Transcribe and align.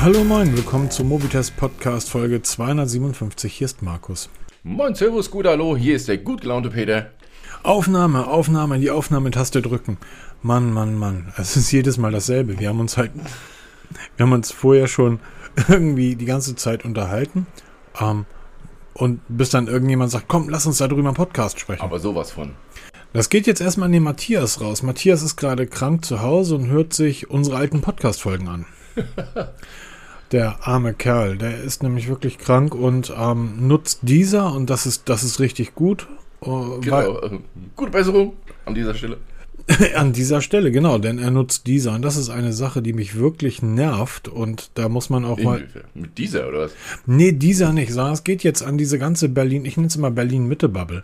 Hallo 0.00 0.22
moin, 0.22 0.56
willkommen 0.56 0.92
zum 0.92 1.08
Mobitest 1.08 1.56
Podcast 1.56 2.08
Folge 2.08 2.40
257. 2.40 3.52
Hier 3.52 3.64
ist 3.64 3.82
Markus. 3.82 4.30
Moin, 4.62 4.94
Servus, 4.94 5.28
gut, 5.28 5.44
hallo, 5.44 5.76
hier 5.76 5.96
ist 5.96 6.06
der 6.06 6.18
gut 6.18 6.42
gelaunte 6.42 6.70
Peter. 6.70 7.10
Aufnahme, 7.64 8.28
Aufnahme, 8.28 8.78
die 8.78 8.92
Aufnahmetaste 8.92 9.60
drücken. 9.60 9.98
Mann, 10.40 10.72
Mann, 10.72 10.94
Mann, 10.94 11.32
es 11.36 11.56
ist 11.56 11.72
jedes 11.72 11.98
Mal 11.98 12.12
dasselbe. 12.12 12.60
Wir 12.60 12.68
haben 12.68 12.78
uns 12.78 12.96
halt, 12.96 13.10
wir 14.16 14.24
haben 14.24 14.30
uns 14.30 14.52
vorher 14.52 14.86
schon 14.86 15.18
irgendwie 15.68 16.14
die 16.14 16.26
ganze 16.26 16.54
Zeit 16.54 16.84
unterhalten. 16.84 17.48
Ähm, 18.00 18.24
und 18.94 19.20
bis 19.26 19.50
dann 19.50 19.66
irgendjemand 19.66 20.12
sagt, 20.12 20.28
komm, 20.28 20.48
lass 20.48 20.64
uns 20.64 20.78
darüber 20.78 21.08
im 21.08 21.16
Podcast 21.16 21.58
sprechen. 21.58 21.82
Aber 21.82 21.98
sowas 21.98 22.30
von. 22.30 22.52
Das 23.12 23.30
geht 23.30 23.48
jetzt 23.48 23.60
erstmal 23.60 23.86
an 23.86 23.92
den 23.92 24.04
Matthias 24.04 24.60
raus. 24.60 24.84
Matthias 24.84 25.22
ist 25.22 25.34
gerade 25.34 25.66
krank 25.66 26.04
zu 26.04 26.22
Hause 26.22 26.54
und 26.54 26.68
hört 26.68 26.92
sich 26.92 27.30
unsere 27.30 27.56
alten 27.56 27.80
Podcast-Folgen 27.80 28.46
an. 28.46 28.66
der 30.32 30.66
arme 30.66 30.94
Kerl, 30.94 31.36
der 31.36 31.62
ist 31.62 31.82
nämlich 31.82 32.08
wirklich 32.08 32.38
krank 32.38 32.74
und 32.74 33.12
ähm, 33.16 33.66
nutzt 33.66 34.00
dieser 34.02 34.52
und 34.52 34.70
das 34.70 34.86
ist, 34.86 35.08
das 35.08 35.22
ist 35.22 35.40
richtig 35.40 35.74
gut. 35.74 36.06
Äh, 36.42 36.46
genau, 36.80 37.20
äh, 37.20 37.38
gute 37.76 37.90
Besserung 37.90 38.34
an 38.64 38.74
dieser 38.74 38.94
Stelle. 38.94 39.18
An 39.96 40.14
dieser 40.14 40.40
Stelle, 40.40 40.70
genau, 40.70 40.96
denn 40.96 41.18
er 41.18 41.30
nutzt 41.30 41.66
dieser 41.66 41.94
und 41.94 42.00
das 42.00 42.16
ist 42.16 42.30
eine 42.30 42.54
Sache, 42.54 42.80
die 42.80 42.94
mich 42.94 43.18
wirklich 43.18 43.60
nervt 43.60 44.26
und 44.26 44.70
da 44.74 44.88
muss 44.88 45.10
man 45.10 45.26
auch 45.26 45.38
mal. 45.38 45.66
Mit 45.92 46.16
dieser 46.16 46.48
oder 46.48 46.60
was? 46.60 46.72
Nee, 47.04 47.32
dieser 47.32 47.74
nicht, 47.74 47.92
sondern 47.92 48.14
es 48.14 48.24
geht 48.24 48.42
jetzt 48.42 48.62
an 48.62 48.78
diese 48.78 48.98
ganze 48.98 49.28
Berlin, 49.28 49.66
ich 49.66 49.76
nenne 49.76 49.88
es 49.88 49.96
immer 49.96 50.10
Berlin-Mitte-Bubble. 50.10 51.02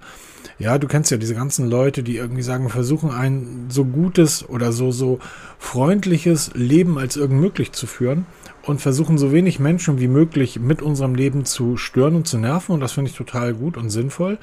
Ja, 0.59 0.79
du 0.79 0.87
kennst 0.87 1.10
ja 1.10 1.18
diese 1.18 1.34
ganzen 1.34 1.68
Leute, 1.68 2.02
die 2.02 2.16
irgendwie 2.16 2.43
sagen, 2.43 2.70
versuchen 2.70 3.10
ein 3.10 3.66
so 3.68 3.84
gutes 3.84 4.48
oder 4.48 4.73
so, 4.73 4.93
so 4.93 5.18
freundliches 5.59 6.52
Leben 6.54 6.96
als 6.96 7.16
irgend 7.16 7.41
möglich 7.41 7.73
zu 7.73 7.87
führen 7.87 8.24
und 8.66 8.80
versuchen 8.80 9.18
so 9.18 9.32
wenig 9.32 9.59
Menschen 9.59 10.01
wie 10.01 10.09
möglich 10.09 10.59
mit 10.59 10.82
unserem 10.82 11.15
Leben 11.15 11.45
zu 11.45 11.76
stören 11.76 12.16
und 12.16 12.26
zu 12.26 12.38
nerven 12.38 12.73
und 12.73 12.80
das 12.80 12.93
finde 12.93 13.10
ich 13.10 13.16
total 13.16 13.54
gut 13.54 13.76
und 13.76 13.90
sinnvoll. 13.90 14.38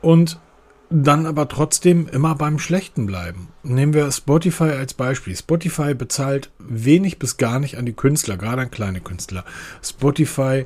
Und 0.00 0.38
dann 0.90 1.26
aber 1.26 1.48
trotzdem 1.48 2.08
immer 2.08 2.34
beim 2.34 2.58
Schlechten 2.58 3.06
bleiben. 3.06 3.48
Nehmen 3.62 3.94
wir 3.94 4.10
Spotify 4.12 4.64
als 4.64 4.94
Beispiel. 4.94 5.34
Spotify 5.34 5.94
bezahlt 5.94 6.50
wenig 6.58 7.18
bis 7.18 7.36
gar 7.36 7.58
nicht 7.58 7.78
an 7.78 7.86
die 7.86 7.94
Künstler, 7.94 8.36
gerade 8.36 8.62
an 8.62 8.70
kleine 8.70 9.00
Künstler. 9.00 9.44
Spotify 9.82 10.64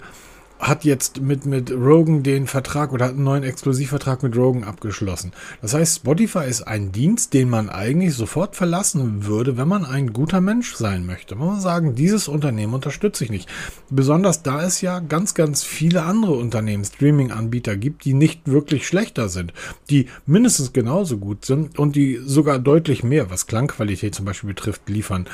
hat 0.59 0.85
jetzt 0.85 1.21
mit, 1.21 1.47
mit 1.47 1.71
Rogan 1.71 2.23
den 2.23 2.47
Vertrag 2.47 2.93
oder 2.93 3.07
hat 3.07 3.13
einen 3.13 3.25
neuen 3.25 3.45
Exklusivvertrag 3.45 4.23
mit 4.23 4.37
Rogan 4.37 4.65
abgeschlossen. 4.65 5.33
Das 5.63 5.75
heißt, 5.75 5.97
Spotify 5.97 6.47
ist 6.49 6.63
ein 6.63 6.93
Dienst, 6.93 7.33
den 7.33 7.49
man 7.49 7.69
eigentlich 7.69 8.15
sofort 8.15 8.57
verlassen 8.57 9.27
würde, 9.27 9.57
wenn 9.57 9.69
man 9.69 9.85
ein 9.85 10.13
guter 10.13 10.41
Mensch 10.41 10.75
sein 10.75 11.07
möchte. 11.07 11.37
Man 11.37 11.55
muss 11.55 11.63
sagen, 11.63 11.95
dieses 11.95 12.29
Unternehmen 12.29 12.75
unterstütze 12.75 13.25
ich 13.25 13.31
nicht. 13.31 13.49
Besonders 13.89 14.43
da 14.43 14.63
es 14.63 14.81
ja 14.81 14.99
ganz, 14.99 15.35
ganz 15.35 15.63
viele 15.63 16.03
andere 16.03 16.33
Unternehmen, 16.33 16.85
Streaming-Anbieter 16.85 17.77
gibt, 17.77 18.05
die 18.05 18.15
nicht 18.15 18.47
wirklich 18.47 18.87
schlechter 18.87 19.29
sind, 19.29 19.53
die 19.91 20.07
mindestens 20.27 20.73
genauso 20.73 21.19
gut 21.19 21.45
sind 21.45 21.79
und 21.79 21.95
die 21.95 22.21
sogar 22.25 22.59
deutlich 22.59 23.05
mehr, 23.05 23.31
was 23.31 23.47
Klangqualität 23.47 24.15
zum 24.15 24.25
Beispiel 24.25 24.49
betrifft, 24.49 24.89
liefern 24.89 25.27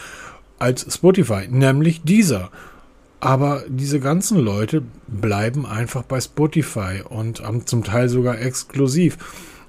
als 0.58 0.94
Spotify, 0.94 1.48
nämlich 1.48 2.02
dieser. 2.02 2.50
Aber 3.24 3.62
diese 3.68 4.00
ganzen 4.00 4.38
Leute 4.38 4.82
bleiben 5.08 5.64
einfach 5.64 6.02
bei 6.02 6.20
Spotify 6.20 7.00
und 7.08 7.42
haben 7.42 7.66
zum 7.66 7.82
Teil 7.82 8.10
sogar 8.10 8.38
exklusiv. 8.38 9.16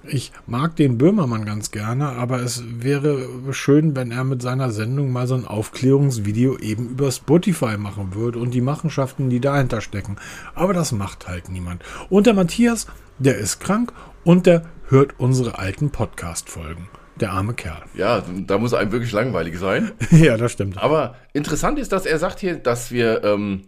Ich 0.04 0.34
mag 0.46 0.76
den 0.76 0.98
Böhmermann 0.98 1.46
ganz 1.46 1.72
gerne, 1.72 2.10
aber 2.10 2.42
es 2.42 2.66
wäre 2.68 3.30
schön, 3.52 3.96
wenn 3.96 4.12
er 4.12 4.26
mit 4.26 4.42
seiner 4.42 4.72
Sendung 4.72 5.10
mal 5.10 5.26
so 5.26 5.36
ein 5.36 5.48
Aufklärungsvideo 5.48 6.58
eben 6.58 6.90
über 6.90 7.10
Spotify 7.14 7.78
machen 7.78 8.14
würde 8.14 8.40
und 8.40 8.54
die 8.54 8.60
Machenschaften, 8.60 9.30
die 9.30 9.40
dahinter 9.40 9.80
stecken. 9.80 10.18
Aber 10.54 10.74
das 10.74 10.92
macht 10.92 11.30
halt 11.30 11.48
niemand. 11.48 11.82
Und 12.10 12.28
der 12.28 12.34
Matthias, 12.34 12.88
der 13.20 13.38
ist 13.38 13.62
krank 13.62 13.94
und 14.26 14.48
der 14.48 14.64
hört 14.90 15.18
unsere 15.18 15.60
alten 15.60 15.92
Podcast-Folgen. 15.92 16.90
Der 17.20 17.32
arme 17.32 17.54
Kerl. 17.54 17.82
Ja, 17.94 18.24
da 18.46 18.58
muss 18.58 18.74
einem 18.74 18.92
wirklich 18.92 19.12
langweilig 19.12 19.58
sein. 19.58 19.92
ja, 20.12 20.36
das 20.36 20.52
stimmt. 20.52 20.78
Aber 20.78 21.16
interessant 21.34 21.80
ist, 21.80 21.92
dass 21.92 22.06
er 22.06 22.20
sagt 22.20 22.40
hier, 22.40 22.56
dass 22.56 22.92
wir, 22.92 23.24
ähm, 23.24 23.62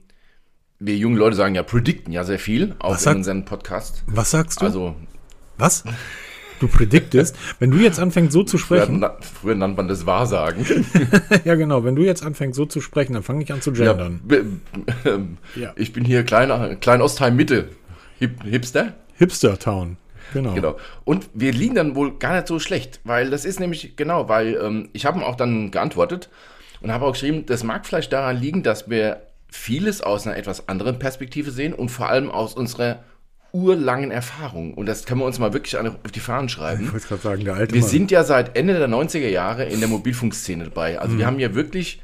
wir 0.79 0.97
jungen 0.97 1.17
Leute 1.17 1.35
sagen 1.35 1.55
ja, 1.55 1.63
predikten 1.63 2.11
ja 2.11 2.25
sehr 2.25 2.39
viel, 2.39 2.75
auch 2.79 2.91
was 2.91 3.01
in 3.01 3.05
sag, 3.05 3.15
unserem 3.15 3.45
Podcast. 3.45 4.03
Was 4.07 4.31
sagst 4.31 4.61
du? 4.61 4.65
Also. 4.65 4.95
Was? 5.57 5.85
Du 6.59 6.67
prediktest, 6.67 7.35
wenn 7.59 7.71
du 7.71 7.77
jetzt 7.77 7.99
anfängst 7.99 8.33
so 8.33 8.43
zu 8.43 8.57
sprechen. 8.57 8.99
Früher, 8.99 9.17
früher 9.21 9.55
nannte 9.55 9.77
man 9.77 9.87
das 9.87 10.05
Wahrsagen. 10.05 10.65
ja, 11.45 11.55
genau. 11.55 11.83
Wenn 11.83 11.95
du 11.95 12.03
jetzt 12.03 12.25
anfängst 12.25 12.57
so 12.57 12.65
zu 12.65 12.81
sprechen, 12.81 13.13
dann 13.13 13.23
fange 13.23 13.43
ich 13.43 13.53
an 13.53 13.61
zu 13.61 13.71
gendern. 13.71 14.21
Ja, 14.29 14.37
äh, 15.11 15.19
ja. 15.55 15.73
Ich 15.75 15.93
bin 15.93 16.03
hier 16.03 16.23
Klein, 16.23 16.79
Klein 16.79 17.01
Ostheim 17.01 17.35
Mitte. 17.35 17.69
Hip, 18.19 18.43
Hipster? 18.43 18.95
Hipster 19.13 19.59
Town. 19.59 19.97
Genau. 20.33 20.53
genau. 20.53 20.77
Und 21.03 21.29
wir 21.33 21.51
liegen 21.51 21.75
dann 21.75 21.95
wohl 21.95 22.17
gar 22.17 22.35
nicht 22.35 22.47
so 22.47 22.59
schlecht, 22.59 22.99
weil 23.03 23.29
das 23.29 23.45
ist 23.45 23.59
nämlich, 23.59 23.95
genau, 23.95 24.29
weil 24.29 24.59
ähm, 24.61 24.89
ich 24.93 25.05
habe 25.05 25.19
ihm 25.19 25.23
auch 25.23 25.35
dann 25.35 25.71
geantwortet 25.71 26.29
und 26.81 26.91
habe 26.91 27.05
auch 27.05 27.13
geschrieben, 27.13 27.45
das 27.45 27.63
mag 27.63 27.85
vielleicht 27.85 28.13
daran 28.13 28.37
liegen, 28.37 28.63
dass 28.63 28.89
wir 28.89 29.21
vieles 29.49 30.01
aus 30.01 30.27
einer 30.27 30.37
etwas 30.37 30.67
anderen 30.67 30.99
Perspektive 30.99 31.51
sehen 31.51 31.73
und 31.73 31.89
vor 31.89 32.09
allem 32.09 32.29
aus 32.29 32.53
unserer 32.53 33.03
urlangen 33.53 34.11
Erfahrung. 34.11 34.73
Und 34.73 34.85
das 34.85 35.05
können 35.05 35.21
wir 35.21 35.25
uns 35.25 35.39
mal 35.39 35.53
wirklich 35.53 35.77
auf 35.77 36.11
die 36.13 36.19
Fahnen 36.19 36.49
schreiben. 36.49 36.85
Ich 36.85 36.93
wollte 36.93 37.07
gerade 37.07 37.21
sagen, 37.21 37.45
der 37.45 37.55
alte 37.55 37.73
Wir 37.73 37.81
Mann. 37.81 37.89
sind 37.89 38.11
ja 38.11 38.23
seit 38.23 38.57
Ende 38.57 38.77
der 38.77 38.89
90er 38.89 39.29
Jahre 39.29 39.65
in 39.65 39.79
der 39.79 39.89
Mobilfunkszene 39.89 40.65
dabei. 40.65 40.99
Also 40.99 41.15
mhm. 41.15 41.19
wir 41.19 41.25
haben 41.25 41.39
ja 41.39 41.55
wirklich 41.55 42.01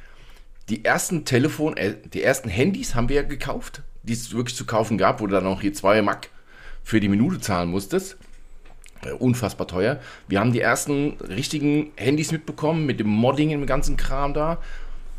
die 0.70 0.86
ersten 0.86 1.26
Telefon, 1.26 1.76
äh, 1.78 1.96
die 2.06 2.24
ersten 2.24 2.50
Handys 2.50 2.96
haben 2.96 3.10
wir 3.10 3.18
ja 3.18 3.22
gekauft, 3.24 3.82
die 4.04 4.14
es 4.14 4.34
wirklich 4.34 4.56
zu 4.56 4.66
kaufen 4.66 4.98
gab, 4.98 5.20
wo 5.22 5.28
dann 5.28 5.46
auch 5.46 5.62
hier 5.62 5.74
zwei 5.74 6.02
Mac 6.02 6.30
für 6.84 7.00
die 7.00 7.10
Minute 7.10 7.40
zahlen 7.40 7.70
musstest. 7.70 8.18
Äh, 9.06 9.12
unfassbar 9.12 9.68
teuer. 9.68 10.00
Wir 10.28 10.40
haben 10.40 10.52
die 10.52 10.62
ersten 10.62 11.14
richtigen 11.22 11.92
Handys 11.96 12.32
mitbekommen 12.32 12.86
mit 12.86 13.00
dem 13.00 13.08
Modding 13.08 13.52
im 13.52 13.66
ganzen 13.66 13.98
Kram 13.98 14.34
da 14.34 14.60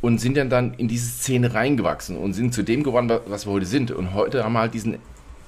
und 0.01 0.19
sind 0.19 0.37
dann, 0.37 0.51
dann 0.51 0.75
in 0.75 0.89
diese 0.89 1.09
Szene 1.09 1.55
reingewachsen 1.55 2.17
und 2.17 2.35
sind 2.35 2.55
zu 2.55 2.63
dem 2.63 2.83
geworden, 2.83 3.11
was 3.27 3.47
wir 3.47 3.53
heute 3.53 3.67
sind. 3.67 3.91
Und 3.91 4.15
heute 4.15 4.45
haben 4.45 4.53
wir 4.53 4.61
halt 4.61 4.75
diesen 4.75 4.99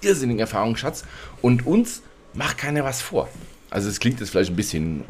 irrsinnigen 0.01 0.41
Erfahrungsschatz 0.41 1.05
und 1.43 1.67
uns 1.67 2.03
macht 2.35 2.59
keiner 2.59 2.85
was 2.85 3.03
vor. 3.03 3.29
Also 3.71 3.89
es 3.89 4.01
klingt 4.01 4.21
jetzt 4.21 4.31
vielleicht 4.31 4.51
ein 4.51 4.57
bisschen 4.57 5.05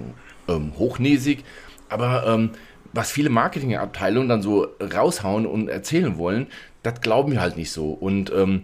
ähm, 0.49 0.73
hochnäsig, 0.79 1.45
aber 1.89 2.27
ähm, 2.27 2.51
was 2.93 3.11
viele 3.11 3.31
Marketingabteilungen 3.31 4.29
dann 4.29 4.43
so 4.43 4.69
raushauen 4.81 5.47
und 5.47 5.69
erzählen 5.69 6.19
wollen, 6.19 6.47
das 6.83 7.01
glauben 7.01 7.33
wir 7.33 7.41
halt 7.41 7.57
nicht 7.57 7.71
so. 7.71 7.91
Und 7.91 8.33
ähm, 8.33 8.63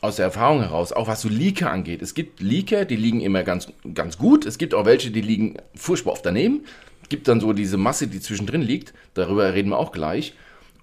aus 0.00 0.16
der 0.16 0.26
Erfahrung 0.26 0.60
heraus, 0.60 0.92
auch 0.92 1.08
was 1.08 1.22
so 1.22 1.28
Leaker 1.28 1.70
angeht. 1.70 2.02
Es 2.02 2.14
gibt 2.14 2.40
Leaker, 2.40 2.84
die 2.84 2.96
liegen 2.96 3.20
immer 3.20 3.42
ganz, 3.42 3.68
ganz 3.94 4.16
gut. 4.16 4.46
Es 4.46 4.58
gibt 4.58 4.74
auch 4.74 4.84
welche, 4.84 5.10
die 5.10 5.20
liegen 5.20 5.56
furchtbar 5.74 6.12
oft 6.12 6.24
daneben. 6.24 6.64
Es 7.02 7.08
gibt 7.08 7.26
dann 7.26 7.40
so 7.40 7.52
diese 7.52 7.76
Masse, 7.76 8.06
die 8.06 8.20
zwischendrin 8.20 8.62
liegt. 8.62 8.94
Darüber 9.14 9.54
reden 9.54 9.70
wir 9.70 9.78
auch 9.78 9.92
gleich. 9.92 10.34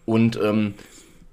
Und, 0.06 0.38
ähm, 0.44 0.74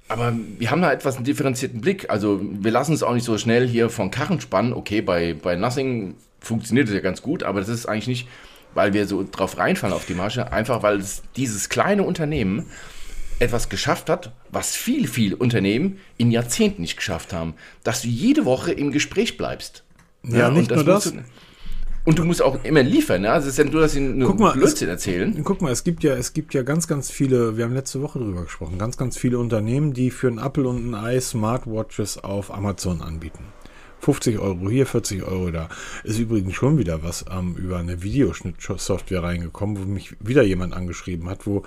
aber 0.08 0.32
wir 0.58 0.70
haben 0.70 0.82
da 0.82 0.92
etwas 0.92 1.16
einen 1.16 1.24
differenzierten 1.24 1.80
Blick. 1.80 2.08
Also 2.08 2.40
wir 2.42 2.70
lassen 2.70 2.92
es 2.92 3.02
auch 3.02 3.14
nicht 3.14 3.24
so 3.24 3.36
schnell 3.36 3.66
hier 3.66 3.90
von 3.90 4.10
Karren 4.10 4.40
spannen. 4.40 4.72
Okay, 4.72 5.00
bei, 5.00 5.34
bei 5.34 5.56
Nothing 5.56 6.14
funktioniert 6.40 6.88
es 6.88 6.94
ja 6.94 7.00
ganz 7.00 7.22
gut, 7.22 7.42
aber 7.42 7.60
das 7.60 7.68
ist 7.68 7.86
eigentlich 7.86 8.08
nicht, 8.08 8.28
weil 8.74 8.92
wir 8.92 9.06
so 9.06 9.26
drauf 9.28 9.58
reinfallen 9.58 9.94
auf 9.94 10.06
die 10.06 10.14
Masche. 10.14 10.52
Einfach 10.52 10.82
weil 10.82 10.98
es 10.98 11.22
dieses 11.36 11.68
kleine 11.68 12.04
Unternehmen 12.04 12.66
etwas 13.38 13.68
geschafft 13.68 14.08
hat, 14.08 14.32
was 14.50 14.74
viel, 14.74 15.08
viel 15.08 15.34
Unternehmen 15.34 15.98
in 16.16 16.30
Jahrzehnten 16.30 16.82
nicht 16.82 16.96
geschafft 16.96 17.32
haben, 17.32 17.54
dass 17.84 18.02
du 18.02 18.08
jede 18.08 18.44
Woche 18.44 18.72
im 18.72 18.92
Gespräch 18.92 19.36
bleibst. 19.36 19.84
Ja, 20.24 20.38
ja 20.38 20.50
nicht 20.50 20.70
nur 20.70 20.84
das. 20.84 21.04
Du, 21.12 21.22
und 22.04 22.18
du 22.18 22.24
musst 22.24 22.42
auch 22.42 22.64
immer 22.64 22.82
liefern, 22.82 23.22
ne? 23.22 23.30
Also 23.30 23.46
es 23.46 23.58
ist 23.58 23.64
ja 23.64 23.70
nur, 23.70 23.82
dass 23.82 23.92
sie 23.92 24.00
nur 24.00 24.30
guck 24.30 24.40
mal, 24.40 24.52
Blödsinn 24.52 24.88
es, 24.88 24.94
erzählen. 24.94 25.40
Guck 25.44 25.62
mal, 25.62 25.70
es 25.70 25.84
gibt 25.84 26.02
ja, 26.02 26.14
es 26.14 26.32
gibt 26.32 26.52
ja 26.52 26.62
ganz, 26.62 26.88
ganz 26.88 27.10
viele, 27.10 27.56
wir 27.56 27.64
haben 27.64 27.74
letzte 27.74 28.02
Woche 28.02 28.18
drüber 28.18 28.42
gesprochen, 28.42 28.76
ganz, 28.76 28.96
ganz 28.96 29.16
viele 29.16 29.38
Unternehmen, 29.38 29.92
die 29.92 30.10
für 30.10 30.26
einen 30.26 30.38
Apple 30.38 30.66
und 30.66 30.90
ein 30.90 30.94
Ei 30.96 31.20
Smartwatches 31.20 32.18
auf 32.18 32.52
Amazon 32.52 33.02
anbieten. 33.02 33.44
50 34.00 34.40
Euro 34.40 34.68
hier, 34.68 34.84
40 34.84 35.22
Euro 35.22 35.52
da. 35.52 35.68
Ist 36.02 36.18
übrigens 36.18 36.54
schon 36.54 36.76
wieder 36.76 37.04
was 37.04 37.24
ähm, 37.30 37.54
über 37.54 37.78
eine 37.78 38.02
Videoschnittsoftware 38.02 39.22
reingekommen, 39.22 39.78
wo 39.78 39.84
mich 39.84 40.16
wieder 40.18 40.42
jemand 40.42 40.74
angeschrieben 40.74 41.28
hat, 41.28 41.46
wo 41.46 41.62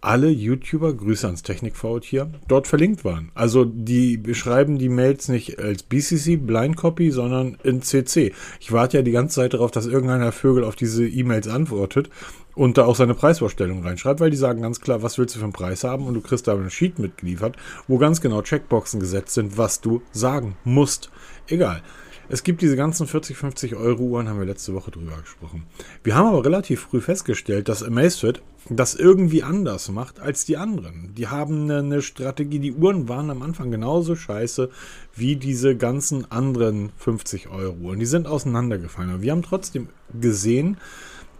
alle 0.00 0.28
YouTuber, 0.28 0.94
Grüße 0.94 1.26
ans 1.26 1.42
Technikfault 1.42 2.04
hier, 2.04 2.30
dort 2.48 2.66
verlinkt 2.66 3.04
waren. 3.04 3.30
Also 3.34 3.64
die 3.64 4.16
beschreiben 4.16 4.78
die 4.78 4.88
Mails 4.88 5.28
nicht 5.28 5.58
als 5.58 5.82
BCC, 5.82 6.36
Blind 6.36 6.76
Copy, 6.76 7.10
sondern 7.10 7.56
in 7.64 7.82
CC. 7.82 8.32
Ich 8.60 8.72
warte 8.72 8.98
ja 8.98 9.02
die 9.02 9.10
ganze 9.10 9.36
Zeit 9.36 9.54
darauf, 9.54 9.70
dass 9.70 9.86
irgendeiner 9.86 10.32
Vögel 10.32 10.64
auf 10.64 10.76
diese 10.76 11.06
E-Mails 11.06 11.48
antwortet 11.48 12.10
und 12.54 12.78
da 12.78 12.86
auch 12.86 12.96
seine 12.96 13.14
Preisvorstellung 13.14 13.82
reinschreibt, 13.82 14.20
weil 14.20 14.30
die 14.30 14.36
sagen 14.36 14.62
ganz 14.62 14.80
klar, 14.80 15.02
was 15.02 15.18
willst 15.18 15.34
du 15.34 15.38
für 15.38 15.44
einen 15.44 15.52
Preis 15.52 15.84
haben 15.84 16.06
und 16.06 16.14
du 16.14 16.20
kriegst 16.20 16.46
da 16.48 16.54
ein 16.54 16.70
Sheet 16.70 16.98
mitgeliefert, 16.98 17.56
wo 17.88 17.98
ganz 17.98 18.20
genau 18.20 18.42
Checkboxen 18.42 19.00
gesetzt 19.00 19.34
sind, 19.34 19.58
was 19.58 19.80
du 19.80 20.02
sagen 20.12 20.56
musst. 20.64 21.10
Egal. 21.48 21.82
Es 22.28 22.42
gibt 22.42 22.62
diese 22.62 22.76
ganzen 22.76 23.06
40, 23.06 23.36
50 23.36 23.76
Euro 23.76 24.02
Uhren, 24.02 24.28
haben 24.28 24.38
wir 24.38 24.46
letzte 24.46 24.74
Woche 24.74 24.90
drüber 24.90 25.16
gesprochen. 25.20 25.64
Wir 26.02 26.14
haben 26.14 26.26
aber 26.26 26.44
relativ 26.44 26.80
früh 26.82 27.00
festgestellt, 27.00 27.68
dass 27.68 27.82
Amazfit 27.82 28.42
das 28.68 28.94
irgendwie 28.94 29.42
anders 29.44 29.90
macht 29.90 30.18
als 30.18 30.44
die 30.44 30.56
anderen. 30.56 31.14
Die 31.14 31.28
haben 31.28 31.70
eine, 31.70 32.02
Strategie, 32.02 32.58
die 32.58 32.72
Uhren 32.72 33.08
waren 33.08 33.30
am 33.30 33.42
Anfang 33.42 33.70
genauso 33.70 34.16
scheiße 34.16 34.70
wie 35.14 35.36
diese 35.36 35.76
ganzen 35.76 36.30
anderen 36.30 36.90
50 36.96 37.48
Euro 37.48 37.76
Uhren. 37.80 38.00
Die 38.00 38.06
sind 38.06 38.26
auseinandergefallen. 38.26 39.10
Aber 39.10 39.22
wir 39.22 39.32
haben 39.32 39.42
trotzdem 39.42 39.88
gesehen, 40.20 40.78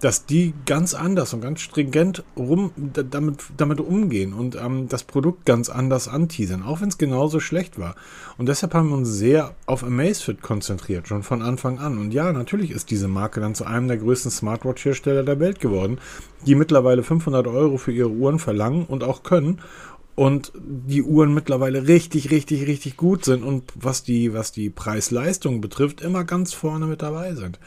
dass 0.00 0.26
die 0.26 0.52
ganz 0.66 0.94
anders 0.94 1.32
und 1.32 1.40
ganz 1.40 1.60
stringent 1.60 2.22
rum, 2.36 2.72
damit, 2.76 3.44
damit 3.56 3.80
umgehen 3.80 4.32
und 4.32 4.56
ähm, 4.56 4.88
das 4.88 5.04
Produkt 5.04 5.46
ganz 5.46 5.70
anders 5.70 6.08
anteasern, 6.08 6.62
auch 6.62 6.80
wenn 6.80 6.88
es 6.88 6.98
genauso 6.98 7.40
schlecht 7.40 7.78
war. 7.78 7.94
Und 8.36 8.46
deshalb 8.48 8.74
haben 8.74 8.90
wir 8.90 8.96
uns 8.96 9.08
sehr 9.08 9.54
auf 9.64 9.82
Amazfit 9.82 10.42
konzentriert, 10.42 11.08
schon 11.08 11.22
von 11.22 11.40
Anfang 11.40 11.78
an. 11.78 11.98
Und 11.98 12.12
ja, 12.12 12.32
natürlich 12.32 12.70
ist 12.70 12.90
diese 12.90 13.08
Marke 13.08 13.40
dann 13.40 13.54
zu 13.54 13.64
einem 13.64 13.88
der 13.88 13.96
größten 13.96 14.30
Smartwatch-Hersteller 14.30 15.22
der 15.22 15.40
Welt 15.40 15.60
geworden, 15.60 15.98
die 16.46 16.54
mittlerweile 16.54 17.02
500 17.02 17.46
Euro 17.46 17.78
für 17.78 17.92
ihre 17.92 18.10
Uhren 18.10 18.38
verlangen 18.38 18.84
und 18.84 19.02
auch 19.02 19.22
können 19.22 19.60
und 20.14 20.52
die 20.56 21.02
Uhren 21.02 21.32
mittlerweile 21.34 21.86
richtig, 21.86 22.30
richtig, 22.30 22.66
richtig 22.66 22.96
gut 22.96 23.24
sind 23.24 23.44
und 23.44 23.70
was 23.74 24.02
die, 24.02 24.32
was 24.32 24.50
die 24.50 24.70
Preis-Leistung 24.70 25.60
betrifft, 25.60 26.00
immer 26.00 26.24
ganz 26.24 26.54
vorne 26.54 26.86
mit 26.86 27.02
dabei 27.02 27.34
sind. 27.34 27.60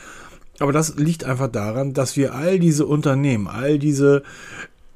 Aber 0.59 0.73
das 0.73 0.95
liegt 0.97 1.23
einfach 1.23 1.47
daran, 1.47 1.93
dass 1.93 2.17
wir 2.17 2.35
all 2.35 2.59
diese 2.59 2.85
Unternehmen, 2.85 3.47
all 3.47 3.79
diese 3.79 4.23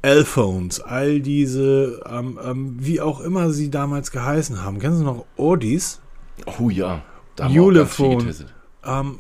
L-Phones, 0.02 0.82
all 0.82 1.22
diese, 1.22 2.02
ähm, 2.10 2.38
ähm, 2.44 2.76
wie 2.80 3.00
auch 3.00 3.22
immer 3.22 3.52
sie 3.52 3.70
damals 3.70 4.12
geheißen 4.12 4.62
haben. 4.62 4.80
Kennen 4.80 4.98
Sie 4.98 5.04
noch 5.06 5.26
Odis? 5.38 6.02
Oh 6.60 6.70
ja, 6.70 7.02
da 7.38 7.48
Ulefone. 7.48 8.34
Ähm, 8.86 9.20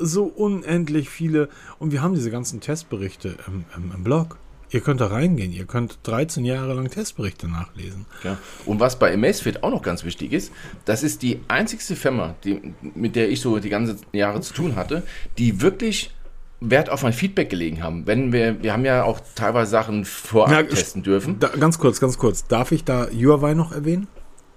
so 0.00 0.24
unendlich 0.24 1.10
viele. 1.10 1.48
Und 1.80 1.90
wir 1.90 2.00
haben 2.00 2.14
diese 2.14 2.30
ganzen 2.30 2.60
Testberichte 2.60 3.34
im, 3.48 3.64
im, 3.76 3.92
im 3.92 4.04
Blog. 4.04 4.38
Ihr 4.72 4.80
könnt 4.80 5.00
da 5.00 5.08
reingehen, 5.08 5.52
ihr 5.52 5.64
könnt 5.64 5.98
13 6.04 6.44
Jahre 6.44 6.74
lang 6.74 6.88
Testberichte 6.88 7.48
nachlesen. 7.48 8.06
Ja. 8.22 8.38
Und 8.66 8.78
was 8.78 8.98
bei 8.98 9.12
Amazfit 9.12 9.62
auch 9.64 9.70
noch 9.70 9.82
ganz 9.82 10.04
wichtig 10.04 10.32
ist, 10.32 10.52
das 10.84 11.02
ist 11.02 11.22
die 11.22 11.40
einzigste 11.48 11.96
Firma, 11.96 12.36
die, 12.44 12.74
mit 12.94 13.16
der 13.16 13.30
ich 13.30 13.40
so 13.40 13.58
die 13.58 13.68
ganzen 13.68 13.98
Jahre 14.12 14.40
zu 14.40 14.54
tun 14.54 14.76
hatte, 14.76 15.02
die 15.38 15.60
wirklich 15.60 16.12
Wert 16.60 16.90
auf 16.90 17.02
mein 17.02 17.12
Feedback 17.12 17.50
gelegen 17.50 17.82
haben. 17.82 18.06
Wenn 18.06 18.32
wir, 18.32 18.62
wir 18.62 18.72
haben 18.72 18.84
ja 18.84 19.02
auch 19.02 19.20
teilweise 19.34 19.70
Sachen 19.70 20.04
vorab 20.04 20.52
ja, 20.52 20.62
testen 20.62 21.02
dürfen. 21.02 21.38
Da, 21.40 21.48
ganz 21.48 21.78
kurz, 21.78 22.00
ganz 22.00 22.18
kurz. 22.18 22.46
Darf 22.46 22.70
ich 22.70 22.84
da 22.84 23.08
Huawei 23.08 23.54
noch 23.54 23.72
erwähnen? 23.72 24.06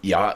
Ja, 0.01 0.35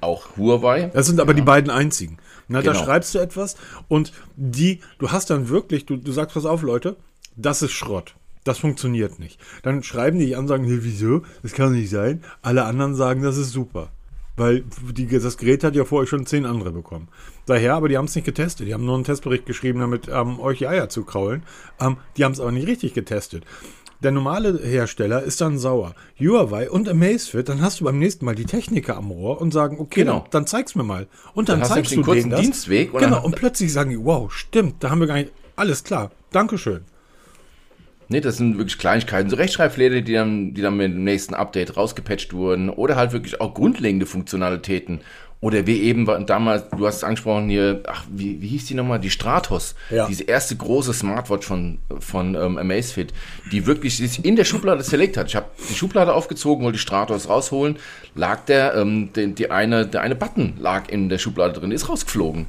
auch 0.00 0.36
Huawei. 0.36 0.90
Das 0.94 1.06
sind 1.06 1.20
aber 1.20 1.32
ja. 1.32 1.36
die 1.36 1.42
beiden 1.42 1.70
einzigen. 1.70 2.18
Na, 2.48 2.60
genau. 2.60 2.72
da 2.72 2.84
schreibst 2.84 3.14
du 3.14 3.18
etwas 3.18 3.56
und 3.88 4.12
die, 4.36 4.80
du 4.98 5.12
hast 5.12 5.28
dann 5.28 5.48
wirklich, 5.48 5.84
du, 5.84 5.96
du 5.96 6.12
sagst, 6.12 6.34
pass 6.34 6.46
auf, 6.46 6.62
Leute, 6.62 6.96
das 7.36 7.62
ist 7.62 7.72
Schrott. 7.72 8.14
Das 8.44 8.58
funktioniert 8.58 9.18
nicht. 9.18 9.40
Dann 9.62 9.82
schreiben 9.82 10.18
die 10.18 10.34
an 10.34 10.42
und 10.42 10.48
sagen, 10.48 10.64
nee, 10.64 10.78
wieso? 10.80 11.22
Das 11.42 11.52
kann 11.52 11.72
nicht 11.72 11.90
sein. 11.90 12.22
Alle 12.42 12.64
anderen 12.64 12.94
sagen, 12.94 13.22
das 13.22 13.36
ist 13.36 13.52
super. 13.52 13.90
Weil 14.36 14.64
die, 14.92 15.06
das 15.06 15.36
Gerät 15.36 15.64
hat 15.64 15.74
ja 15.74 15.84
vorher 15.84 16.06
schon 16.06 16.24
zehn 16.24 16.46
andere 16.46 16.70
bekommen. 16.70 17.08
Daher, 17.46 17.74
aber 17.74 17.88
die 17.88 17.98
haben 17.98 18.04
es 18.04 18.14
nicht 18.14 18.24
getestet. 18.24 18.68
Die 18.68 18.74
haben 18.74 18.84
nur 18.84 18.94
einen 18.94 19.04
Testbericht 19.04 19.46
geschrieben, 19.46 19.80
damit 19.80 20.08
ähm, 20.08 20.38
euch 20.38 20.58
die 20.58 20.68
Eier 20.68 20.88
zu 20.88 21.04
kraulen. 21.04 21.42
Ähm, 21.80 21.96
die 22.16 22.24
haben 22.24 22.32
es 22.32 22.40
aber 22.40 22.52
nicht 22.52 22.68
richtig 22.68 22.94
getestet. 22.94 23.44
Der 24.00 24.12
normale 24.12 24.60
Hersteller 24.62 25.24
ist 25.24 25.40
dann 25.40 25.58
sauer. 25.58 25.96
Huawei 26.20 26.70
und 26.70 26.88
Amazfit, 26.88 27.48
dann 27.48 27.60
hast 27.60 27.80
du 27.80 27.84
beim 27.84 27.98
nächsten 27.98 28.24
Mal 28.24 28.36
die 28.36 28.44
Techniker 28.44 28.96
am 28.96 29.10
Rohr 29.10 29.40
und 29.40 29.52
sagen, 29.52 29.80
okay, 29.80 30.02
genau. 30.02 30.20
dann, 30.20 30.30
dann 30.30 30.46
zeig's 30.46 30.76
mir 30.76 30.84
mal. 30.84 31.08
Und 31.34 31.48
dann, 31.48 31.58
dann 31.58 31.68
zeigst 31.68 31.96
du 31.96 32.02
denen 32.02 32.30
das. 32.30 32.40
Dienstweg. 32.40 32.92
Genau, 32.92 33.24
und 33.24 33.34
plötzlich 33.34 33.72
sagen 33.72 33.90
die, 33.90 33.98
wow, 33.98 34.32
stimmt, 34.32 34.84
da 34.84 34.90
haben 34.90 35.00
wir 35.00 35.08
gar 35.08 35.16
nicht, 35.16 35.32
alles 35.56 35.82
klar, 35.82 36.12
Dankeschön. 36.30 36.84
Nee, 38.10 38.20
das 38.20 38.38
sind 38.38 38.56
wirklich 38.56 38.78
Kleinigkeiten, 38.78 39.28
so 39.28 39.36
Rechtschreibfehler, 39.36 40.00
die 40.00 40.14
dann, 40.14 40.54
die 40.54 40.62
dann 40.62 40.76
mit 40.76 40.92
dem 40.92 41.04
nächsten 41.04 41.34
Update 41.34 41.76
rausgepatcht 41.76 42.32
wurden 42.32 42.70
oder 42.70 42.96
halt 42.96 43.12
wirklich 43.12 43.40
auch 43.40 43.52
grundlegende 43.52 44.06
Funktionalitäten. 44.06 45.00
Oder 45.40 45.68
wie 45.68 45.82
eben 45.82 46.04
damals, 46.26 46.68
du 46.70 46.84
hast 46.84 46.96
es 46.96 47.04
angesprochen 47.04 47.48
hier, 47.48 47.82
ach, 47.86 48.04
wie, 48.10 48.42
wie 48.42 48.48
hieß 48.48 48.66
die 48.66 48.74
nochmal? 48.74 48.98
Die 48.98 49.10
Stratos. 49.10 49.76
Ja. 49.88 50.08
Diese 50.08 50.24
erste 50.24 50.56
große 50.56 50.92
Smartwatch 50.92 51.46
von, 51.46 51.78
von 52.00 52.34
ähm, 52.34 52.58
Amazfit, 52.58 53.12
die 53.52 53.64
wirklich 53.64 53.98
sich 53.98 54.24
in 54.24 54.34
der 54.34 54.44
Schublade 54.44 54.82
select 54.82 55.16
hat. 55.16 55.28
Ich 55.28 55.36
habe 55.36 55.46
die 55.70 55.74
Schublade 55.74 56.12
aufgezogen, 56.12 56.64
wollte 56.64 56.78
die 56.78 56.82
Stratos 56.82 57.28
rausholen, 57.28 57.76
lag 58.16 58.40
der, 58.46 58.74
ähm, 58.74 59.10
die, 59.14 59.32
die 59.32 59.50
eine, 59.52 59.86
der 59.86 60.00
eine 60.00 60.16
Button 60.16 60.54
lag 60.58 60.88
in 60.88 61.08
der 61.08 61.18
Schublade 61.18 61.60
drin, 61.60 61.70
ist 61.70 61.88
rausgeflogen 61.88 62.46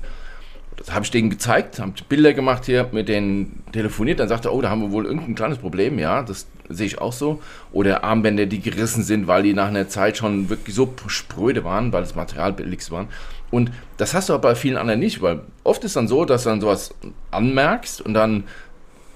das 0.80 0.94
habe 0.94 1.04
ich 1.04 1.12
denen 1.12 1.30
gezeigt, 1.30 1.80
habe 1.80 1.92
Bilder 2.08 2.34
gemacht 2.34 2.66
hier, 2.66 2.88
mit 2.94 3.10
denen 3.10 3.64
telefoniert, 3.74 4.22
dann 4.22 4.30
sagte 4.30 4.48
er, 4.48 4.54
oh, 4.54 4.62
da 4.62 4.70
haben 4.70 4.82
wir 4.82 4.92
wohl 4.92 5.06
irgendein 5.06 5.36
kleines 5.36 5.58
Problem, 5.58 6.00
ja, 6.00 6.24
das 6.24 6.48
sehe 6.70 6.86
ich 6.86 7.00
auch 7.02 7.12
so. 7.12 7.42
Oder 7.74 8.06
Armbänder, 8.06 8.46
die 8.46 8.62
gerissen 8.62 9.04
sind, 9.04 9.28
weil 9.28 9.44
die 9.44 9.54
nach 9.54 9.68
einer 9.68 9.90
Zeit 9.90 10.16
schon 10.16 10.50
wirklich 10.50 10.74
so 10.74 10.94
spröde 11.08 11.66
waren, 11.66 11.92
weil 11.92 12.02
das 12.02 12.16
Material 12.16 12.54
billig 12.54 12.90
war. 12.92 13.08
Und 13.52 13.72
das 13.98 14.14
hast 14.14 14.30
du 14.30 14.34
aber 14.34 14.50
bei 14.50 14.56
vielen 14.56 14.78
anderen 14.78 15.02
nicht, 15.02 15.22
weil 15.22 15.42
oft 15.66 15.84
ist 15.84 15.98
dann 15.98 16.08
so, 16.08 16.24
dass 16.24 16.44
du 16.44 16.50
dann 16.50 16.62
sowas 16.62 16.94
anmerkst 17.32 18.00
und 18.00 18.14
dann, 18.14 18.46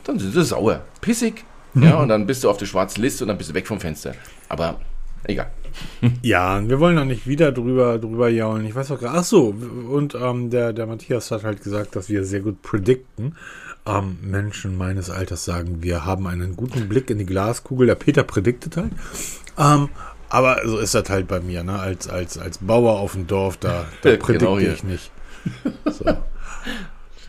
dann 0.04 0.19
sind 0.19 0.33
sie 0.33 0.44
sauer, 0.44 0.81
pissig, 1.00 1.45
ja, 1.75 1.95
und 1.95 2.10
dann 2.10 2.27
bist 2.27 2.44
du 2.44 2.50
auf 2.50 2.57
der 2.57 2.65
schwarzen 2.68 3.01
Liste 3.01 3.24
und 3.24 3.30
dann 3.30 3.38
bist 3.38 3.50
du 3.50 3.54
weg 3.54 3.68
vom 3.68 3.80
Fenster. 3.80 4.13
Aber 4.50 4.80
egal. 5.24 5.50
Ja, 6.22 6.68
wir 6.68 6.80
wollen 6.80 6.96
da 6.96 7.06
nicht 7.06 7.28
wieder 7.28 7.52
drüber, 7.52 7.98
drüber 7.98 8.30
jaulen. 8.30 8.66
Ich 8.66 8.75
weiß 8.75 8.92
auch 8.92 9.00
gerade. 9.00 9.18
Ach 9.20 9.24
so, 9.24 9.54
und 9.90 10.16
ähm, 10.16 10.50
der, 10.50 10.74
der 10.74 10.86
Matthias 10.86 11.31
hat 11.31 11.44
halt 11.44 11.64
gesagt, 11.64 11.96
dass 11.96 12.10
wir 12.10 12.25
sehr 12.25 12.42
gut 12.42 12.62
predikten. 12.62 13.36
Ähm, 13.86 14.18
Menschen 14.22 14.78
meines 14.78 15.10
Alters 15.10 15.44
sagen, 15.44 15.84
wir 15.84 16.06
haben 16.06 16.28
einen 16.28 16.56
guten 16.56 16.88
Blick 16.88 17.10
in 17.10 17.18
die 17.18 17.25
Glaskugel. 17.25 17.88
Der 17.88 17.96
Peter 17.96 18.24
prediktet 18.24 18.78
halt. 18.78 18.92
Ähm, 19.58 19.90
aber 20.30 20.62
so 20.66 20.78
ist 20.78 20.96
das 20.96 21.10
halt 21.10 21.28
bei 21.28 21.42
mir, 21.42 21.64
ne? 21.64 21.78
Als, 21.78 22.08
als, 22.08 22.38
als 22.38 22.58
Bauer 22.58 23.00
auf 23.00 23.14
dem 23.14 23.28
Dorf, 23.28 23.58
da, 23.58 23.86
da 24.02 24.16
predikte 24.16 24.34
genau 24.40 24.58
ich 24.58 24.84
nicht. 24.84 25.12
So. 25.86 26.06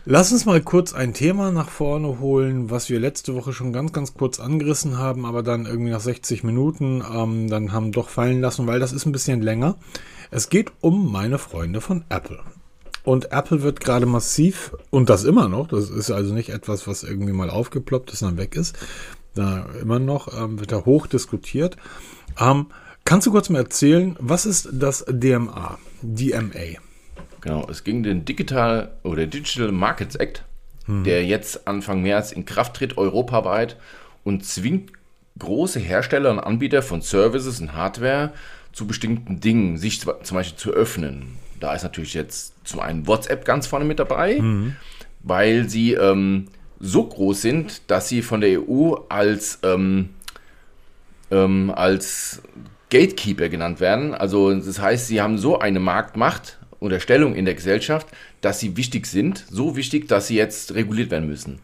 Lass 0.07 0.31
uns 0.31 0.45
mal 0.45 0.61
kurz 0.61 0.93
ein 0.93 1.15
Thema 1.15 1.51
nach 1.51 1.67
vorne 1.67 2.19
holen, 2.19 2.69
was 2.69 2.91
wir 2.91 2.99
letzte 2.99 3.33
Woche 3.33 3.53
schon 3.53 3.73
ganz, 3.73 3.91
ganz 3.91 4.13
kurz 4.13 4.39
angerissen 4.39 4.99
haben, 4.99 5.25
aber 5.25 5.41
dann 5.41 5.65
irgendwie 5.65 5.89
nach 5.89 5.99
60 5.99 6.43
Minuten 6.43 7.03
ähm, 7.11 7.49
dann 7.49 7.71
haben 7.71 7.91
doch 7.91 8.09
fallen 8.09 8.39
lassen, 8.39 8.67
weil 8.67 8.79
das 8.79 8.91
ist 8.91 9.07
ein 9.07 9.11
bisschen 9.11 9.41
länger. 9.41 9.77
Es 10.29 10.49
geht 10.49 10.71
um 10.81 11.11
meine 11.11 11.39
Freunde 11.39 11.81
von 11.81 12.05
Apple. 12.09 12.39
Und 13.03 13.31
Apple 13.31 13.63
wird 13.63 13.79
gerade 13.79 14.05
massiv, 14.05 14.75
und 14.91 15.09
das 15.09 15.23
immer 15.23 15.49
noch, 15.49 15.69
das 15.69 15.89
ist 15.89 16.11
also 16.11 16.35
nicht 16.35 16.49
etwas, 16.49 16.85
was 16.85 17.01
irgendwie 17.01 17.33
mal 17.33 17.49
aufgeploppt 17.49 18.13
ist 18.13 18.21
und 18.21 18.29
dann 18.29 18.37
weg 18.37 18.55
ist, 18.55 18.77
da 19.33 19.65
immer 19.81 19.97
noch 19.97 20.39
ähm, 20.39 20.59
wird 20.59 20.71
da 20.71 20.85
hoch 20.85 21.07
diskutiert. 21.07 21.77
Ähm, 22.39 22.67
kannst 23.05 23.25
du 23.25 23.31
kurz 23.31 23.49
mal 23.49 23.57
erzählen, 23.57 24.15
was 24.19 24.45
ist 24.45 24.69
das 24.71 25.03
DMA, 25.09 25.79
DMA? 26.03 26.84
Genau, 27.45 27.67
es 27.69 27.83
ging 27.83 28.01
den 28.01 28.25
Digital 28.25 28.91
oder 29.03 29.27
Digital 29.27 29.71
Markets 29.71 30.15
Act, 30.15 30.43
hm. 30.87 31.03
der 31.03 31.23
jetzt 31.23 31.67
Anfang 31.67 32.01
März 32.01 32.31
in 32.31 32.45
Kraft 32.45 32.75
tritt, 32.75 32.97
europaweit 32.97 33.77
und 34.23 34.43
zwingt 34.43 34.91
große 35.37 35.79
Hersteller 35.79 36.31
und 36.31 36.39
Anbieter 36.39 36.81
von 36.81 37.03
Services 37.03 37.61
und 37.61 37.73
Hardware 37.73 38.33
zu 38.71 38.87
bestimmten 38.87 39.41
Dingen, 39.41 39.77
sich 39.77 40.01
zum 40.01 40.35
Beispiel 40.35 40.57
zu 40.57 40.71
öffnen. 40.71 41.37
Da 41.59 41.75
ist 41.75 41.83
natürlich 41.83 42.15
jetzt 42.15 42.55
zum 42.63 42.79
einen 42.79 43.05
WhatsApp 43.05 43.45
ganz 43.45 43.67
vorne 43.67 43.85
mit 43.85 43.99
dabei, 43.99 44.39
mhm. 44.41 44.75
weil 45.19 45.69
sie 45.69 45.93
ähm, 45.93 46.47
so 46.79 47.05
groß 47.05 47.43
sind, 47.43 47.81
dass 47.91 48.09
sie 48.09 48.23
von 48.23 48.41
der 48.41 48.59
EU 48.59 48.95
als, 49.07 49.59
ähm, 49.61 50.09
ähm, 51.29 51.71
als 51.75 52.41
Gatekeeper 52.89 53.49
genannt 53.49 53.79
werden. 53.79 54.15
Also 54.15 54.51
das 54.51 54.79
heißt, 54.79 55.07
sie 55.07 55.21
haben 55.21 55.37
so 55.37 55.59
eine 55.59 55.79
Marktmacht 55.79 56.57
oder 56.85 56.99
Stellung 56.99 57.35
in 57.35 57.45
der 57.45 57.55
Gesellschaft, 57.55 58.07
dass 58.41 58.59
sie 58.59 58.77
wichtig 58.77 59.07
sind, 59.07 59.45
so 59.49 59.75
wichtig, 59.75 60.07
dass 60.07 60.27
sie 60.27 60.35
jetzt 60.35 60.73
reguliert 60.75 61.11
werden 61.11 61.27
müssen. 61.27 61.59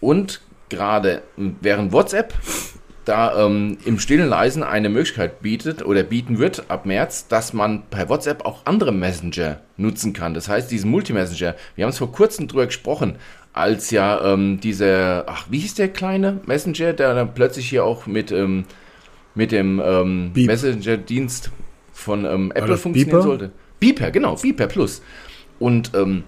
Und 0.00 0.40
gerade 0.68 1.22
während 1.36 1.92
WhatsApp 1.92 2.34
da 3.04 3.46
ähm, 3.46 3.78
im 3.84 3.98
stillen 3.98 4.28
Leisen 4.28 4.62
eine 4.62 4.88
Möglichkeit 4.88 5.40
bietet 5.42 5.84
oder 5.84 6.02
bieten 6.02 6.38
wird 6.38 6.70
ab 6.70 6.86
März, 6.86 7.26
dass 7.28 7.52
man 7.52 7.82
per 7.90 8.08
WhatsApp 8.08 8.44
auch 8.44 8.66
andere 8.66 8.92
Messenger 8.92 9.60
nutzen 9.76 10.12
kann. 10.12 10.34
Das 10.34 10.48
heißt, 10.48 10.70
diesen 10.70 10.90
Multi-Messenger, 10.90 11.56
wir 11.74 11.84
haben 11.84 11.90
es 11.90 11.98
vor 11.98 12.12
kurzem 12.12 12.46
drüber 12.46 12.66
gesprochen, 12.66 13.16
als 13.52 13.90
ja 13.90 14.32
ähm, 14.32 14.60
dieser, 14.60 15.24
ach, 15.26 15.46
wie 15.50 15.58
hieß 15.58 15.74
der 15.74 15.88
kleine 15.88 16.40
Messenger, 16.46 16.92
der 16.92 17.14
dann 17.14 17.34
plötzlich 17.34 17.68
hier 17.68 17.84
auch 17.84 18.06
mit, 18.06 18.30
ähm, 18.30 18.64
mit 19.34 19.50
dem 19.50 19.82
ähm, 19.84 20.32
Messenger-Dienst 20.34 21.50
von 21.92 22.24
ähm, 22.24 22.52
Apple 22.54 22.76
funktionieren 22.76 23.22
sollte. 23.22 23.50
Beeper, 23.80 24.10
genau, 24.10 24.36
Beeper 24.36 24.66
Plus. 24.66 25.02
Und 25.58 25.92
ähm, 25.94 26.24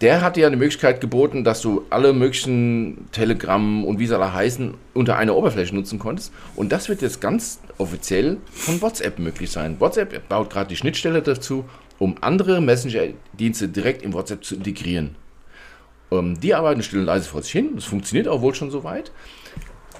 der 0.00 0.20
hat 0.20 0.36
ja 0.36 0.46
eine 0.46 0.56
Möglichkeit 0.56 1.00
geboten, 1.00 1.44
dass 1.44 1.60
du 1.60 1.84
alle 1.90 2.12
möglichen 2.12 3.08
Telegram 3.12 3.84
und 3.84 3.98
wie 3.98 4.06
sie 4.06 4.14
alle 4.14 4.32
heißen 4.32 4.74
unter 4.92 5.16
einer 5.16 5.34
Oberfläche 5.34 5.74
nutzen 5.74 5.98
konntest. 5.98 6.32
Und 6.56 6.72
das 6.72 6.88
wird 6.88 7.00
jetzt 7.00 7.20
ganz 7.20 7.60
offiziell 7.78 8.36
von 8.50 8.82
WhatsApp 8.82 9.18
möglich 9.18 9.50
sein. 9.50 9.80
WhatsApp 9.80 10.28
baut 10.28 10.50
gerade 10.50 10.68
die 10.68 10.76
Schnittstelle 10.76 11.22
dazu 11.22 11.64
um 11.98 12.16
andere 12.20 12.60
Messenger-Dienste 12.60 13.68
direkt 13.68 14.02
in 14.02 14.12
WhatsApp 14.12 14.44
zu 14.44 14.56
integrieren. 14.56 15.16
Ähm, 16.10 16.38
die 16.40 16.54
arbeiten 16.54 16.82
still 16.82 17.00
und 17.00 17.06
leise 17.06 17.28
vor 17.28 17.42
sich 17.42 17.52
hin, 17.52 17.72
das 17.74 17.84
funktioniert 17.84 18.28
auch 18.28 18.40
wohl 18.40 18.54
schon 18.54 18.70
soweit. 18.70 19.12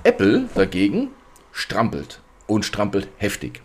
Apple 0.03 0.49
dagegen 0.55 1.11
strampelt 1.53 2.21
und 2.47 2.65
strampelt 2.65 3.09
heftig. 3.17 3.63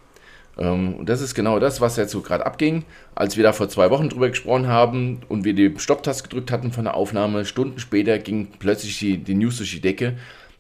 Ähm, 0.60 0.96
und 0.96 1.10
das 1.10 1.22
ist 1.22 1.34
genau 1.34 1.60
das, 1.60 1.82
was 1.82 1.96
jetzt 1.96 2.12
so 2.12 2.22
gerade 2.22 2.46
abging, 2.46 2.84
als 3.16 3.38
wir 3.38 3.44
da 3.44 3.54
vor 3.54 3.70
zwei 3.70 3.89
Wochen 3.89 4.10
drüber 4.10 4.30
gesprochen 4.30 4.68
haben 4.68 5.22
und 5.30 5.46
wir 5.46 5.54
die 5.54 5.74
Stopptaste 5.78 6.24
gedrückt 6.24 6.51
hatten 6.51 6.72
von 6.72 6.84
der 6.84 6.96
Aufnahme. 6.96 7.46
Stunden 7.46 7.80
später 7.80 8.20
ging 8.20 8.48
plötzlich 8.60 9.00
die, 9.00 9.18
die 9.18 9.36
News 9.36 9.58
durch 9.58 9.72
die 9.72 9.82
Decke, 9.82 10.18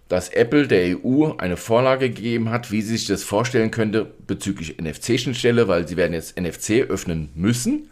dass 0.07 0.29
Apple 0.29 0.67
der 0.67 0.97
EU 0.97 1.33
eine 1.37 1.57
Vorlage 1.57 2.09
gegeben 2.09 2.49
hat, 2.49 2.71
wie 2.71 2.81
sie 2.81 2.97
sich 2.97 3.07
das 3.07 3.23
vorstellen 3.23 3.69
könnte 3.69 4.07
bezüglich 4.25 4.77
NFC-Schnittstelle, 4.81 5.67
weil 5.67 5.87
sie 5.87 5.97
werden 5.97 6.13
jetzt 6.13 6.39
NFC 6.39 6.89
öffnen 6.89 7.29
müssen, 7.35 7.89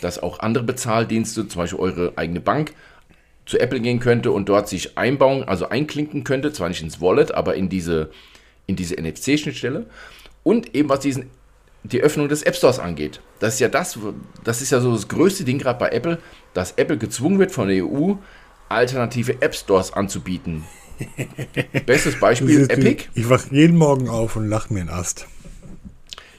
dass 0.00 0.20
auch 0.20 0.40
andere 0.40 0.64
Bezahldienste, 0.64 1.46
zum 1.46 1.62
Beispiel 1.62 1.78
eure 1.78 2.12
eigene 2.16 2.40
Bank, 2.40 2.72
zu 3.46 3.58
Apple 3.58 3.80
gehen 3.80 4.00
könnte 4.00 4.32
und 4.32 4.48
dort 4.48 4.68
sich 4.68 4.96
einbauen, 4.96 5.44
also 5.44 5.68
einklinken 5.68 6.24
könnte, 6.24 6.52
zwar 6.52 6.68
nicht 6.68 6.82
ins 6.82 7.00
Wallet, 7.00 7.32
aber 7.32 7.54
in 7.54 7.68
diese, 7.68 8.10
in 8.66 8.76
diese 8.76 8.96
NFC-Schnittstelle. 8.96 9.86
Und 10.42 10.74
eben 10.74 10.88
was 10.88 11.00
diesen 11.00 11.30
die 11.82 12.00
Öffnung 12.00 12.28
des 12.28 12.42
App 12.42 12.56
Stores 12.56 12.78
angeht. 12.78 13.20
Das 13.38 13.54
ist 13.54 13.60
ja 13.60 13.68
das, 13.68 13.98
das 14.44 14.62
ist 14.62 14.70
ja 14.70 14.80
so 14.80 14.92
das 14.92 15.08
größte 15.08 15.44
Ding 15.44 15.58
gerade 15.58 15.78
bei 15.78 15.90
Apple, 15.90 16.18
dass 16.54 16.72
Apple 16.72 16.98
gezwungen 16.98 17.38
wird 17.38 17.52
von 17.52 17.68
der 17.68 17.84
EU, 17.84 18.14
alternative 18.68 19.40
App 19.40 19.54
Stores 19.54 19.92
anzubieten. 19.92 20.64
Bestes 21.86 22.20
Beispiel 22.20 22.66
Epic. 22.68 23.04
Ich 23.14 23.28
wache 23.28 23.48
jeden 23.50 23.76
Morgen 23.76 24.08
auf 24.08 24.36
und 24.36 24.48
lache 24.48 24.72
mir 24.72 24.80
einen 24.80 24.90
Ast. 24.90 25.26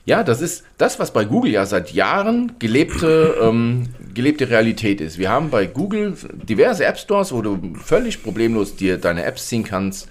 Ja, 0.06 0.24
das 0.24 0.42
ist 0.42 0.64
das, 0.78 1.00
was 1.00 1.14
bei 1.14 1.26
Google 1.26 1.52
ja 1.52 1.66
seit 1.66 1.92
Jahren 1.94 2.54
gelebte, 2.60 3.38
ähm, 3.42 3.90
gelebte 4.14 4.50
Realität 4.50 5.02
ist. 5.02 5.18
Wir 5.18 5.30
haben 5.30 5.50
bei 5.50 5.66
Google 5.66 6.16
diverse 6.34 6.86
App 6.86 6.98
Stores, 6.98 7.32
wo 7.32 7.42
du 7.42 7.76
völlig 7.76 8.24
problemlos 8.24 8.76
dir 8.76 8.98
deine 8.98 9.24
Apps 9.26 9.48
ziehen 9.48 9.64
kannst 9.64 10.08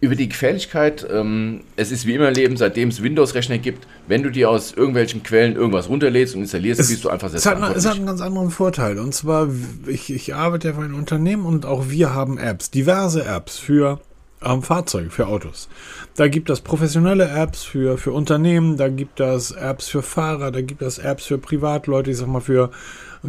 über 0.00 0.14
die 0.14 0.28
Gefährlichkeit, 0.28 1.06
ähm, 1.10 1.60
es 1.76 1.90
ist 1.90 2.06
wie 2.06 2.14
immer 2.14 2.28
im 2.28 2.34
Leben, 2.34 2.56
seitdem 2.56 2.88
es 2.88 3.02
Windows-Rechner 3.02 3.58
gibt, 3.58 3.86
wenn 4.08 4.22
du 4.22 4.30
dir 4.30 4.48
aus 4.48 4.72
irgendwelchen 4.72 5.22
Quellen 5.22 5.56
irgendwas 5.56 5.90
runterlädst 5.90 6.34
und 6.34 6.42
installierst, 6.42 6.80
es, 6.80 6.88
bist 6.88 7.04
du 7.04 7.10
einfach 7.10 7.28
selbst 7.28 7.44
es 7.44 7.52
hat, 7.52 7.76
es 7.76 7.86
hat 7.86 7.96
einen 7.96 8.06
ganz 8.06 8.22
anderen 8.22 8.50
Vorteil. 8.50 8.98
Und 8.98 9.14
zwar, 9.14 9.48
ich, 9.86 10.10
ich 10.10 10.34
arbeite 10.34 10.68
ja 10.68 10.74
für 10.74 10.82
ein 10.82 10.94
Unternehmen 10.94 11.44
und 11.44 11.66
auch 11.66 11.90
wir 11.90 12.14
haben 12.14 12.38
Apps, 12.38 12.70
diverse 12.70 13.24
Apps 13.26 13.58
für 13.58 14.00
ähm, 14.42 14.62
Fahrzeuge, 14.62 15.10
für 15.10 15.26
Autos. 15.26 15.68
Da 16.16 16.28
gibt 16.28 16.48
es 16.48 16.62
professionelle 16.62 17.28
Apps 17.28 17.62
für, 17.62 17.98
für 17.98 18.12
Unternehmen, 18.12 18.78
da 18.78 18.88
gibt 18.88 19.20
es 19.20 19.50
Apps 19.50 19.88
für 19.88 20.02
Fahrer, 20.02 20.50
da 20.50 20.62
gibt 20.62 20.80
es 20.80 20.98
Apps 20.98 21.26
für 21.26 21.36
Privatleute, 21.36 22.10
ich 22.10 22.16
sag 22.16 22.28
mal 22.28 22.40
für 22.40 22.70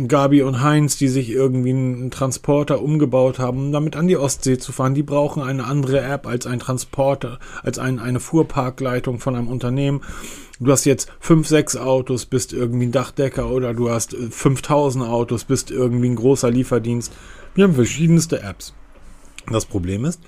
Gabi 0.07 0.41
und 0.41 0.61
Heinz, 0.61 0.97
die 0.97 1.09
sich 1.09 1.29
irgendwie 1.29 1.71
einen 1.71 2.11
Transporter 2.11 2.81
umgebaut 2.81 3.39
haben, 3.39 3.59
um 3.59 3.71
damit 3.71 3.97
an 3.97 4.07
die 4.07 4.15
Ostsee 4.15 4.57
zu 4.57 4.71
fahren. 4.71 4.93
Die 4.93 5.03
brauchen 5.03 5.43
eine 5.43 5.65
andere 5.65 5.99
App 6.01 6.27
als 6.27 6.47
ein 6.47 6.59
Transporter, 6.59 7.39
als 7.61 7.77
ein, 7.77 7.99
eine 7.99 8.21
Fuhrparkleitung 8.21 9.19
von 9.19 9.35
einem 9.35 9.49
Unternehmen. 9.49 10.01
Du 10.59 10.71
hast 10.71 10.85
jetzt 10.85 11.11
fünf, 11.19 11.47
sechs 11.47 11.75
Autos, 11.75 12.25
bist 12.25 12.53
irgendwie 12.53 12.85
ein 12.85 12.91
Dachdecker 12.93 13.49
oder 13.49 13.73
du 13.73 13.89
hast 13.89 14.15
5000 14.15 15.05
Autos, 15.05 15.43
bist 15.43 15.71
irgendwie 15.71 16.09
ein 16.09 16.15
großer 16.15 16.49
Lieferdienst. 16.49 17.11
Wir 17.55 17.65
haben 17.65 17.75
verschiedenste 17.75 18.41
Apps. 18.41 18.73
Das 19.51 19.65
Problem 19.65 20.05
ist, 20.05 20.21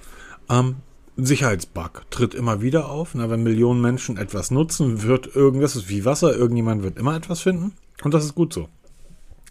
ähm, 0.50 0.78
Sicherheitsbug 1.16 2.10
tritt 2.10 2.34
immer 2.34 2.62
wieder 2.62 2.90
auf. 2.90 3.14
Na, 3.14 3.30
wenn 3.30 3.44
Millionen 3.44 3.80
Menschen 3.80 4.18
etwas 4.18 4.52
nutzen, 4.52 5.04
wird 5.04 5.36
irgendwas, 5.36 5.76
ist 5.76 5.88
wie 5.88 6.04
Wasser, 6.04 6.36
irgendjemand 6.36 6.84
wird 6.84 6.98
immer 6.98 7.16
etwas 7.16 7.42
finden. 7.42 7.74
Und 8.04 8.14
das 8.14 8.26
ist 8.26 8.36
gut 8.36 8.52
so. 8.52 8.68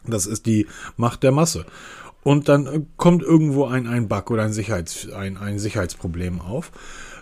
Das 0.06 0.26
ist 0.26 0.46
die 0.46 0.66
Macht 0.96 1.22
der 1.22 1.32
Masse. 1.32 1.66
Und 2.22 2.48
dann 2.48 2.66
äh, 2.66 2.80
kommt 2.96 3.22
irgendwo 3.22 3.64
ein, 3.64 3.86
ein 3.86 4.08
Bug 4.08 4.30
oder 4.30 4.44
ein, 4.44 4.52
Sicherheits, 4.52 5.10
ein, 5.10 5.36
ein 5.36 5.58
Sicherheitsproblem 5.58 6.40
auf. 6.40 6.70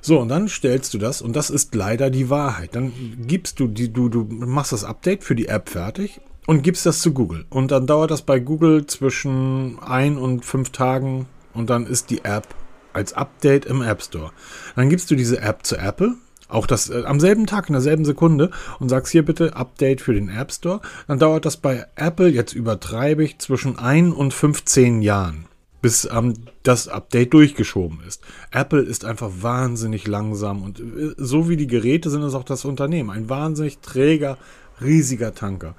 So, 0.03 0.19
und 0.19 0.29
dann 0.29 0.49
stellst 0.49 0.95
du 0.95 0.99
das, 0.99 1.21
und 1.21 1.37
das 1.37 1.51
ist 1.51 1.75
leider 1.75 2.11
die 2.11 2.31
Wahrheit. 2.31 2.75
Dann 2.75 2.93
gibst 3.27 3.61
du 3.61 3.67
die, 3.67 3.93
du, 3.93 4.09
du 4.09 4.25
machst 4.25 4.73
das 4.73 4.85
Update 4.85 5.25
für 5.25 5.35
die 5.35 5.49
App 5.49 5.69
fertig 5.69 6.21
und 6.47 6.63
gibst 6.63 6.87
das 6.87 7.01
zu 7.01 7.13
Google. 7.13 7.45
Und 7.51 7.71
dann 7.71 7.87
dauert 7.87 8.11
das 8.11 8.23
bei 8.23 8.41
Google 8.41 8.87
zwischen 8.87 9.79
ein 9.81 10.17
und 10.17 10.45
fünf 10.45 10.71
Tagen 10.71 11.27
und 11.53 11.71
dann 11.71 11.87
ist 11.87 12.11
die 12.11 12.25
App 12.25 12.47
als 12.93 13.13
Update 13.13 13.67
im 13.67 13.83
App 13.83 14.03
Store. 14.03 14.33
Dann 14.75 14.89
gibst 14.89 15.11
du 15.11 15.17
diese 15.17 15.41
App 15.41 15.65
zu 15.65 15.77
Apple 15.77 16.17
auch 16.51 16.67
das 16.67 16.91
äh, 16.91 17.05
am 17.05 17.21
selben 17.21 17.47
Tag, 17.47 17.69
in 17.69 17.75
derselben 17.75 18.05
Sekunde 18.05 18.51
und 18.79 18.89
sagst 18.89 19.13
hier 19.13 19.25
bitte 19.25 19.57
Update 19.57 20.01
für 20.01 20.15
den 20.15 20.29
App 20.29 20.53
Store, 20.53 20.81
dann 21.07 21.19
dauert 21.19 21.45
das 21.45 21.57
bei 21.57 21.87
Apple, 21.97 22.29
jetzt 22.29 22.53
übertreibe 22.53 23.25
ich, 23.25 23.39
zwischen 23.39 23.79
1 23.79 24.15
und 24.15 24.35
15 24.35 25.03
Jahren, 25.03 25.47
bis 25.83 26.09
ähm, 26.11 26.35
das 26.63 26.89
Update 26.89 27.33
durchgeschoben 27.35 28.01
ist. 28.07 28.23
Apple 28.51 28.83
ist 28.83 29.05
einfach 29.05 29.31
wahnsinnig 29.41 30.07
langsam 30.07 30.63
und 30.63 30.81
äh, 30.81 31.15
so 31.17 31.49
wie 31.49 31.57
die 31.57 31.67
Geräte 31.67 32.11
sind 32.11 32.23
es 32.23 32.35
auch 32.35 32.45
das 32.45 32.65
Unternehmen. 32.65 33.11
Ein 33.11 33.29
wahnsinnig 33.29 33.79
träger, 33.79 34.39
riesiger 34.81 35.35
Tanker. 35.35 35.75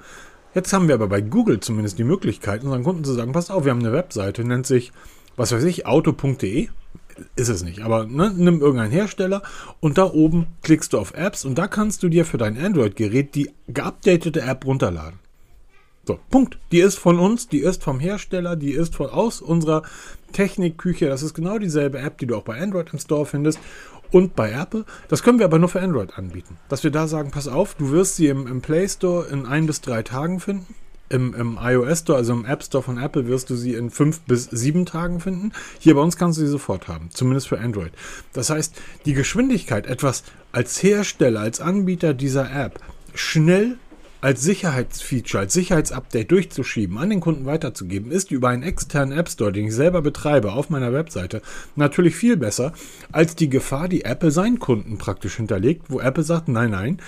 Jetzt 0.54 0.72
haben 0.72 0.88
wir 0.88 0.94
aber 0.94 1.08
bei 1.08 1.22
Google 1.22 1.60
zumindest 1.60 1.98
die 1.98 2.04
Möglichkeit, 2.04 2.62
unseren 2.62 2.84
Kunden 2.84 3.04
zu 3.04 3.14
sagen, 3.14 3.32
passt 3.32 3.50
auf, 3.50 3.64
wir 3.64 3.70
haben 3.70 3.80
eine 3.80 3.92
Webseite, 3.92 4.44
nennt 4.44 4.66
sich, 4.66 4.92
was 5.34 5.50
weiß 5.52 5.64
ich, 5.64 5.86
auto.de 5.86 6.68
ist 7.36 7.48
es 7.48 7.62
nicht, 7.62 7.80
aber 7.80 8.06
ne, 8.06 8.32
nimm 8.36 8.60
irgendeinen 8.60 8.92
Hersteller 8.92 9.42
und 9.80 9.98
da 9.98 10.04
oben 10.04 10.46
klickst 10.62 10.92
du 10.92 10.98
auf 10.98 11.14
Apps 11.14 11.44
und 11.44 11.56
da 11.56 11.66
kannst 11.66 12.02
du 12.02 12.08
dir 12.08 12.24
für 12.24 12.38
dein 12.38 12.56
Android-Gerät 12.56 13.34
die 13.34 13.50
geupdatete 13.68 14.42
App 14.42 14.66
runterladen. 14.66 15.18
So, 16.04 16.18
Punkt. 16.30 16.58
Die 16.72 16.80
ist 16.80 16.98
von 16.98 17.20
uns, 17.20 17.48
die 17.48 17.60
ist 17.60 17.84
vom 17.84 18.00
Hersteller, 18.00 18.56
die 18.56 18.72
ist 18.72 18.96
von 18.96 19.08
aus 19.08 19.40
unserer 19.40 19.82
Technikküche. 20.32 21.06
Das 21.08 21.22
ist 21.22 21.32
genau 21.32 21.58
dieselbe 21.58 22.00
App, 22.00 22.18
die 22.18 22.26
du 22.26 22.34
auch 22.34 22.42
bei 22.42 22.60
Android 22.60 22.92
im 22.92 22.98
Store 22.98 23.24
findest 23.24 23.60
und 24.10 24.34
bei 24.34 24.50
Apple. 24.50 24.84
Das 25.08 25.22
können 25.22 25.38
wir 25.38 25.46
aber 25.46 25.60
nur 25.60 25.68
für 25.68 25.80
Android 25.80 26.18
anbieten. 26.18 26.58
Dass 26.68 26.82
wir 26.82 26.90
da 26.90 27.06
sagen, 27.06 27.30
pass 27.30 27.46
auf, 27.46 27.76
du 27.76 27.90
wirst 27.90 28.16
sie 28.16 28.26
im, 28.26 28.48
im 28.48 28.60
Play 28.62 28.88
Store 28.88 29.26
in 29.28 29.46
ein 29.46 29.66
bis 29.66 29.80
drei 29.80 30.02
Tagen 30.02 30.40
finden 30.40 30.74
im, 31.12 31.34
im 31.34 31.58
iOS 31.60 32.00
Store, 32.00 32.18
also 32.18 32.32
im 32.32 32.44
App 32.44 32.62
Store 32.62 32.82
von 32.82 32.98
Apple, 32.98 33.26
wirst 33.26 33.50
du 33.50 33.54
sie 33.54 33.74
in 33.74 33.90
fünf 33.90 34.20
bis 34.20 34.44
sieben 34.44 34.86
Tagen 34.86 35.20
finden. 35.20 35.52
Hier 35.78 35.94
bei 35.94 36.00
uns 36.00 36.16
kannst 36.16 36.38
du 36.38 36.44
sie 36.44 36.50
sofort 36.50 36.88
haben, 36.88 37.10
zumindest 37.10 37.48
für 37.48 37.60
Android. 37.60 37.92
Das 38.32 38.50
heißt, 38.50 38.74
die 39.04 39.14
Geschwindigkeit, 39.14 39.86
etwas 39.86 40.24
als 40.52 40.82
Hersteller, 40.82 41.40
als 41.40 41.60
Anbieter 41.60 42.14
dieser 42.14 42.50
App 42.50 42.80
schnell 43.14 43.76
als 44.22 44.40
Sicherheitsfeature, 44.42 45.40
als 45.40 45.52
Sicherheitsupdate 45.52 46.30
durchzuschieben, 46.30 46.96
an 46.96 47.10
den 47.10 47.18
Kunden 47.18 47.44
weiterzugeben, 47.44 48.12
ist 48.12 48.30
über 48.30 48.50
einen 48.50 48.62
externen 48.62 49.18
App 49.18 49.28
Store, 49.28 49.52
den 49.52 49.66
ich 49.66 49.74
selber 49.74 50.00
betreibe, 50.00 50.52
auf 50.52 50.70
meiner 50.70 50.92
Webseite, 50.92 51.42
natürlich 51.74 52.14
viel 52.14 52.36
besser 52.36 52.72
als 53.10 53.34
die 53.34 53.48
Gefahr, 53.48 53.88
die 53.88 54.04
Apple 54.04 54.30
seinen 54.30 54.60
Kunden 54.60 54.96
praktisch 54.96 55.36
hinterlegt, 55.36 55.86
wo 55.88 55.98
Apple 56.00 56.22
sagt, 56.22 56.46
nein, 56.46 56.70
nein, 56.70 56.98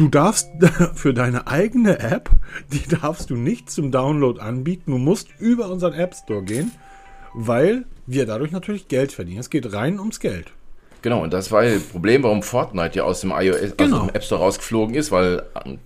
Du 0.00 0.08
darfst 0.08 0.48
für 0.94 1.12
deine 1.12 1.46
eigene 1.46 1.98
App, 2.00 2.30
die 2.72 2.88
darfst 2.88 3.28
du 3.28 3.36
nicht 3.36 3.70
zum 3.70 3.92
Download 3.92 4.40
anbieten. 4.40 4.92
Du 4.92 4.96
musst 4.96 5.28
über 5.38 5.68
unseren 5.68 5.92
App 5.92 6.14
Store 6.14 6.42
gehen, 6.42 6.72
weil 7.34 7.84
wir 8.06 8.24
dadurch 8.24 8.50
natürlich 8.50 8.88
Geld 8.88 9.12
verdienen. 9.12 9.40
Es 9.40 9.50
geht 9.50 9.74
rein 9.74 10.00
ums 10.00 10.18
Geld. 10.18 10.52
Genau, 11.02 11.22
und 11.22 11.34
das 11.34 11.52
war 11.52 11.64
das 11.64 11.82
Problem, 11.82 12.22
warum 12.22 12.42
Fortnite 12.42 12.96
ja 12.96 13.04
aus 13.04 13.20
dem 13.20 13.30
iOS, 13.30 13.76
genau. 13.76 13.98
aus 13.98 14.06
dem 14.06 14.14
App 14.14 14.24
Store 14.24 14.40
rausgeflogen 14.40 14.94
ist, 14.94 15.12
weil 15.12 15.42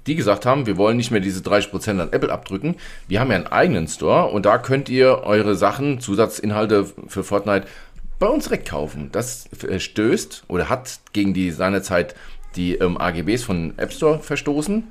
die 0.07 0.15
gesagt 0.15 0.47
haben, 0.47 0.67
wir 0.67 0.77
wollen 0.77 0.97
nicht 0.97 1.11
mehr 1.11 1.21
diese 1.21 1.41
30% 1.41 2.01
an 2.01 2.13
Apple 2.13 2.31
abdrücken. 2.31 2.77
Wir 3.09 3.19
haben 3.19 3.33
ja 3.33 3.37
einen 3.37 3.49
eigenen 3.49 3.89
Store 3.89 4.27
und 4.27 4.47
da 4.47 4.59
könnt 4.59 4.89
ihr 4.89 5.23
eure 5.25 5.57
Sachen, 5.57 5.99
Zusatzinhalte 5.99 6.87
für 7.09 7.25
Fortnite 7.25 7.67
bei 8.21 8.29
uns 8.29 8.45
direkt 8.45 8.69
kaufen. 8.69 9.09
Das 9.11 9.49
stößt 9.77 10.45
oder 10.47 10.69
hat 10.69 11.01
gegen 11.13 11.35
die 11.35 11.51
seinerzeit 11.51 12.15
die 12.57 12.75
ähm, 12.75 12.97
AGBs 12.97 13.43
von 13.43 13.75
App 13.77 13.93
Store 13.93 14.19
verstoßen 14.19 14.85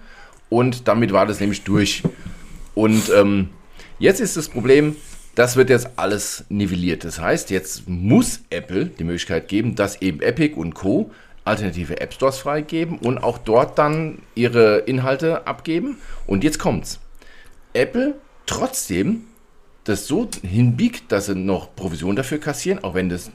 und 0.50 0.88
damit 0.88 1.12
war 1.12 1.25
das 1.25 1.39
nämlich 1.39 1.63
durch. 1.63 2.03
Und 2.75 3.10
ähm, 3.15 3.50
jetzt 4.00 4.20
ist 4.20 4.38
das 4.38 4.50
Problem, 4.50 4.96
das 5.36 5.55
wird 5.55 5.70
jetzt 5.70 5.89
alles 5.96 6.46
nivelliert. 6.50 7.03
Das 7.03 7.20
heißt, 7.20 7.50
jetzt 7.50 7.89
muss 7.89 8.41
Apple 8.50 8.86
die 8.86 9.03
Möglichkeit 9.03 9.48
geben, 9.48 9.75
dass 9.75 10.01
eben 10.01 10.22
Epic 10.22 10.55
und 10.55 10.75
Co. 10.75 11.12
alternative 11.43 12.00
App 12.00 12.13
Stores 12.13 12.38
freigeben 12.38 13.00
und 13.00 13.17
auch 13.17 13.39
dort 13.39 13.79
dann 13.79 14.20
ihre 14.36 14.79
Inhalte 14.79 15.48
abgeben. 15.48 15.98
Und 16.27 16.43
jetzt 16.43 16.60
kommt's. 16.60 17.00
Apple 17.74 18.15
trotzdem 18.46 19.24
das 19.86 20.08
so 20.08 20.29
hinbiegt, 20.43 21.12
dass 21.12 21.25
sie 21.25 21.36
noch 21.36 21.75
Provision 21.75 22.15
dafür 22.15 22.38
kassieren, 22.38 22.84
auch 22.84 22.93
wenn 22.93 23.10
das 23.10 23.32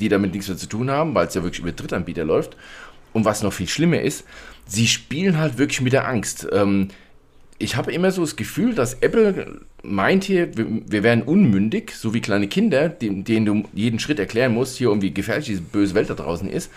die 0.00 0.08
damit 0.08 0.32
nichts 0.32 0.48
mehr 0.48 0.56
zu 0.56 0.66
tun 0.66 0.90
haben, 0.90 1.14
weil 1.14 1.28
es 1.28 1.34
ja 1.34 1.42
wirklich 1.42 1.60
über 1.60 1.72
Drittanbieter 1.72 2.24
läuft. 2.24 2.56
Und 3.12 3.24
was 3.24 3.42
noch 3.42 3.52
viel 3.52 3.68
schlimmer 3.68 4.00
ist, 4.00 4.24
sie 4.66 4.86
spielen 4.86 5.38
halt 5.38 5.58
wirklich 5.58 5.80
mit 5.80 5.92
der 5.92 6.08
Angst. 6.08 6.46
Ähm, 6.52 6.88
ich 7.58 7.76
habe 7.76 7.92
immer 7.92 8.10
so 8.10 8.22
das 8.22 8.36
Gefühl, 8.36 8.74
dass 8.74 8.94
Apple 8.94 9.60
meint 9.82 10.24
hier, 10.24 10.56
wir, 10.56 10.66
wir 10.86 11.02
wären 11.02 11.22
unmündig, 11.22 11.92
so 11.94 12.14
wie 12.14 12.20
kleine 12.20 12.48
Kinder, 12.48 12.88
denen, 12.88 13.24
denen 13.24 13.46
du 13.46 13.64
jeden 13.72 13.98
Schritt 13.98 14.18
erklären 14.18 14.54
musst, 14.54 14.78
hier 14.78 14.90
um 14.90 15.02
wie 15.02 15.14
gefährlich 15.14 15.46
diese 15.46 15.62
böse 15.62 15.94
Welt 15.94 16.10
da 16.10 16.14
draußen 16.14 16.48
ist. 16.48 16.70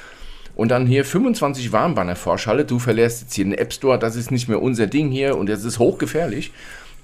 Und 0.56 0.70
dann 0.70 0.88
hier 0.88 1.04
25 1.04 1.72
Warnbanner 1.72 2.16
vorschalle, 2.16 2.66
du 2.66 2.80
verlässt 2.80 3.24
jetzt 3.24 3.34
hier 3.34 3.46
den 3.46 3.54
App 3.54 3.74
Store, 3.74 4.00
das 4.00 4.16
ist 4.16 4.32
nicht 4.32 4.48
mehr 4.48 4.62
unser 4.62 4.88
Ding 4.88 5.10
hier 5.10 5.38
und 5.38 5.50
das 5.50 5.64
ist 5.64 5.80
hochgefährlich. 5.80 6.52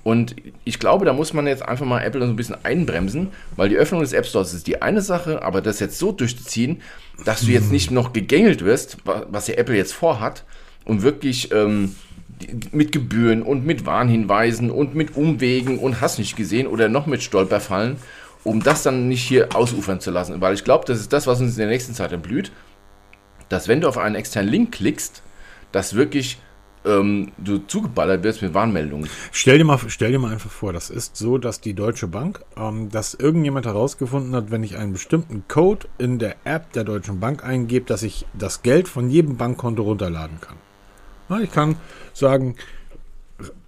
Und 0.04 0.36
ich 0.64 0.80
glaube, 0.80 1.06
da 1.06 1.14
muss 1.14 1.34
man 1.34 1.46
jetzt 1.46 1.64
einfach 1.64 1.86
mal 1.86 2.02
Apple 2.02 2.22
so 2.22 2.28
ein 2.28 2.36
bisschen 2.36 2.58
einbremsen, 2.64 3.30
weil 3.56 3.70
die 3.70 3.78
Öffnung 3.78 4.02
des 4.02 4.14
App 4.14 4.26
Stores 4.26 4.54
ist 4.54 4.68
die 4.68 4.82
eine 4.82 5.02
Sache, 5.02 5.44
aber 5.44 5.62
das 5.62 5.80
jetzt 5.80 6.00
so 6.00 6.12
durchzuziehen, 6.12 6.82
dass 7.24 7.42
du 7.42 7.52
jetzt 7.52 7.72
nicht 7.72 7.92
noch 7.92 8.14
gegängelt 8.14 8.66
wirst, 8.66 8.98
was 9.06 9.48
ja 9.48 9.56
Apple 9.56 9.76
jetzt 9.76 9.94
vorhat, 9.94 10.44
und 10.86 11.04
wirklich 11.04 11.52
ähm, 11.52 11.96
mit 12.72 12.92
Gebühren 12.92 13.44
und 13.44 13.66
mit 13.66 13.86
Warnhinweisen 13.86 14.72
und 14.72 14.96
mit 14.96 15.16
Umwegen 15.16 15.78
und 15.78 16.02
hast 16.02 16.18
nicht 16.18 16.36
gesehen 16.36 16.68
oder 16.68 16.90
noch 16.90 17.06
mit 17.06 17.22
Stolperfallen, 17.22 17.98
um 18.44 18.64
das 18.64 18.82
dann 18.82 19.08
nicht 19.08 19.24
hier 19.24 19.56
ausufern 19.56 20.00
zu 20.00 20.10
lassen. 20.10 20.42
Weil 20.42 20.56
ich 20.56 20.64
glaube, 20.64 20.86
das 20.86 21.00
ist 21.00 21.14
das, 21.14 21.28
was 21.28 21.40
uns 21.40 21.52
in 21.52 21.60
der 21.60 21.68
nächsten 21.68 21.94
Zeit 21.94 22.12
entblüht, 22.12 22.52
dass 23.50 23.68
wenn 23.68 23.82
du 23.82 23.88
auf 23.88 23.98
einen 23.98 24.16
externen 24.16 24.50
Link 24.50 24.72
klickst, 24.72 25.22
dass 25.72 25.94
wirklich 25.94 26.40
ähm, 26.86 27.32
du 27.38 27.60
zugeballert 27.60 28.24
wirst 28.24 28.42
mit 28.42 28.54
Warnmeldungen. 28.54 29.10
Stell 29.32 29.58
dir, 29.58 29.66
mal, 29.66 29.80
stell 29.88 30.12
dir 30.12 30.20
mal 30.20 30.32
einfach 30.32 30.50
vor, 30.50 30.74
das 30.74 30.90
ist 30.90 31.16
so, 31.16 31.38
dass 31.38 31.62
die 31.62 31.74
Deutsche 31.74 32.08
Bank, 32.08 32.44
ähm, 32.58 32.90
dass 32.90 33.14
irgendjemand 33.14 33.66
herausgefunden 33.66 34.36
hat, 34.36 34.52
wenn 34.52 34.64
ich 34.64 34.78
einen 34.78 34.94
bestimmten 34.94 35.44
Code 35.48 35.88
in 35.98 36.20
der 36.20 36.36
App 36.44 36.74
der 36.74 36.84
Deutschen 36.84 37.20
Bank 37.20 37.44
eingebe, 37.44 37.86
dass 37.86 38.04
ich 38.04 38.26
das 38.34 38.64
Geld 38.64 38.88
von 38.88 39.10
jedem 39.10 39.38
Bankkonto 39.38 39.84
runterladen 39.84 40.42
kann. 40.42 40.56
Na, 41.30 41.42
ich 41.42 41.52
kann 41.52 41.76
sagen, 42.14 42.56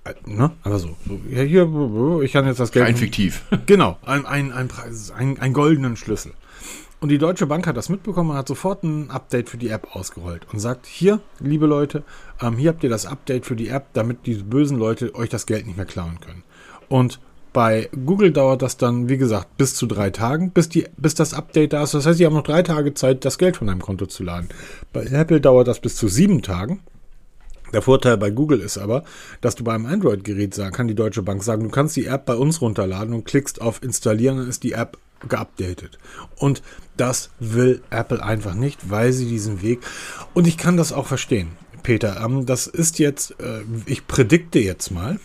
äh, 0.05 0.13
ne, 0.25 0.51
aber 0.63 0.79
so, 0.79 0.97
so 1.07 1.19
ja, 1.29 1.43
hier, 1.43 2.21
ich 2.21 2.33
kann 2.33 2.45
jetzt 2.45 2.59
das 2.59 2.71
Geld. 2.71 2.85
Rein 2.85 2.97
fiktiv. 2.97 3.43
Genau, 3.65 3.97
ein, 4.05 4.25
ein, 4.25 4.51
ein, 4.51 4.69
ein, 5.15 5.39
ein 5.39 5.53
goldenen 5.53 5.95
Schlüssel. 5.95 6.33
Und 7.03 7.09
die 7.09 7.17
Deutsche 7.17 7.47
Bank 7.47 7.67
hat 7.67 7.75
das 7.75 7.89
mitbekommen 7.89 8.29
und 8.29 8.37
hat 8.37 8.47
sofort 8.47 8.81
ein 8.83 9.11
Update 9.11 9.49
für 9.49 9.57
die 9.57 9.67
App 9.67 9.93
ausgerollt 9.93 10.47
und 10.53 10.59
sagt, 10.59 10.85
hier, 10.85 11.19
liebe 11.41 11.65
Leute, 11.65 12.03
ähm, 12.41 12.55
hier 12.55 12.69
habt 12.69 12.81
ihr 12.81 12.89
das 12.89 13.05
Update 13.05 13.45
für 13.45 13.57
die 13.57 13.67
App, 13.67 13.87
damit 13.91 14.19
diese 14.25 14.45
bösen 14.45 14.77
Leute 14.77 15.13
euch 15.13 15.27
das 15.27 15.45
Geld 15.45 15.67
nicht 15.67 15.75
mehr 15.75 15.85
klauen 15.85 16.21
können. 16.21 16.43
Und 16.87 17.19
bei 17.51 17.89
Google 18.05 18.31
dauert 18.31 18.61
das 18.61 18.77
dann, 18.77 19.09
wie 19.09 19.17
gesagt, 19.17 19.57
bis 19.57 19.75
zu 19.75 19.85
drei 19.85 20.11
Tagen, 20.11 20.51
bis, 20.51 20.69
die, 20.69 20.85
bis 20.95 21.13
das 21.13 21.33
Update 21.33 21.73
da 21.73 21.83
ist. 21.83 21.93
Das 21.93 22.05
heißt, 22.05 22.19
sie 22.19 22.25
haben 22.25 22.35
noch 22.35 22.41
drei 22.41 22.63
Tage 22.63 22.93
Zeit, 22.93 23.25
das 23.25 23.37
Geld 23.37 23.57
von 23.57 23.67
deinem 23.67 23.81
Konto 23.81 24.05
zu 24.05 24.23
laden. 24.23 24.47
Bei 24.93 25.03
Apple 25.03 25.41
dauert 25.41 25.67
das 25.67 25.81
bis 25.81 25.97
zu 25.97 26.07
sieben 26.07 26.41
Tagen. 26.41 26.79
Der 27.73 27.81
Vorteil 27.81 28.15
bei 28.15 28.29
Google 28.29 28.61
ist 28.61 28.77
aber, 28.77 29.03
dass 29.41 29.55
du 29.55 29.65
beim 29.65 29.85
Android-Gerät 29.85 30.53
sagen, 30.53 30.73
kann 30.73 30.87
die 30.87 30.95
Deutsche 30.95 31.21
Bank 31.21 31.43
sagen, 31.43 31.63
du 31.63 31.69
kannst 31.69 31.97
die 31.97 32.05
App 32.05 32.25
bei 32.25 32.35
uns 32.35 32.61
runterladen 32.61 33.13
und 33.13 33.25
klickst 33.25 33.59
auf 33.59 33.83
Installieren, 33.83 34.37
dann 34.37 34.47
ist 34.47 34.63
die 34.63 34.71
App 34.71 34.97
geupdatet. 35.29 35.97
Und 36.35 36.61
das 36.97 37.31
will 37.39 37.81
Apple 37.89 38.23
einfach 38.23 38.53
nicht, 38.53 38.89
weil 38.89 39.13
sie 39.13 39.25
diesen 39.25 39.61
Weg. 39.61 39.79
Und 40.33 40.47
ich 40.47 40.57
kann 40.57 40.77
das 40.77 40.93
auch 40.93 41.07
verstehen, 41.07 41.51
Peter. 41.81 42.21
Ähm, 42.23 42.45
das 42.45 42.67
ist 42.67 42.99
jetzt, 42.99 43.39
äh, 43.39 43.61
ich 43.85 44.07
predikte 44.07 44.59
jetzt 44.59 44.91
mal. 44.91 45.19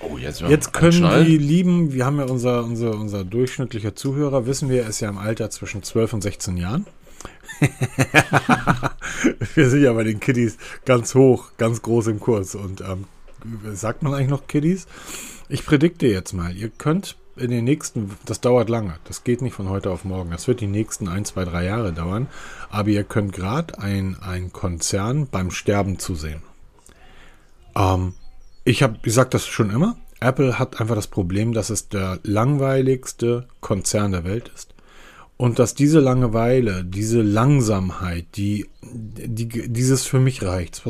Oh, 0.00 0.18
jetzt, 0.18 0.40
jetzt 0.40 0.72
können 0.72 1.24
die 1.24 1.38
lieben, 1.38 1.92
wir 1.92 2.06
haben 2.06 2.18
ja 2.18 2.24
unser, 2.24 2.64
unser, 2.64 2.92
unser 2.92 3.24
durchschnittlicher 3.24 3.94
Zuhörer, 3.94 4.46
wissen 4.46 4.68
wir, 4.68 4.86
ist 4.86 5.00
ja 5.00 5.08
im 5.08 5.18
Alter 5.18 5.50
zwischen 5.50 5.82
12 5.82 6.14
und 6.14 6.22
16 6.22 6.56
Jahren. 6.56 6.86
wir 9.54 9.70
sind 9.70 9.82
ja 9.82 9.92
bei 9.92 10.02
den 10.02 10.18
Kiddies 10.18 10.56
ganz 10.84 11.14
hoch, 11.14 11.52
ganz 11.56 11.82
groß 11.82 12.08
im 12.08 12.20
Kurs. 12.20 12.54
Und 12.54 12.80
ähm, 12.80 13.04
sagt 13.72 14.02
man 14.02 14.14
eigentlich 14.14 14.28
noch 14.28 14.46
Kiddies? 14.46 14.86
Ich 15.48 15.64
predikte 15.64 16.06
jetzt 16.06 16.32
mal, 16.32 16.56
ihr 16.56 16.70
könnt 16.70 17.16
in 17.36 17.50
den 17.50 17.64
nächsten, 17.64 18.10
das 18.26 18.40
dauert 18.40 18.68
lange, 18.68 18.94
das 19.04 19.24
geht 19.24 19.42
nicht 19.42 19.54
von 19.54 19.68
heute 19.68 19.90
auf 19.90 20.04
morgen, 20.04 20.30
das 20.30 20.48
wird 20.48 20.60
die 20.60 20.66
nächsten 20.66 21.08
ein, 21.08 21.24
zwei, 21.24 21.44
drei 21.44 21.64
Jahre 21.64 21.92
dauern, 21.92 22.28
aber 22.70 22.88
ihr 22.88 23.04
könnt 23.04 23.32
gerade 23.32 23.78
ein, 23.78 24.16
ein 24.20 24.52
Konzern 24.52 25.26
beim 25.26 25.50
Sterben 25.50 25.98
zusehen. 25.98 26.42
Ähm, 27.74 28.14
ich 28.64 28.82
habe, 28.82 28.98
sage 29.10 29.30
das 29.30 29.46
schon 29.46 29.70
immer, 29.70 29.96
Apple 30.20 30.58
hat 30.58 30.80
einfach 30.80 30.94
das 30.94 31.08
Problem, 31.08 31.52
dass 31.52 31.70
es 31.70 31.88
der 31.88 32.20
langweiligste 32.22 33.48
Konzern 33.60 34.12
der 34.12 34.24
Welt 34.24 34.50
ist. 34.54 34.71
Und 35.42 35.58
dass 35.58 35.74
diese 35.74 35.98
Langeweile, 35.98 36.84
diese 36.84 37.20
Langsamkeit, 37.20 38.26
die, 38.36 38.68
die, 38.80 39.48
dieses 39.48 40.06
für 40.06 40.20
mich 40.20 40.44
reicht. 40.44 40.84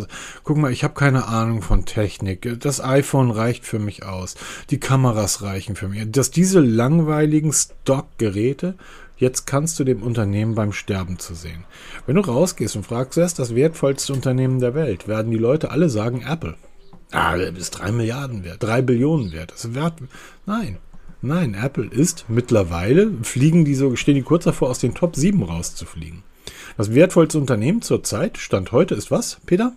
Guck 0.44 0.58
mal, 0.58 0.70
ich 0.70 0.84
habe 0.84 0.92
keine 0.92 1.26
Ahnung 1.26 1.62
von 1.62 1.86
Technik. 1.86 2.60
Das 2.60 2.84
iPhone 2.84 3.30
reicht 3.30 3.64
für 3.64 3.78
mich 3.78 4.04
aus. 4.04 4.34
Die 4.68 4.78
Kameras 4.78 5.40
reichen 5.40 5.74
für 5.74 5.88
mich. 5.88 6.02
Dass 6.10 6.30
diese 6.30 6.60
langweiligen 6.60 7.54
Stockgeräte, 7.54 8.74
jetzt 9.16 9.46
kannst 9.46 9.80
du 9.80 9.84
dem 9.84 10.02
Unternehmen 10.02 10.54
beim 10.54 10.74
Sterben 10.74 11.18
zu 11.18 11.32
sehen. 11.32 11.64
Wenn 12.04 12.16
du 12.16 12.20
rausgehst 12.20 12.76
und 12.76 12.84
fragst, 12.84 13.16
wer 13.16 13.24
ist 13.24 13.38
das 13.38 13.54
wertvollste 13.54 14.12
Unternehmen 14.12 14.60
der 14.60 14.74
Welt, 14.74 15.08
werden 15.08 15.30
die 15.30 15.38
Leute 15.38 15.70
alle 15.70 15.88
sagen 15.88 16.26
Apple. 16.28 16.56
Ah, 17.10 17.38
du 17.38 17.50
bist 17.52 17.78
drei 17.78 17.90
Milliarden 17.90 18.44
wert, 18.44 18.62
drei 18.62 18.82
Billionen 18.82 19.32
wert. 19.32 19.52
Das 19.52 19.64
ist 19.64 19.74
wert. 19.74 19.94
Nein, 20.44 20.76
Nein, 21.24 21.54
Apple 21.54 21.86
ist 21.86 22.24
mittlerweile, 22.26 23.12
fliegen 23.22 23.64
die 23.64 23.76
so, 23.76 23.94
stehen 23.94 24.16
die 24.16 24.22
kurz 24.22 24.42
davor, 24.42 24.70
aus 24.70 24.80
den 24.80 24.92
Top 24.92 25.14
7 25.14 25.40
rauszufliegen. 25.40 26.24
Das 26.76 26.94
wertvollste 26.94 27.38
Unternehmen 27.38 27.80
zur 27.80 28.02
Zeit, 28.02 28.38
Stand 28.38 28.72
heute, 28.72 28.96
ist 28.96 29.12
was, 29.12 29.38
Peter? 29.46 29.72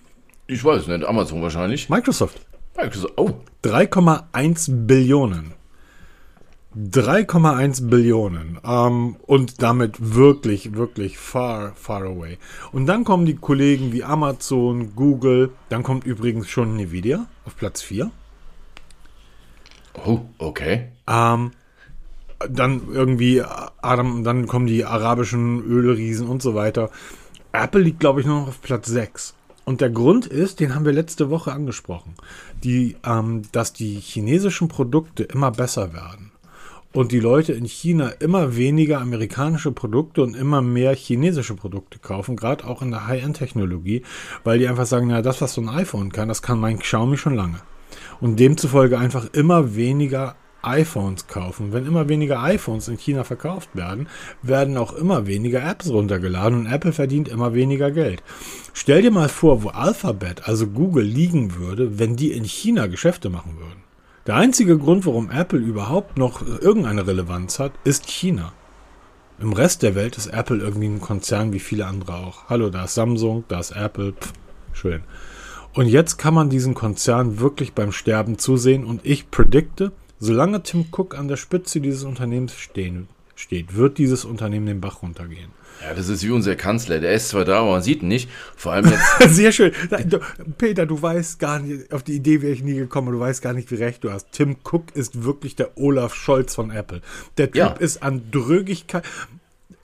Ich 0.47 0.65
weiß 0.65 0.87
nicht, 0.87 1.05
Amazon 1.05 1.43
wahrscheinlich. 1.43 1.87
Microsoft. 1.87 2.41
Microsoft, 2.75 3.13
oh. 3.17 3.35
3,1 3.63 4.87
Billionen. 4.87 5.53
3,1 6.75 7.89
Billionen. 7.89 8.59
Ähm, 8.65 9.15
und 9.27 9.61
damit 9.61 10.15
wirklich, 10.15 10.73
wirklich 10.73 11.19
far, 11.19 11.73
far 11.75 12.01
away. 12.05 12.39
Und 12.71 12.87
dann 12.87 13.03
kommen 13.03 13.27
die 13.27 13.35
Kollegen 13.35 13.93
wie 13.93 14.03
Amazon, 14.03 14.95
Google. 14.95 15.51
Dann 15.69 15.83
kommt 15.83 16.05
übrigens 16.05 16.49
schon 16.49 16.79
Nvidia 16.79 17.27
auf 17.45 17.55
Platz 17.55 17.83
4. 17.83 18.09
Oh, 20.05 20.21
okay. 20.39 20.89
Ähm, 21.07 21.51
dann 22.49 22.81
irgendwie 22.91 23.41
Adam, 23.81 24.23
dann 24.23 24.47
kommen 24.47 24.67
die 24.67 24.85
arabischen 24.85 25.63
Ölriesen 25.63 26.27
und 26.27 26.41
so 26.41 26.55
weiter. 26.55 26.89
Apple 27.53 27.81
liegt, 27.81 27.99
glaube 27.99 28.19
ich, 28.19 28.27
nur 28.27 28.41
noch 28.41 28.47
auf 28.49 28.61
Platz 28.61 28.87
6. 28.87 29.33
Und 29.63 29.81
der 29.81 29.89
Grund 29.89 30.27
ist, 30.27 30.59
den 30.59 30.75
haben 30.75 30.85
wir 30.85 30.93
letzte 30.93 31.29
Woche 31.29 31.51
angesprochen, 31.51 32.13
die, 32.63 32.97
ähm, 33.05 33.43
dass 33.51 33.73
die 33.73 33.95
chinesischen 33.99 34.67
Produkte 34.67 35.23
immer 35.23 35.51
besser 35.51 35.93
werden. 35.93 36.31
Und 36.91 37.11
die 37.11 37.19
Leute 37.19 37.51
in 37.51 37.65
China 37.65 38.09
immer 38.19 38.55
weniger 38.55 39.01
amerikanische 39.01 39.71
Produkte 39.71 40.21
und 40.21 40.35
immer 40.35 40.61
mehr 40.61 40.95
chinesische 40.95 41.55
Produkte 41.55 41.99
kaufen, 41.99 42.37
gerade 42.37 42.65
auch 42.65 42.81
in 42.81 42.91
der 42.91 43.07
High-End-Technologie, 43.07 44.03
weil 44.45 44.59
die 44.59 44.67
einfach 44.67 44.85
sagen, 44.85 45.07
na, 45.07 45.21
das, 45.21 45.41
was 45.41 45.53
so 45.53 45.61
ein 45.61 45.67
iPhone 45.67 46.11
kann, 46.11 46.29
das 46.29 46.41
kann 46.41 46.59
mein 46.59 46.79
Xiaomi 46.79 47.17
schon 47.17 47.35
lange 47.35 47.59
und 48.21 48.39
demzufolge 48.39 48.97
einfach 48.97 49.27
immer 49.33 49.75
weniger 49.75 50.35
iPhones 50.65 51.27
kaufen. 51.27 51.73
Wenn 51.73 51.85
immer 51.85 52.09
weniger 52.09 52.41
iPhones 52.41 52.87
in 52.87 52.97
China 52.97 53.23
verkauft 53.23 53.69
werden, 53.73 54.07
werden 54.41 54.77
auch 54.77 54.93
immer 54.93 55.27
weniger 55.27 55.63
Apps 55.63 55.89
runtergeladen 55.89 56.59
und 56.59 56.71
Apple 56.71 56.93
verdient 56.93 57.27
immer 57.27 57.53
weniger 57.53 57.91
Geld. 57.91 58.23
Stell 58.73 59.01
dir 59.01 59.11
mal 59.11 59.29
vor, 59.29 59.63
wo 59.63 59.69
Alphabet, 59.69 60.47
also 60.47 60.67
Google, 60.67 61.05
liegen 61.05 61.55
würde, 61.55 61.99
wenn 61.99 62.15
die 62.15 62.31
in 62.31 62.43
China 62.43 62.87
Geschäfte 62.87 63.29
machen 63.29 63.57
würden. 63.57 63.83
Der 64.27 64.35
einzige 64.35 64.77
Grund, 64.77 65.05
warum 65.05 65.29
Apple 65.29 65.59
überhaupt 65.59 66.17
noch 66.17 66.41
irgendeine 66.41 67.05
Relevanz 67.05 67.59
hat, 67.59 67.73
ist 67.83 68.07
China. 68.07 68.53
Im 69.39 69.53
Rest 69.53 69.83
der 69.83 69.95
Welt 69.95 70.17
ist 70.17 70.27
Apple 70.27 70.57
irgendwie 70.57 70.87
ein 70.87 71.01
Konzern 71.01 71.53
wie 71.53 71.59
viele 71.59 71.85
andere 71.85 72.15
auch. 72.15 72.49
Hallo, 72.49 72.69
da 72.69 72.85
ist 72.85 72.95
Samsung, 72.95 73.43
da 73.49 73.59
ist 73.59 73.71
Apple, 73.71 74.13
pff, 74.13 74.33
schön. 74.73 75.03
Und 75.73 75.87
jetzt 75.87 76.17
kann 76.17 76.33
man 76.33 76.49
diesen 76.49 76.73
Konzern 76.73 77.39
wirklich 77.39 77.73
beim 77.73 77.91
Sterben 77.91 78.39
zusehen 78.39 78.85
und 78.85 79.01
ich 79.03 79.29
predikte, 79.29 79.91
solange 80.25 80.63
Tim 80.63 80.85
Cook 80.91 81.17
an 81.17 81.27
der 81.27 81.37
Spitze 81.37 81.79
dieses 81.79 82.03
Unternehmens 82.03 82.55
stehen, 82.55 83.07
steht, 83.35 83.75
wird 83.75 83.97
dieses 83.97 84.25
Unternehmen 84.25 84.65
den 84.65 84.81
Bach 84.81 85.01
runtergehen. 85.01 85.51
Ja, 85.81 85.93
das 85.93 86.07
ist 86.07 86.23
wie 86.23 86.31
unser 86.31 86.55
Kanzler. 86.55 86.99
Der 86.99 87.13
ist 87.13 87.29
zwar 87.29 87.45
da, 87.45 87.59
aber 87.59 87.71
man 87.71 87.81
sieht 87.81 88.01
ihn 88.01 88.07
nicht. 88.07 88.29
Vor 88.55 88.71
allem 88.71 88.89
jetzt. 88.89 89.03
Sehr 89.35 89.51
schön. 89.51 89.71
Peter, 90.57 90.85
du 90.85 91.01
weißt 91.01 91.37
gar 91.37 91.59
nicht, 91.59 91.91
auf 91.91 92.01
die 92.03 92.13
Idee 92.13 92.41
wäre 92.41 92.53
ich 92.53 92.63
nie 92.63 92.75
gekommen, 92.75 93.11
du 93.11 93.19
weißt 93.19 93.41
gar 93.41 93.53
nicht, 93.53 93.69
wie 93.71 93.75
recht 93.75 94.03
du 94.03 94.11
hast. 94.11 94.31
Tim 94.31 94.55
Cook 94.63 94.95
ist 94.95 95.23
wirklich 95.23 95.55
der 95.55 95.77
Olaf 95.77 96.15
Scholz 96.15 96.55
von 96.55 96.71
Apple. 96.71 97.01
Der 97.37 97.47
Typ 97.47 97.55
ja. 97.55 97.67
ist 97.73 98.01
an 98.01 98.23
Drögigkeit. 98.31 99.03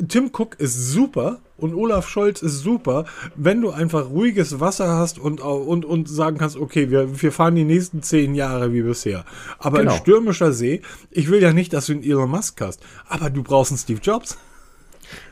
Tim 0.07 0.31
Cook 0.33 0.55
ist 0.59 0.91
super 0.91 1.39
und 1.61 1.75
Olaf 1.75 2.09
Scholz 2.09 2.41
ist 2.41 2.59
super, 2.59 3.05
wenn 3.35 3.61
du 3.61 3.69
einfach 3.69 4.09
ruhiges 4.09 4.59
Wasser 4.59 4.97
hast 4.97 5.19
und, 5.19 5.41
und, 5.41 5.85
und 5.85 6.09
sagen 6.09 6.37
kannst, 6.37 6.57
okay, 6.57 6.89
wir, 6.89 7.21
wir 7.21 7.31
fahren 7.31 7.55
die 7.55 7.63
nächsten 7.63 8.01
zehn 8.01 8.35
Jahre 8.35 8.73
wie 8.73 8.81
bisher. 8.81 9.25
Aber 9.59 9.79
genau. 9.79 9.91
ein 9.91 9.97
stürmischer 9.97 10.51
See, 10.51 10.81
ich 11.11 11.29
will 11.29 11.41
ja 11.41 11.53
nicht, 11.53 11.73
dass 11.73 11.85
du 11.85 11.93
einen 11.93 12.03
Elon 12.03 12.29
Musk 12.29 12.59
hast, 12.61 12.81
aber 13.07 13.29
du 13.29 13.43
brauchst 13.43 13.71
einen 13.71 13.77
Steve 13.77 14.01
Jobs. 14.01 14.37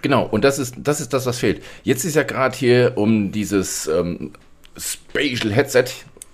Genau, 0.02 0.26
und 0.26 0.44
das 0.44 0.60
ist, 0.60 0.76
das 0.78 1.02
ist 1.02 1.14
das, 1.14 1.26
was 1.26 1.40
fehlt. 1.40 1.64
Jetzt 1.84 2.06
ist 2.06 2.16
ja 2.16 2.24
gerade 2.24 2.56
hier 2.56 2.94
um 2.96 3.32
dieses 3.32 3.88
ähm, 3.88 4.32
Spatial 4.78 5.52
Headset 5.52 5.86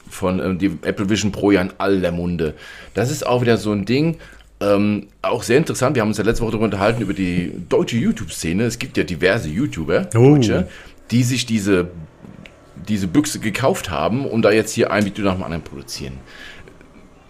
von 0.10 0.39
ähm, 0.39 0.58
die 0.58 0.77
Apple 0.81 1.10
Vision 1.10 1.31
Pro 1.31 1.51
ja 1.51 1.62
in 1.62 1.71
aller 1.77 2.12
Munde. 2.12 2.55
Das 2.93 3.12
ist 3.12 3.25
auch 3.25 3.41
wieder 3.41 3.58
so 3.58 3.71
ein 3.71 3.86
Ding, 3.86 4.17
ähm, 4.59 5.07
auch 5.21 5.43
sehr 5.43 5.57
interessant, 5.57 5.95
wir 5.95 6.01
haben 6.01 6.09
uns 6.09 6.17
ja 6.17 6.23
letzte 6.23 6.43
Woche 6.43 6.51
darüber 6.51 6.65
unterhalten, 6.65 7.01
über 7.01 7.13
die 7.13 7.51
deutsche 7.69 7.97
YouTube-Szene. 7.97 8.63
Es 8.63 8.79
gibt 8.79 8.97
ja 8.97 9.03
diverse 9.03 9.49
YouTuber, 9.49 10.09
oh. 10.15 10.35
Deutsche, 10.35 10.67
die 11.11 11.23
sich 11.23 11.45
diese, 11.45 11.89
diese 12.87 13.07
Büchse 13.07 13.39
gekauft 13.39 13.89
haben 13.89 14.25
und 14.25 14.43
da 14.43 14.51
jetzt 14.51 14.71
hier 14.71 14.91
ein 14.91 15.05
Video 15.05 15.25
nach 15.25 15.35
dem 15.35 15.43
anderen 15.43 15.63
produzieren. 15.63 16.13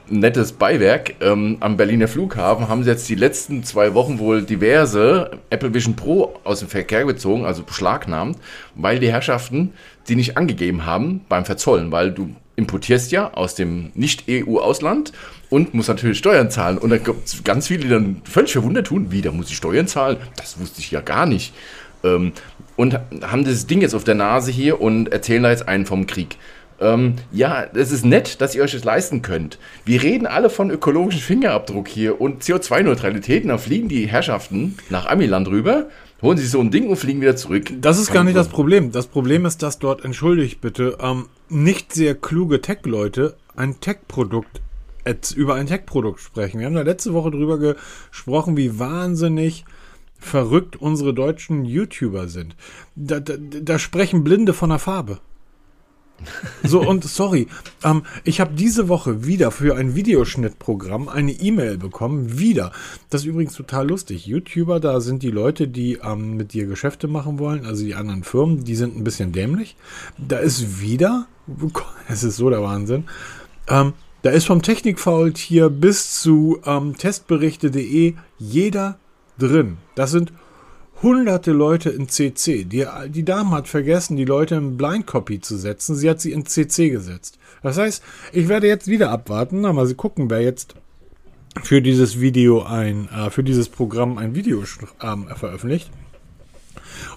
nettes 0.08 0.52
Beiwerk. 0.52 1.16
Ähm, 1.20 1.58
am 1.62 1.78
Berliner 1.78 2.08
Flughafen 2.08 2.68
haben 2.68 2.84
sie 2.84 2.92
jetzt 2.92 3.10
die 3.10 3.16
letzten 3.16 3.64
zwei 3.64 3.94
Wochen 3.96 4.20
wohl 4.20 4.44
diverse 4.44 5.32
Apple 5.50 5.74
Vision 5.74 5.96
Pro 5.96 6.40
aus 6.44 6.60
dem 6.60 6.70
Verkehr 6.70 7.06
gezogen, 7.06 7.46
also 7.46 7.64
beschlagnahmt, 7.64 8.38
weil 8.76 9.00
die 9.00 9.12
Herrschaften 9.12 9.74
die 10.08 10.16
nicht 10.16 10.38
angegeben 10.38 10.86
haben 10.86 11.26
beim 11.28 11.46
Verzollen, 11.46 11.92
weil 11.92 12.12
du 12.12 12.36
importierst 12.56 13.12
ja 13.12 13.34
aus 13.34 13.56
dem 13.56 13.92
Nicht-EU-Ausland 13.96 15.12
und 15.50 15.74
musst 15.74 15.90
natürlich 15.90 16.18
Steuern 16.18 16.50
zahlen. 16.50 16.78
Und 16.78 16.90
da 16.90 16.98
gibt 16.98 17.28
es 17.28 17.44
ganz 17.44 17.68
viele, 17.68 17.82
die 17.82 17.90
dann 17.90 18.22
völlig 18.24 18.52
verwundert 18.54 18.88
tun, 18.88 19.08
wie, 19.12 19.22
da 19.22 19.32
muss 19.32 19.50
ich 19.50 19.58
Steuern 19.58 19.88
zahlen? 19.88 20.18
Das 20.38 20.60
wusste 20.60 20.80
ich 20.80 20.92
ja 20.92 21.02
gar 21.02 21.26
nicht. 21.26 21.54
Ähm, 22.04 22.32
und 22.76 23.00
haben 23.22 23.44
dieses 23.46 23.68
Ding 23.68 23.82
jetzt 23.82 23.96
auf 23.96 24.04
der 24.04 24.16
Nase 24.16 24.52
hier 24.52 24.82
und 24.82 25.12
erzählen 25.12 25.44
da 25.44 25.50
jetzt 25.50 25.68
einen 25.68 25.86
vom 25.86 26.08
Krieg. 26.08 26.38
Ähm, 26.80 27.16
ja, 27.32 27.66
es 27.74 27.92
ist 27.92 28.06
nett, 28.06 28.42
dass 28.42 28.54
ihr 28.54 28.64
euch 28.64 28.74
das 28.74 28.84
leisten 28.84 29.22
könnt. 29.22 29.60
Wir 29.86 30.04
reden 30.04 30.28
alle 30.28 30.50
von 30.50 30.70
ökologischem 30.70 31.22
Fingerabdruck 31.22 31.88
hier 31.88 32.20
und 32.20 32.44
CO2-Neutralität. 32.44 33.44
Und 33.44 33.50
dann 33.50 33.60
fliegen 33.60 33.88
die 33.88 34.08
Herrschaften 34.08 34.78
nach 34.90 35.06
Amiland 35.06 35.48
rüber, 35.48 35.88
holen 36.22 36.38
sich 36.38 36.50
so 36.50 36.60
ein 36.60 36.72
Ding 36.72 36.88
und 36.88 36.96
fliegen 36.96 37.22
wieder 37.22 37.36
zurück. 37.36 37.72
Das 37.82 38.00
ist 38.00 38.08
Kann 38.08 38.16
gar 38.16 38.24
nicht 38.26 38.38
das 38.38 38.48
Problem. 38.48 38.92
Das 38.92 39.08
Problem 39.08 39.46
ist, 39.46 39.62
dass 39.64 39.80
dort, 39.80 40.04
entschuldigt 40.04 40.62
bitte, 40.62 40.98
ähm, 41.00 41.28
nicht 41.50 41.94
sehr 41.94 42.16
kluge 42.16 42.62
Tech-Leute 42.62 43.36
ein 43.56 43.80
Tech-Produkt 43.80 44.62
über 45.36 45.54
ein 45.54 45.68
Tech-Produkt 45.68 46.20
sprechen. 46.20 46.60
Wir 46.60 46.66
haben 46.66 46.74
da 46.74 46.82
letzte 46.82 47.14
Woche 47.14 47.30
drüber 47.30 47.60
gesprochen, 47.60 48.58
wie 48.58 48.80
wahnsinnig 48.80 49.64
verrückt 50.18 50.76
unsere 50.78 51.14
deutschen 51.14 51.66
YouTuber 51.66 52.28
sind. 52.28 52.56
Da, 52.96 53.20
da, 53.20 53.36
da 53.38 53.78
sprechen 53.78 54.24
Blinde 54.24 54.54
von 54.54 54.70
der 54.72 54.80
Farbe. 54.80 55.20
So, 56.64 56.82
und 56.82 57.04
sorry, 57.04 57.48
ähm, 57.84 58.04
ich 58.24 58.40
habe 58.40 58.54
diese 58.56 58.88
Woche 58.88 59.26
wieder 59.26 59.52
für 59.52 59.76
ein 59.76 59.96
Videoschnittprogramm 59.96 61.10
eine 61.10 61.32
E-Mail 61.32 61.78
bekommen. 61.78 62.40
Wieder. 62.40 62.72
Das 63.10 63.22
ist 63.22 63.28
übrigens 63.28 63.54
total 63.54 63.88
lustig. 63.88 64.26
YouTuber, 64.26 64.80
da 64.80 65.00
sind 65.02 65.24
die 65.24 65.32
Leute, 65.32 65.68
die 65.68 66.00
ähm, 66.04 66.38
mit 66.38 66.54
dir 66.54 66.66
Geschäfte 66.66 67.08
machen 67.08 67.40
wollen, 67.40 67.66
also 67.66 67.84
die 67.84 67.96
anderen 67.96 68.24
Firmen, 68.24 68.64
die 68.64 68.76
sind 68.76 68.98
ein 68.98 69.04
bisschen 69.04 69.32
dämlich. 69.32 69.76
Da 70.18 70.38
ist 70.38 70.82
wieder, 70.82 71.28
es 72.08 72.24
ist 72.24 72.38
so 72.38 72.50
der 72.50 72.62
Wahnsinn, 72.62 73.06
ähm, 73.68 73.94
da 74.22 74.32
ist 74.32 74.46
vom 74.46 74.64
Technikfaultier 74.64 75.70
bis 75.70 76.20
zu 76.22 76.60
ähm, 76.66 76.98
testberichte.de 76.98 78.16
jeder 78.40 78.98
drin. 79.38 79.78
Das 79.94 80.12
sind 80.12 80.34
hunderte 81.02 81.52
Leute 81.52 81.90
in 81.90 82.08
CC. 82.10 82.64
Die, 82.64 82.86
die 83.10 83.26
Dame 83.26 83.52
hat 83.52 83.68
vergessen, 83.68 84.16
die 84.16 84.26
Leute 84.26 84.56
in 84.56 84.78
Blind 84.78 85.08
Copy 85.08 85.42
zu 85.42 85.58
setzen. 85.58 85.96
Sie 85.96 86.10
hat 86.10 86.22
sie 86.22 86.32
in 86.32 86.46
CC 86.46 86.90
gesetzt. 86.90 87.38
Das 87.64 87.78
heißt, 87.78 88.04
ich 88.32 88.48
werde 88.48 88.68
jetzt 88.68 88.88
wieder 88.88 89.12
abwarten, 89.12 89.62
mal 89.62 89.86
sie 89.86 89.96
gucken, 89.96 90.30
wer 90.30 90.42
jetzt 90.42 90.76
für 91.64 91.82
dieses 91.82 92.20
Video 92.20 92.64
ein, 92.64 93.10
äh, 93.10 93.30
für 93.30 93.44
dieses 93.44 93.70
Programm 93.70 94.18
ein 94.18 94.36
Video 94.36 94.62
äh, 94.62 95.36
veröffentlicht. 95.36 95.90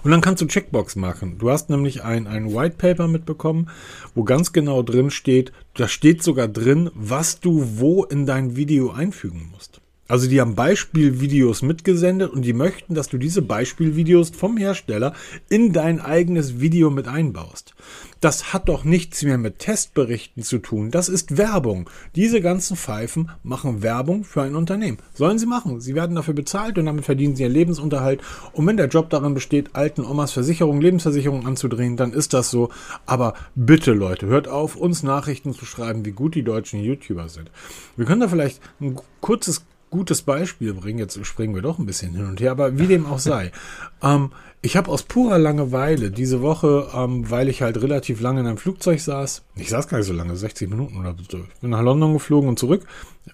Und 0.03 0.11
dann 0.11 0.21
kannst 0.21 0.41
du 0.41 0.47
Checkbox 0.47 0.95
machen. 0.95 1.37
Du 1.37 1.49
hast 1.49 1.69
nämlich 1.69 2.03
ein, 2.03 2.27
ein 2.27 2.53
White 2.53 2.75
Paper 2.77 3.07
mitbekommen, 3.07 3.69
wo 4.15 4.23
ganz 4.23 4.53
genau 4.53 4.81
drin 4.81 5.09
steht, 5.09 5.51
da 5.75 5.87
steht 5.87 6.23
sogar 6.23 6.47
drin, 6.47 6.89
was 6.93 7.39
du 7.39 7.79
wo 7.79 8.03
in 8.03 8.25
dein 8.25 8.55
Video 8.55 8.91
einfügen 8.91 9.49
musst. 9.51 9.78
Also 10.09 10.27
die 10.27 10.41
haben 10.41 10.55
Beispielvideos 10.55 11.61
mitgesendet 11.61 12.31
und 12.31 12.41
die 12.41 12.53
möchten, 12.53 12.95
dass 12.95 13.09
du 13.09 13.19
diese 13.19 13.43
Beispielvideos 13.43 14.31
vom 14.31 14.57
Hersteller 14.57 15.13
in 15.49 15.71
dein 15.71 16.01
eigenes 16.01 16.59
Video 16.59 16.89
mit 16.89 17.07
einbaust. 17.07 17.75
Das 18.19 18.51
hat 18.51 18.69
doch 18.69 18.83
nichts 18.83 19.23
mehr 19.23 19.37
mit 19.37 19.59
Testberichten 19.59 20.41
zu 20.41 20.57
tun. 20.57 20.89
Das 20.89 21.09
ist 21.09 21.37
Werbung. 21.37 21.89
Diese 22.15 22.41
ganzen 22.41 22.75
Pfeifen 22.75 23.29
machen 23.43 23.83
Werbung 23.83 24.23
für 24.23 24.41
ein 24.41 24.55
Unternehmen. 24.55 24.97
Sollen 25.13 25.37
sie 25.37 25.45
machen. 25.45 25.79
Sie 25.79 25.93
werden 25.93 26.15
dafür 26.15 26.33
bezahlt 26.33 26.79
und 26.79 26.87
damit 26.87 27.05
verdienen 27.05 27.35
sie 27.35 27.43
ihren 27.43 27.53
Lebensunterhalt. 27.53 28.21
Und 28.51 28.65
wenn 28.65 28.77
der 28.77 28.87
Job 28.87 29.11
darin 29.11 29.35
besteht, 29.35 29.75
alten 29.75 30.03
Omas 30.03 30.31
Versicherung, 30.31 30.81
Lebensversicherung 30.81 31.45
anzudrehen, 31.45 31.97
dann 31.97 32.13
ist 32.13 32.33
das 32.33 32.49
so. 32.49 32.69
Aber 33.05 33.35
bitte 33.53 33.93
Leute, 33.93 34.25
hört 34.25 34.47
auf, 34.47 34.75
uns 34.75 35.03
Nachrichten 35.03 35.53
zu 35.53 35.65
schreiben, 35.65 36.03
wie 36.03 36.11
gut 36.11 36.33
die 36.33 36.43
deutschen 36.43 36.81
YouTuber 36.81 37.29
sind. 37.29 37.51
Wir 37.95 38.07
können 38.07 38.21
da 38.21 38.27
vielleicht 38.27 38.59
ein 38.81 38.97
kurzes 39.21 39.61
gutes 39.89 40.21
Beispiel 40.21 40.73
bringen. 40.73 40.99
Jetzt 40.99 41.23
springen 41.25 41.55
wir 41.55 41.61
doch 41.61 41.79
ein 41.79 41.85
bisschen 41.85 42.13
hin 42.13 42.25
und 42.25 42.39
her, 42.39 42.51
aber 42.51 42.77
wie 42.77 42.87
dem 42.87 43.05
auch 43.05 43.19
sei. 43.19 43.51
ähm, 44.03 44.31
ich 44.61 44.75
habe 44.75 44.91
aus 44.91 45.03
purer 45.03 45.37
Langeweile 45.37 46.11
diese 46.11 46.41
Woche, 46.41 46.89
ähm, 46.93 47.29
weil 47.29 47.47
ich 47.47 47.61
halt 47.61 47.81
relativ 47.81 48.19
lange 48.19 48.41
in 48.41 48.47
einem 48.47 48.57
Flugzeug 48.57 48.99
saß, 48.99 49.43
ich 49.55 49.69
saß 49.69 49.87
gar 49.87 49.99
nicht 49.99 50.07
so 50.07 50.13
lange, 50.13 50.35
60 50.35 50.69
Minuten 50.69 50.97
oder 50.97 51.15
so, 51.29 51.37
ich 51.37 51.61
bin 51.61 51.69
nach 51.69 51.81
London 51.81 52.13
geflogen 52.13 52.49
und 52.49 52.59
zurück. 52.59 52.85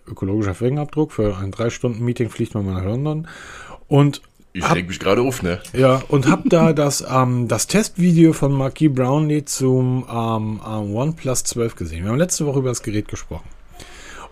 Ökologischer 0.08 0.54
Fingerabdruck, 0.54 1.12
für 1.12 1.38
ein 1.38 1.52
drei 1.52 1.70
Stunden 1.72 2.06
Meeting 2.06 2.30
fliegt 2.30 2.54
man 2.54 2.66
mal 2.66 2.76
nach 2.76 2.86
London. 2.86 3.28
Und 3.88 4.22
ich 4.54 4.64
schräg 4.64 4.88
mich 4.88 5.00
gerade 5.00 5.22
auf, 5.22 5.44
ne? 5.44 5.60
Ja, 5.74 6.02
und 6.08 6.30
hab 6.30 6.48
da 6.48 6.74
das, 6.74 7.04
ähm, 7.10 7.48
das 7.48 7.68
Testvideo 7.68 8.32
von 8.32 8.54
Marquis 8.54 8.94
Brownlee 8.94 9.44
zum 9.46 10.06
ähm, 10.10 10.62
OnePlus 10.64 11.44
12 11.44 11.76
gesehen. 11.76 12.04
Wir 12.04 12.12
haben 12.12 12.20
letzte 12.20 12.46
Woche 12.46 12.60
über 12.60 12.70
das 12.70 12.84
Gerät 12.84 13.08
gesprochen. 13.08 13.50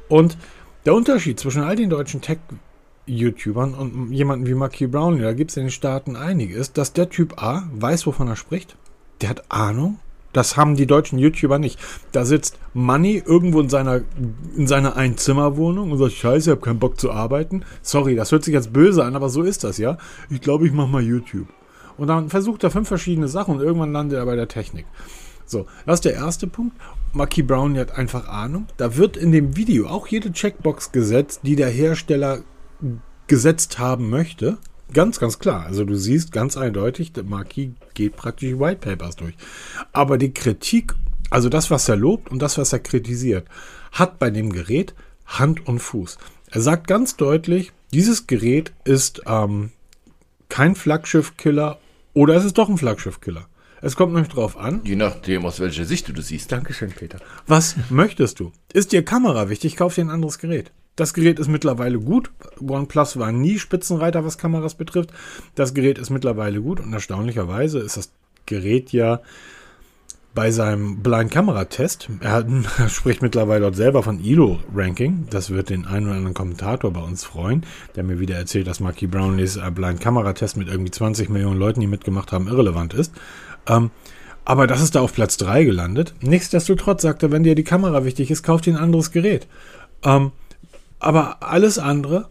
Und 0.08 0.38
der 0.86 0.94
Unterschied 0.94 1.40
zwischen 1.40 1.64
all 1.64 1.76
den 1.76 1.90
deutschen 1.90 2.22
Tech-YouTubern 2.22 3.74
und 3.74 4.12
jemanden 4.12 4.48
wie 4.48 4.54
Marky 4.54 4.88
Brownlee, 4.88 5.24
da 5.24 5.34
gibt 5.34 5.52
es 5.52 5.58
in 5.58 5.64
den 5.64 5.72
Staaten 5.72 6.16
einige, 6.16 6.56
ist, 6.56 6.78
dass 6.78 6.94
der 6.94 7.10
Typ 7.10 7.42
A 7.42 7.64
weiß, 7.74 8.06
wovon 8.06 8.28
er 8.28 8.36
spricht. 8.36 8.76
Der 9.22 9.30
hat 9.30 9.44
Ahnung. 9.50 10.00
Das 10.34 10.58
haben 10.58 10.76
die 10.76 10.88
deutschen 10.88 11.20
YouTuber 11.20 11.60
nicht. 11.60 11.80
Da 12.12 12.26
sitzt 12.26 12.58
Money 12.74 13.22
irgendwo 13.24 13.62
in 13.62 13.70
seiner, 13.70 14.02
in 14.58 14.66
seiner 14.66 14.96
Einzimmerwohnung 14.96 15.92
und 15.92 16.00
sagt, 16.00 16.14
scheiße, 16.14 16.50
ich 16.50 16.56
habe 16.56 16.66
keinen 16.66 16.80
Bock 16.80 17.00
zu 17.00 17.12
arbeiten. 17.12 17.64
Sorry, 17.84 18.16
das 18.16 18.32
hört 18.32 18.44
sich 18.44 18.54
jetzt 18.54 18.74
böse 18.74 19.06
an, 19.06 19.16
aber 19.16 19.30
so 19.30 19.44
ist 19.44 19.64
das, 19.64 19.78
ja. 19.78 19.98
Ich 20.32 20.42
glaube, 20.42 20.66
ich 20.66 20.74
mache 20.74 20.90
mal 20.90 21.04
YouTube. 21.04 21.48
Und 21.98 22.08
dann 22.08 22.30
versucht 22.30 22.64
er 22.64 22.72
fünf 22.72 22.88
verschiedene 22.88 23.28
Sachen 23.28 23.56
und 23.56 23.62
irgendwann 23.62 23.94
landet 23.94 24.18
er 24.18 24.26
bei 24.26 24.36
der 24.36 24.48
Technik. 24.48 24.88
So, 25.46 25.68
das 25.86 25.96
ist 25.96 26.06
der 26.06 26.14
erste 26.14 26.48
Punkt. 26.48 26.76
Marky 27.14 27.44
Brown 27.44 27.78
hat 27.78 27.98
einfach 27.98 28.28
Ahnung. 28.28 28.68
Da 28.78 28.98
wird 28.98 29.18
in 29.18 29.32
dem 29.32 29.56
Video 29.56 29.88
auch 29.88 30.08
jede 30.08 30.32
Checkbox 30.32 30.92
gesetzt, 30.92 31.42
die 31.44 31.56
der 31.56 31.70
Hersteller 31.70 32.40
gesetzt 33.28 33.80
haben 33.80 34.10
möchte. 34.10 34.58
Ganz, 34.94 35.20
ganz 35.20 35.40
klar. 35.40 35.66
Also 35.66 35.86
du 35.86 35.96
siehst 35.96 36.32
ganz 36.32 36.58
eindeutig, 36.58 37.14
Marquis 37.26 37.72
geht 37.94 38.16
praktisch 38.16 38.60
White 38.60 38.88
Papers 38.88 39.16
durch. 39.16 39.36
Aber 39.92 40.18
die 40.18 40.34
Kritik, 40.34 40.94
also 41.30 41.50
das, 41.50 41.72
was 41.72 41.88
er 41.90 41.96
lobt 41.96 42.30
und 42.32 42.42
das, 42.42 42.58
was 42.58 42.74
er 42.74 42.80
kritisiert, 42.80 43.48
hat 43.92 44.20
bei 44.20 44.30
dem 44.30 44.52
Gerät 44.52 44.94
Hand 45.26 45.68
und 45.68 45.80
Fuß. 45.80 46.18
Er 46.52 46.62
sagt 46.62 46.88
ganz 46.88 47.16
deutlich, 47.16 47.72
dieses 47.92 48.28
Gerät 48.28 48.74
ist 48.84 49.22
ähm, 49.26 49.72
kein 50.50 50.76
Flaggschiff-Killer 50.76 51.80
oder 52.14 52.36
es 52.36 52.46
ist 52.46 52.58
doch 52.58 52.70
ein 52.70 52.78
Flaggschiff-Killer. 52.78 53.48
Es 53.84 53.98
kommt 53.98 54.14
nämlich 54.14 54.32
drauf 54.32 54.58
an. 54.58 54.80
Je 54.86 54.96
nachdem, 54.96 55.46
aus 55.46 55.60
welcher 55.60 55.84
Sicht 55.84 56.08
du 56.08 56.14
das 56.14 56.28
siehst. 56.28 56.50
Dankeschön, 56.54 56.92
Peter. 56.92 57.20
Was 57.48 57.76
möchtest 57.90 58.40
du? 58.40 58.54
Ist 58.72 58.94
dir 58.94 59.04
Kamera 59.04 59.50
wichtig? 59.50 59.76
Kauf 59.76 59.96
dir 59.96 60.06
ein 60.06 60.10
anderes 60.10 60.40
Gerät. 60.40 60.72
Das 60.96 61.14
Gerät 61.14 61.38
ist 61.38 61.50
mittlerweile 61.50 62.00
gut. 62.00 62.32
OnePlus 62.62 63.20
war 63.20 63.34
nie 63.34 63.60
Spitzenreiter, 63.60 64.24
was 64.24 64.38
Kameras 64.38 64.76
betrifft. 64.76 65.12
Das 65.56 65.74
Gerät 65.74 65.98
ist 65.98 66.12
mittlerweile 66.12 66.62
gut 66.62 66.80
und 66.80 66.94
erstaunlicherweise 66.94 67.80
ist 67.80 67.98
das 67.98 68.12
Gerät 68.46 68.94
ja 68.94 69.20
bei 70.34 70.50
seinem 70.50 71.04
Blind 71.04 71.30
Kamera 71.32 71.66
Test, 71.66 72.10
er, 72.22 72.46
er 72.80 72.90
spricht 72.90 73.22
mittlerweile 73.22 73.62
dort 73.62 73.76
selber 73.76 74.02
von 74.02 74.20
ILO 74.20 74.60
Ranking, 74.74 75.28
das 75.30 75.52
wird 75.52 75.70
den 75.70 75.86
einen 75.86 76.08
oder 76.08 76.16
anderen 76.16 76.34
Kommentator 76.34 76.92
bei 76.92 77.02
uns 77.02 77.24
freuen, 77.24 77.64
der 77.96 78.04
mir 78.04 78.20
wieder 78.20 78.36
erzählt, 78.36 78.66
dass 78.66 78.80
Marky 78.80 79.06
Brownlees 79.06 79.58
äh, 79.58 79.70
Blind 79.70 80.02
Kamera 80.02 80.34
Test 80.34 80.58
mit 80.58 80.70
irgendwie 80.70 80.92
20 80.92 81.30
Millionen 81.30 81.60
Leuten, 81.60 81.82
die 81.82 81.88
mitgemacht 81.88 82.32
haben, 82.32 82.48
irrelevant 82.48 82.96
ist. 82.96 83.14
Ähm, 83.68 83.92
aber 84.46 84.68
das 84.68 84.82
ist 84.82 84.96
da 84.96 85.02
auf 85.02 85.14
Platz 85.14 85.38
3 85.38 85.64
gelandet. 85.64 86.14
Nichtsdestotrotz 86.22 87.02
sagt 87.02 87.24
er, 87.24 87.32
wenn 87.32 87.44
dir 87.44 87.56
die 87.56 87.64
Kamera 87.64 88.04
wichtig 88.04 88.30
ist, 88.30 88.44
kauf 88.44 88.62
dir 88.62 88.74
ein 88.74 88.82
anderes 88.82 89.12
Gerät. 89.12 89.48
Ähm, 90.04 90.32
aber 91.00 91.38
alles 91.42 91.80
andere, 91.80 92.30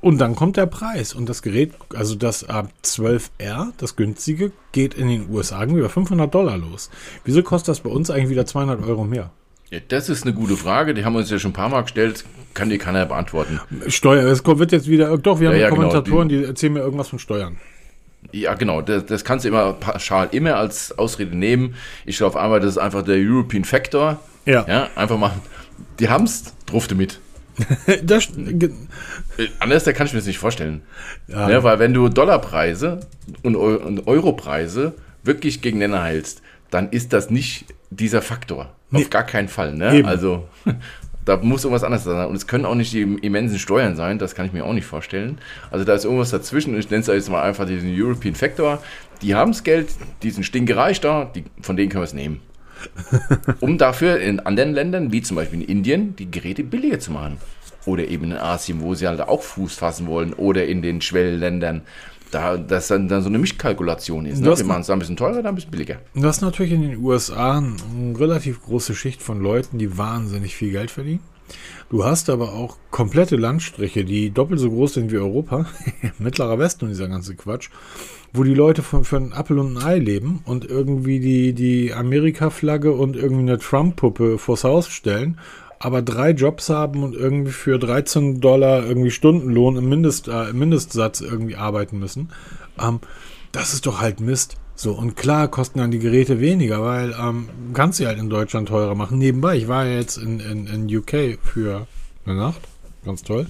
und 0.00 0.18
dann 0.18 0.34
kommt 0.34 0.56
der 0.56 0.66
Preis. 0.66 1.14
Und 1.14 1.28
das 1.28 1.42
Gerät, 1.42 1.72
also 1.94 2.14
das 2.14 2.42
äh, 2.44 2.62
12R, 2.84 3.72
das 3.78 3.96
günstige, 3.96 4.52
geht 4.72 4.94
in 4.94 5.08
den 5.08 5.30
USA 5.30 5.64
über 5.64 5.88
500 5.88 6.32
Dollar 6.32 6.58
los. 6.58 6.90
Wieso 7.24 7.42
kostet 7.42 7.68
das 7.68 7.80
bei 7.80 7.90
uns 7.90 8.10
eigentlich 8.10 8.30
wieder 8.30 8.46
200 8.46 8.86
Euro 8.86 9.04
mehr? 9.04 9.30
Ja, 9.70 9.80
das 9.88 10.08
ist 10.08 10.22
eine 10.22 10.32
gute 10.32 10.56
Frage, 10.56 10.94
die 10.94 11.04
haben 11.04 11.14
wir 11.14 11.18
uns 11.20 11.30
ja 11.30 11.38
schon 11.38 11.50
ein 11.50 11.54
paar 11.54 11.68
Mal 11.68 11.82
gestellt, 11.82 12.24
kann 12.54 12.70
die 12.70 12.78
keiner 12.78 13.04
beantworten. 13.04 13.60
Steuer, 13.88 14.24
es 14.30 14.46
wird 14.46 14.70
jetzt 14.70 14.86
wieder, 14.86 15.18
doch, 15.18 15.40
wir 15.40 15.48
haben 15.48 15.56
ja, 15.56 15.68
genau, 15.68 15.76
Kommentatoren, 15.76 16.28
genau, 16.28 16.40
die, 16.40 16.44
die 16.44 16.48
erzählen 16.48 16.72
mir 16.74 16.80
irgendwas 16.80 17.08
von 17.08 17.18
Steuern. 17.18 17.58
Ja, 18.32 18.54
genau. 18.54 18.80
Das, 18.82 19.06
das 19.06 19.24
kannst 19.24 19.44
du 19.44 19.48
immer 19.48 19.72
pauschal 19.74 20.28
immer 20.32 20.56
als 20.56 20.96
Ausrede 20.98 21.36
nehmen. 21.36 21.74
Ich 22.04 22.18
glaube 22.18 22.40
einmal, 22.40 22.60
das 22.60 22.70
ist 22.70 22.78
einfach 22.78 23.02
der 23.02 23.16
European 23.16 23.64
Factor. 23.64 24.20
Ja. 24.44 24.64
ja 24.68 24.88
einfach 24.94 25.18
mal. 25.18 25.32
Die 25.98 26.08
haben 26.08 26.24
es, 26.24 26.54
drauf 26.66 26.86
damit. 26.86 27.20
das, 28.02 28.28
äh, 28.36 28.70
Anders 29.60 29.84
da 29.84 29.92
kann 29.92 30.06
ich 30.06 30.12
mir 30.12 30.18
das 30.18 30.26
nicht 30.26 30.38
vorstellen. 30.38 30.82
Ja. 31.26 31.48
ja. 31.48 31.62
weil 31.62 31.78
wenn 31.78 31.94
du 31.94 32.08
Dollarpreise 32.08 33.00
und, 33.42 33.56
und 33.56 34.06
Europreise 34.06 34.94
wirklich 35.22 35.62
gegeneinander 35.62 36.04
hältst, 36.04 36.42
dann 36.70 36.90
ist 36.90 37.12
das 37.12 37.30
nicht 37.30 37.66
dieser 37.90 38.22
Faktor. 38.22 38.72
Nee. 38.90 39.02
Auf 39.02 39.10
gar 39.10 39.24
keinen 39.24 39.48
Fall. 39.48 39.74
Ne? 39.74 40.04
Also 40.06 40.48
Da 41.26 41.36
muss 41.36 41.64
irgendwas 41.64 41.82
anderes 41.82 42.04
sein. 42.04 42.28
Und 42.28 42.36
es 42.36 42.46
können 42.46 42.64
auch 42.64 42.76
nicht 42.76 42.92
die 42.92 43.02
immensen 43.02 43.58
Steuern 43.58 43.96
sein, 43.96 44.18
das 44.18 44.34
kann 44.34 44.46
ich 44.46 44.52
mir 44.52 44.64
auch 44.64 44.72
nicht 44.72 44.86
vorstellen. 44.86 45.38
Also 45.70 45.84
da 45.84 45.94
ist 45.94 46.04
irgendwas 46.04 46.30
dazwischen. 46.30 46.78
Ich 46.78 46.88
nenne 46.88 47.00
es 47.00 47.08
jetzt 47.08 47.28
mal 47.28 47.42
einfach 47.42 47.66
diesen 47.66 47.92
European 47.92 48.34
Factor. 48.34 48.82
Die 49.22 49.34
haben 49.34 49.50
das 49.50 49.64
Geld, 49.64 49.88
die 50.22 50.30
sind 50.30 50.44
stinkereich 50.44 51.00
da, 51.00 51.24
die, 51.24 51.44
von 51.60 51.76
denen 51.76 51.90
können 51.90 52.02
wir 52.02 52.06
es 52.06 52.14
nehmen. 52.14 52.40
um 53.60 53.76
dafür 53.76 54.20
in 54.20 54.38
anderen 54.40 54.72
Ländern, 54.72 55.10
wie 55.10 55.20
zum 55.20 55.36
Beispiel 55.36 55.62
in 55.62 55.68
Indien, 55.68 56.14
die 56.14 56.30
Geräte 56.30 56.62
billiger 56.62 57.00
zu 57.00 57.10
machen. 57.10 57.38
Oder 57.86 58.06
eben 58.06 58.24
in 58.24 58.32
Asien, 58.34 58.80
wo 58.80 58.94
sie 58.94 59.08
halt 59.08 59.20
auch 59.20 59.42
Fuß 59.42 59.74
fassen 59.74 60.06
wollen. 60.06 60.32
Oder 60.32 60.66
in 60.66 60.80
den 60.80 61.00
Schwellenländern 61.00 61.82
da 62.30 62.56
das 62.56 62.88
dann, 62.88 63.08
dann 63.08 63.22
so 63.22 63.28
eine 63.28 63.38
Mischkalkulation 63.38 64.26
ist. 64.26 64.40
Ne? 64.40 64.56
Wir 64.56 64.64
machen 64.64 64.80
es 64.80 64.86
da 64.88 64.92
ein 64.92 64.98
bisschen 64.98 65.16
teurer, 65.16 65.42
da 65.42 65.48
ein 65.48 65.54
bisschen 65.54 65.70
billiger. 65.70 65.98
Du 66.14 66.24
hast 66.24 66.40
natürlich 66.40 66.72
in 66.72 66.82
den 66.82 66.98
USA 66.98 67.58
eine 67.58 68.18
relativ 68.18 68.62
große 68.62 68.94
Schicht 68.94 69.22
von 69.22 69.40
Leuten, 69.40 69.78
die 69.78 69.96
wahnsinnig 69.96 70.56
viel 70.56 70.72
Geld 70.72 70.90
verdienen. 70.90 71.20
Du 71.88 72.04
hast 72.04 72.28
aber 72.28 72.52
auch 72.54 72.76
komplette 72.90 73.36
Landstriche, 73.36 74.04
die 74.04 74.30
doppelt 74.30 74.58
so 74.58 74.68
groß 74.68 74.94
sind 74.94 75.12
wie 75.12 75.18
Europa, 75.18 75.66
mittlerer 76.18 76.58
Westen 76.58 76.86
und 76.86 76.90
dieser 76.90 77.06
ganze 77.06 77.36
Quatsch, 77.36 77.70
wo 78.32 78.42
die 78.42 78.54
Leute 78.54 78.82
für, 78.82 79.04
für 79.04 79.16
einen 79.16 79.32
Appel 79.32 79.60
und 79.60 79.76
ein 79.76 79.84
Ei 79.84 79.98
leben 79.98 80.40
und 80.44 80.64
irgendwie 80.64 81.20
die, 81.20 81.52
die 81.52 81.94
Amerika-Flagge 81.94 82.92
und 82.92 83.14
irgendwie 83.14 83.42
eine 83.42 83.58
Trump-Puppe 83.58 84.38
vors 84.38 84.64
Haus 84.64 84.88
stellen 84.88 85.38
aber 85.78 86.02
drei 86.02 86.30
Jobs 86.30 86.68
haben 86.68 87.02
und 87.02 87.14
irgendwie 87.14 87.52
für 87.52 87.78
13 87.78 88.40
Dollar 88.40 88.84
irgendwie 88.84 89.10
Stundenlohn 89.10 89.76
im, 89.76 89.88
Mindest, 89.88 90.28
äh, 90.28 90.50
im 90.50 90.58
Mindestsatz 90.58 91.20
irgendwie 91.20 91.56
arbeiten 91.56 91.98
müssen, 91.98 92.30
ähm, 92.80 93.00
das 93.52 93.74
ist 93.74 93.86
doch 93.86 94.00
halt 94.00 94.20
Mist. 94.20 94.56
So, 94.74 94.92
und 94.92 95.16
klar 95.16 95.48
kosten 95.48 95.78
dann 95.78 95.90
die 95.90 95.98
Geräte 95.98 96.38
weniger, 96.38 96.82
weil 96.82 97.14
ähm, 97.18 97.48
kannst 97.72 97.96
sie 97.98 98.06
halt 98.06 98.18
in 98.18 98.28
Deutschland 98.28 98.68
teurer 98.68 98.94
machen. 98.94 99.16
Nebenbei, 99.16 99.56
ich 99.56 99.68
war 99.68 99.86
ja 99.86 99.94
jetzt 99.94 100.18
in, 100.18 100.40
in, 100.40 100.66
in 100.66 100.96
UK 100.96 101.38
für 101.42 101.86
eine 102.26 102.36
Nacht. 102.36 102.60
Ganz 103.04 103.22
toll. 103.22 103.46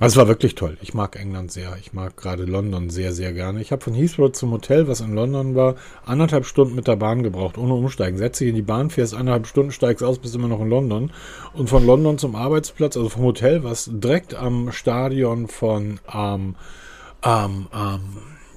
Also 0.00 0.14
es 0.14 0.16
war 0.16 0.28
wirklich 0.28 0.56
toll. 0.56 0.76
Ich 0.80 0.92
mag 0.92 1.14
England 1.14 1.52
sehr. 1.52 1.76
Ich 1.80 1.92
mag 1.92 2.16
gerade 2.16 2.44
London 2.44 2.90
sehr, 2.90 3.12
sehr 3.12 3.32
gerne. 3.32 3.60
Ich 3.60 3.70
habe 3.70 3.82
von 3.82 3.94
Heathrow 3.94 4.32
zum 4.32 4.50
Hotel, 4.50 4.88
was 4.88 5.00
in 5.00 5.14
London 5.14 5.54
war, 5.54 5.76
anderthalb 6.04 6.46
Stunden 6.46 6.74
mit 6.74 6.88
der 6.88 6.96
Bahn 6.96 7.22
gebraucht, 7.22 7.58
ohne 7.58 7.74
umsteigen. 7.74 8.18
Setz 8.18 8.38
dich 8.38 8.48
in 8.48 8.56
die 8.56 8.62
Bahn, 8.62 8.90
fährst 8.90 9.14
anderthalb 9.14 9.46
Stunden, 9.46 9.70
steigst 9.70 10.02
aus, 10.02 10.18
bist 10.18 10.34
immer 10.34 10.48
noch 10.48 10.60
in 10.60 10.68
London. 10.68 11.12
Und 11.52 11.68
von 11.68 11.86
London 11.86 12.18
zum 12.18 12.34
Arbeitsplatz, 12.34 12.96
also 12.96 13.08
vom 13.08 13.22
Hotel, 13.22 13.62
was 13.62 13.88
direkt 13.92 14.34
am 14.34 14.72
Stadion 14.72 15.46
von 15.46 16.00
ähm, 16.12 16.56
ähm, 17.22 17.68
ähm, 17.72 18.00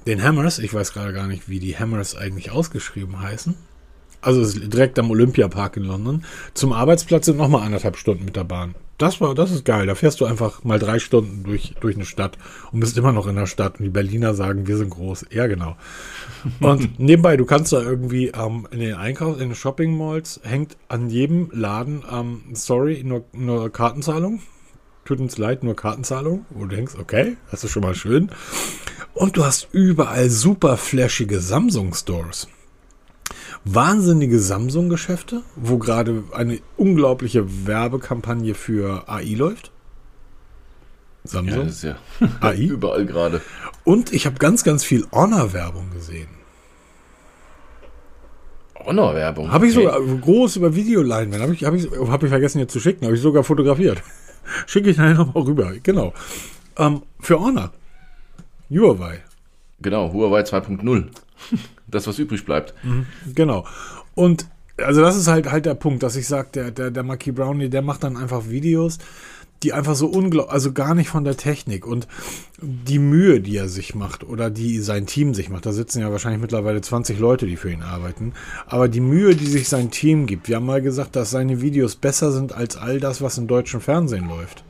den 0.06 0.22
Hammers, 0.22 0.58
ich 0.58 0.74
weiß 0.74 0.92
gerade 0.92 1.12
gar 1.12 1.28
nicht, 1.28 1.48
wie 1.48 1.60
die 1.60 1.78
Hammers 1.78 2.16
eigentlich 2.16 2.50
ausgeschrieben 2.50 3.20
heißen. 3.20 3.54
Also 4.20 4.58
direkt 4.58 4.98
am 4.98 5.10
Olympiapark 5.10 5.76
in 5.76 5.84
London. 5.84 6.24
Zum 6.54 6.72
Arbeitsplatz 6.72 7.26
sind 7.26 7.38
nochmal 7.38 7.62
anderthalb 7.62 7.96
Stunden 7.96 8.24
mit 8.24 8.36
der 8.36 8.44
Bahn. 8.44 8.74
Das 8.98 9.20
war, 9.20 9.32
das 9.36 9.52
ist 9.52 9.64
geil. 9.64 9.86
Da 9.86 9.94
fährst 9.94 10.20
du 10.20 10.24
einfach 10.24 10.64
mal 10.64 10.80
drei 10.80 10.98
Stunden 10.98 11.44
durch, 11.44 11.76
durch 11.80 11.94
eine 11.94 12.04
Stadt 12.04 12.36
und 12.72 12.80
bist 12.80 12.98
immer 12.98 13.12
noch 13.12 13.28
in 13.28 13.36
der 13.36 13.46
Stadt. 13.46 13.78
Und 13.78 13.84
die 13.84 13.90
Berliner 13.90 14.34
sagen, 14.34 14.66
wir 14.66 14.76
sind 14.76 14.90
groß. 14.90 15.26
Ja, 15.30 15.46
genau. 15.46 15.76
Und 16.58 16.98
nebenbei, 16.98 17.36
du 17.36 17.44
kannst 17.44 17.72
da 17.72 17.80
irgendwie 17.80 18.28
ähm, 18.28 18.66
in 18.72 18.80
den 18.80 18.94
Einkauf, 18.94 19.40
in 19.40 19.50
den 19.50 19.54
Shopping 19.54 19.96
Malls, 19.96 20.40
hängt 20.42 20.76
an 20.88 21.10
jedem 21.10 21.48
Laden, 21.52 22.02
ähm, 22.12 22.40
sorry, 22.54 23.04
nur, 23.04 23.24
nur 23.32 23.70
Kartenzahlung. 23.70 24.42
Tut 25.04 25.20
uns 25.20 25.38
leid, 25.38 25.62
nur 25.62 25.76
Kartenzahlung. 25.76 26.44
Wo 26.50 26.64
du 26.64 26.74
denkst, 26.74 26.94
okay, 26.98 27.36
das 27.52 27.62
ist 27.62 27.70
schon 27.70 27.84
mal 27.84 27.94
schön. 27.94 28.32
Und 29.14 29.36
du 29.36 29.44
hast 29.44 29.68
überall 29.70 30.28
super 30.28 30.76
flashige 30.76 31.38
Samsung-Stores 31.38 32.48
wahnsinnige 33.74 34.38
Samsung-Geschäfte, 34.38 35.42
wo 35.56 35.78
gerade 35.78 36.24
eine 36.32 36.60
unglaubliche 36.76 37.66
Werbekampagne 37.66 38.54
für 38.54 39.08
AI 39.08 39.34
läuft. 39.34 39.70
Samsung. 41.24 41.58
Ja, 41.58 41.64
das 41.64 41.74
ist 41.74 41.82
ja 41.82 41.96
AI. 42.40 42.62
überall 42.62 43.06
gerade. 43.06 43.40
Und 43.84 44.12
ich 44.12 44.26
habe 44.26 44.36
ganz, 44.36 44.64
ganz 44.64 44.84
viel 44.84 45.06
Honor-Werbung 45.12 45.90
gesehen. 45.92 46.28
Honor-Werbung? 48.76 49.50
Habe 49.52 49.66
ich 49.66 49.76
okay. 49.76 49.86
sogar 49.86 50.20
groß 50.20 50.56
über 50.56 50.74
Videoleinwand. 50.74 51.42
Habe 51.42 51.54
ich, 51.54 51.64
hab 51.64 51.74
ich, 51.74 51.88
hab 51.90 52.22
ich 52.22 52.28
vergessen 52.30 52.58
jetzt 52.60 52.72
zu 52.72 52.80
schicken. 52.80 53.04
Habe 53.04 53.16
ich 53.16 53.20
sogar 53.22 53.44
fotografiert. 53.44 54.02
Schicke 54.66 54.90
ich 54.90 54.96
nachher 54.96 55.14
nochmal 55.14 55.44
rüber. 55.44 55.72
Genau. 55.82 56.14
Ähm, 56.76 57.02
für 57.20 57.38
Honor. 57.38 57.72
Huawei. 58.70 59.22
Genau, 59.80 60.12
Huawei 60.12 60.42
2.0 60.42 61.08
das, 61.90 62.06
was 62.06 62.18
übrig 62.18 62.44
bleibt. 62.44 62.74
Mhm, 62.82 63.06
genau. 63.34 63.64
Und 64.14 64.48
also 64.76 65.00
das 65.00 65.16
ist 65.16 65.26
halt 65.26 65.50
halt 65.50 65.66
der 65.66 65.74
Punkt, 65.74 66.02
dass 66.02 66.16
ich 66.16 66.26
sage, 66.26 66.48
der, 66.54 66.70
der, 66.70 66.90
der 66.90 67.02
Marquis 67.02 67.34
Brownlee, 67.34 67.68
der 67.68 67.82
macht 67.82 68.04
dann 68.04 68.16
einfach 68.16 68.48
Videos, 68.48 68.98
die 69.62 69.72
einfach 69.72 69.94
so 69.94 70.06
unglaublich, 70.06 70.52
also 70.52 70.72
gar 70.72 70.94
nicht 70.94 71.08
von 71.08 71.24
der 71.24 71.36
Technik 71.36 71.86
und 71.86 72.06
die 72.62 73.00
Mühe, 73.00 73.40
die 73.40 73.56
er 73.56 73.68
sich 73.68 73.94
macht 73.94 74.22
oder 74.22 74.50
die 74.50 74.78
sein 74.78 75.06
Team 75.06 75.34
sich 75.34 75.50
macht, 75.50 75.66
da 75.66 75.72
sitzen 75.72 76.00
ja 76.00 76.12
wahrscheinlich 76.12 76.40
mittlerweile 76.40 76.80
20 76.80 77.18
Leute, 77.18 77.46
die 77.46 77.56
für 77.56 77.70
ihn 77.70 77.82
arbeiten, 77.82 78.34
aber 78.66 78.88
die 78.88 79.00
Mühe, 79.00 79.34
die 79.34 79.46
sich 79.46 79.68
sein 79.68 79.90
Team 79.90 80.26
gibt, 80.26 80.48
wir 80.48 80.56
haben 80.56 80.66
mal 80.66 80.82
gesagt, 80.82 81.16
dass 81.16 81.30
seine 81.30 81.60
Videos 81.60 81.96
besser 81.96 82.30
sind 82.30 82.52
als 82.52 82.76
all 82.76 83.00
das, 83.00 83.20
was 83.20 83.36
im 83.36 83.48
deutschen 83.48 83.80
Fernsehen 83.80 84.28
läuft. 84.28 84.62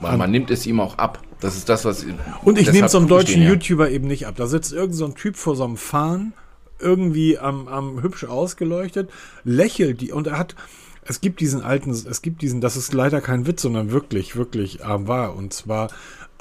Man, 0.00 0.18
man 0.18 0.30
nimmt 0.32 0.50
es 0.50 0.66
ihm 0.66 0.80
auch 0.80 0.98
ab. 0.98 1.22
Das 1.38 1.56
ist 1.56 1.68
das, 1.68 1.84
was. 1.84 2.04
Und 2.44 2.58
ich 2.58 2.72
nehme 2.72 2.86
es 2.86 2.92
so 2.92 2.98
einem 2.98 3.08
deutschen 3.08 3.40
den, 3.40 3.44
ja. 3.44 3.50
YouTuber 3.50 3.90
eben 3.90 4.08
nicht 4.08 4.26
ab. 4.26 4.34
Da 4.36 4.46
sitzt 4.48 4.72
irgend 4.72 4.94
so 4.94 5.04
ein 5.04 5.14
Typ 5.14 5.36
vor 5.36 5.54
so 5.54 5.64
einem 5.64 5.76
Fahnen 5.76 6.32
irgendwie 6.82 7.38
am, 7.38 7.68
am 7.68 8.02
hübsch 8.02 8.24
ausgeleuchtet, 8.24 9.10
lächelt 9.44 10.00
die 10.00 10.12
und 10.12 10.26
er 10.26 10.38
hat, 10.38 10.54
es 11.04 11.20
gibt 11.20 11.40
diesen 11.40 11.62
alten, 11.62 11.90
es 11.90 12.22
gibt 12.22 12.42
diesen, 12.42 12.60
das 12.60 12.76
ist 12.76 12.92
leider 12.92 13.20
kein 13.20 13.46
Witz, 13.46 13.62
sondern 13.62 13.90
wirklich, 13.90 14.36
wirklich 14.36 14.80
äh, 14.80 15.08
wahr. 15.08 15.34
Und 15.36 15.52
zwar, 15.52 15.90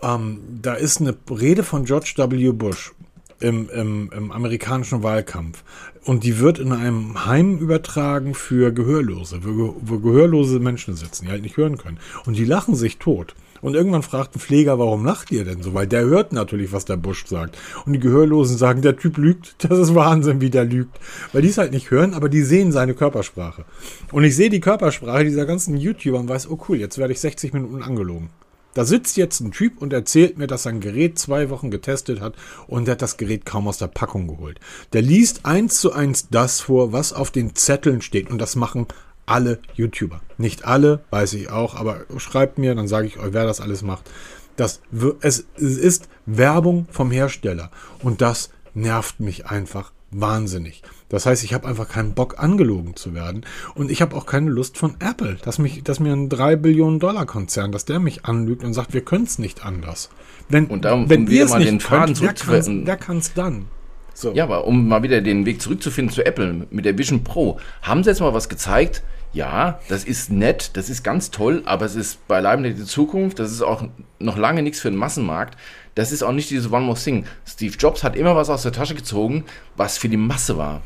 ähm, 0.01 0.39
da 0.61 0.73
ist 0.73 1.01
eine 1.01 1.15
Rede 1.29 1.63
von 1.63 1.85
George 1.85 2.13
W. 2.17 2.51
Bush 2.51 2.93
im, 3.39 3.69
im, 3.69 4.11
im 4.15 4.31
amerikanischen 4.31 5.03
Wahlkampf. 5.03 5.63
Und 6.03 6.23
die 6.23 6.39
wird 6.39 6.59
in 6.59 6.71
einem 6.71 7.25
Heim 7.25 7.57
übertragen 7.57 8.33
für 8.33 8.71
Gehörlose, 8.71 9.41
wo, 9.43 9.75
wo 9.81 9.99
gehörlose 9.99 10.59
Menschen 10.59 10.95
sitzen, 10.95 11.25
die 11.25 11.31
halt 11.31 11.43
nicht 11.43 11.57
hören 11.57 11.77
können. 11.77 11.99
Und 12.25 12.37
die 12.37 12.45
lachen 12.45 12.75
sich 12.75 12.97
tot. 12.97 13.35
Und 13.61 13.75
irgendwann 13.75 14.03
fragt 14.03 14.35
ein 14.35 14.39
Pfleger, 14.39 14.79
warum 14.79 15.05
lacht 15.05 15.31
ihr 15.31 15.45
denn 15.45 15.61
so? 15.61 15.73
Weil 15.73 15.87
der 15.87 16.03
hört 16.05 16.33
natürlich, 16.33 16.73
was 16.73 16.85
der 16.85 16.97
Busch 16.97 17.25
sagt. 17.27 17.57
Und 17.85 17.93
die 17.93 17.99
Gehörlosen 17.99 18.57
sagen, 18.57 18.81
der 18.81 18.97
Typ 18.97 19.17
lügt. 19.17 19.55
Das 19.71 19.79
ist 19.79 19.95
Wahnsinn, 19.95 20.41
wie 20.41 20.49
der 20.49 20.65
lügt. 20.65 20.99
Weil 21.31 21.43
die 21.43 21.49
es 21.49 21.57
halt 21.57 21.71
nicht 21.71 21.91
hören, 21.91 22.13
aber 22.13 22.27
die 22.27 22.41
sehen 22.41 22.71
seine 22.71 22.93
Körpersprache. 22.93 23.63
Und 24.11 24.23
ich 24.23 24.35
sehe 24.35 24.49
die 24.49 24.59
Körpersprache 24.59 25.23
dieser 25.23 25.45
ganzen 25.45 25.77
YouTuber 25.77 26.19
und 26.19 26.27
weiß, 26.27 26.49
oh 26.49 26.59
cool, 26.67 26.77
jetzt 26.77 26.97
werde 26.97 27.13
ich 27.13 27.21
60 27.21 27.53
Minuten 27.53 27.81
angelogen. 27.83 28.29
Da 28.73 28.85
sitzt 28.85 29.17
jetzt 29.17 29.41
ein 29.41 29.51
Typ 29.51 29.81
und 29.81 29.91
erzählt 29.91 30.37
mir, 30.37 30.47
dass 30.47 30.63
sein 30.63 30.79
Gerät 30.79 31.19
zwei 31.19 31.49
Wochen 31.49 31.71
getestet 31.71 32.21
hat 32.21 32.35
und 32.67 32.87
er 32.87 32.93
hat 32.93 33.01
das 33.01 33.17
Gerät 33.17 33.45
kaum 33.45 33.67
aus 33.67 33.77
der 33.77 33.87
Packung 33.87 34.27
geholt. 34.27 34.59
Der 34.93 35.01
liest 35.01 35.45
eins 35.45 35.81
zu 35.81 35.91
eins 35.91 36.29
das 36.29 36.61
vor, 36.61 36.93
was 36.93 37.11
auf 37.11 37.31
den 37.31 37.53
Zetteln 37.55 38.01
steht. 38.01 38.29
Und 38.29 38.39
das 38.39 38.55
machen 38.55 38.87
alle 39.31 39.59
YouTuber. 39.75 40.21
Nicht 40.37 40.65
alle, 40.65 40.99
weiß 41.09 41.33
ich 41.33 41.49
auch, 41.49 41.75
aber 41.75 42.01
schreibt 42.17 42.57
mir, 42.57 42.75
dann 42.75 42.87
sage 42.87 43.07
ich 43.07 43.17
euch, 43.17 43.33
wer 43.33 43.45
das 43.45 43.61
alles 43.61 43.81
macht. 43.81 44.09
Das, 44.57 44.81
es, 45.21 45.45
es 45.55 45.77
ist 45.77 46.09
Werbung 46.25 46.87
vom 46.91 47.11
Hersteller 47.11 47.71
und 48.03 48.21
das 48.21 48.49
nervt 48.73 49.19
mich 49.19 49.45
einfach 49.47 49.93
wahnsinnig. 50.11 50.83
Das 51.07 51.25
heißt, 51.25 51.43
ich 51.45 51.53
habe 51.53 51.67
einfach 51.67 51.87
keinen 51.87 52.13
Bock, 52.13 52.35
angelogen 52.37 52.97
zu 52.97 53.13
werden. 53.13 53.45
Und 53.75 53.89
ich 53.89 54.01
habe 54.01 54.15
auch 54.15 54.25
keine 54.25 54.49
Lust 54.49 54.77
von 54.77 54.95
Apple, 54.99 55.37
dass, 55.41 55.57
mich, 55.57 55.83
dass 55.83 56.01
mir 56.01 56.13
ein 56.13 56.27
3 56.27 56.57
Billionen 56.57 56.99
Dollar 56.99 57.25
Konzern, 57.25 57.71
dass 57.71 57.85
der 57.85 57.99
mich 57.99 58.25
anlügt 58.25 58.63
und 58.63 58.73
sagt, 58.73 58.93
wir 58.93 59.01
können 59.01 59.23
es 59.23 59.39
nicht 59.39 59.65
anders. 59.65 60.09
Wenn, 60.49 60.67
und 60.67 60.83
darum 60.83 61.09
wenn 61.09 61.29
wir 61.29 61.47
mal 61.47 61.63
den 61.63 61.79
Faden 61.79 62.15
könnt, 62.15 62.85
wer 62.85 62.97
kann 62.97 63.17
es 63.17 63.33
dann? 63.33 63.67
So. 64.13 64.33
Ja, 64.33 64.43
aber 64.43 64.65
um 64.65 64.87
mal 64.87 65.03
wieder 65.03 65.21
den 65.21 65.45
Weg 65.45 65.61
zurückzufinden 65.61 66.13
zu 66.13 66.25
Apple 66.25 66.67
mit 66.69 66.85
der 66.85 66.97
Vision 66.97 67.23
Pro, 67.23 67.59
haben 67.81 68.03
sie 68.03 68.09
jetzt 68.09 68.19
mal 68.19 68.33
was 68.33 68.49
gezeigt, 68.49 69.03
ja, 69.33 69.79
das 69.87 70.03
ist 70.03 70.31
nett, 70.31 70.71
das 70.73 70.89
ist 70.89 71.03
ganz 71.03 71.31
toll, 71.31 71.63
aber 71.65 71.85
es 71.85 71.95
ist 71.95 72.27
beileibe 72.27 72.61
nicht 72.61 72.77
die 72.77 72.85
Zukunft, 72.85 73.39
das 73.39 73.51
ist 73.51 73.61
auch 73.61 73.83
noch 74.19 74.37
lange 74.37 74.61
nichts 74.61 74.79
für 74.79 74.89
den 74.89 74.99
Massenmarkt. 74.99 75.57
Das 75.95 76.11
ist 76.11 76.23
auch 76.23 76.31
nicht 76.31 76.49
dieses 76.49 76.71
One 76.71 76.85
More 76.85 76.97
Thing. 76.97 77.25
Steve 77.45 77.75
Jobs 77.77 78.03
hat 78.03 78.15
immer 78.15 78.35
was 78.35 78.49
aus 78.49 78.63
der 78.63 78.71
Tasche 78.71 78.95
gezogen, 78.95 79.45
was 79.75 79.97
für 79.97 80.07
die 80.09 80.17
Masse 80.17 80.57
war 80.57 80.81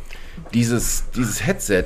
dieses, 0.54 1.06
dieses 1.16 1.46
Headset, 1.46 1.86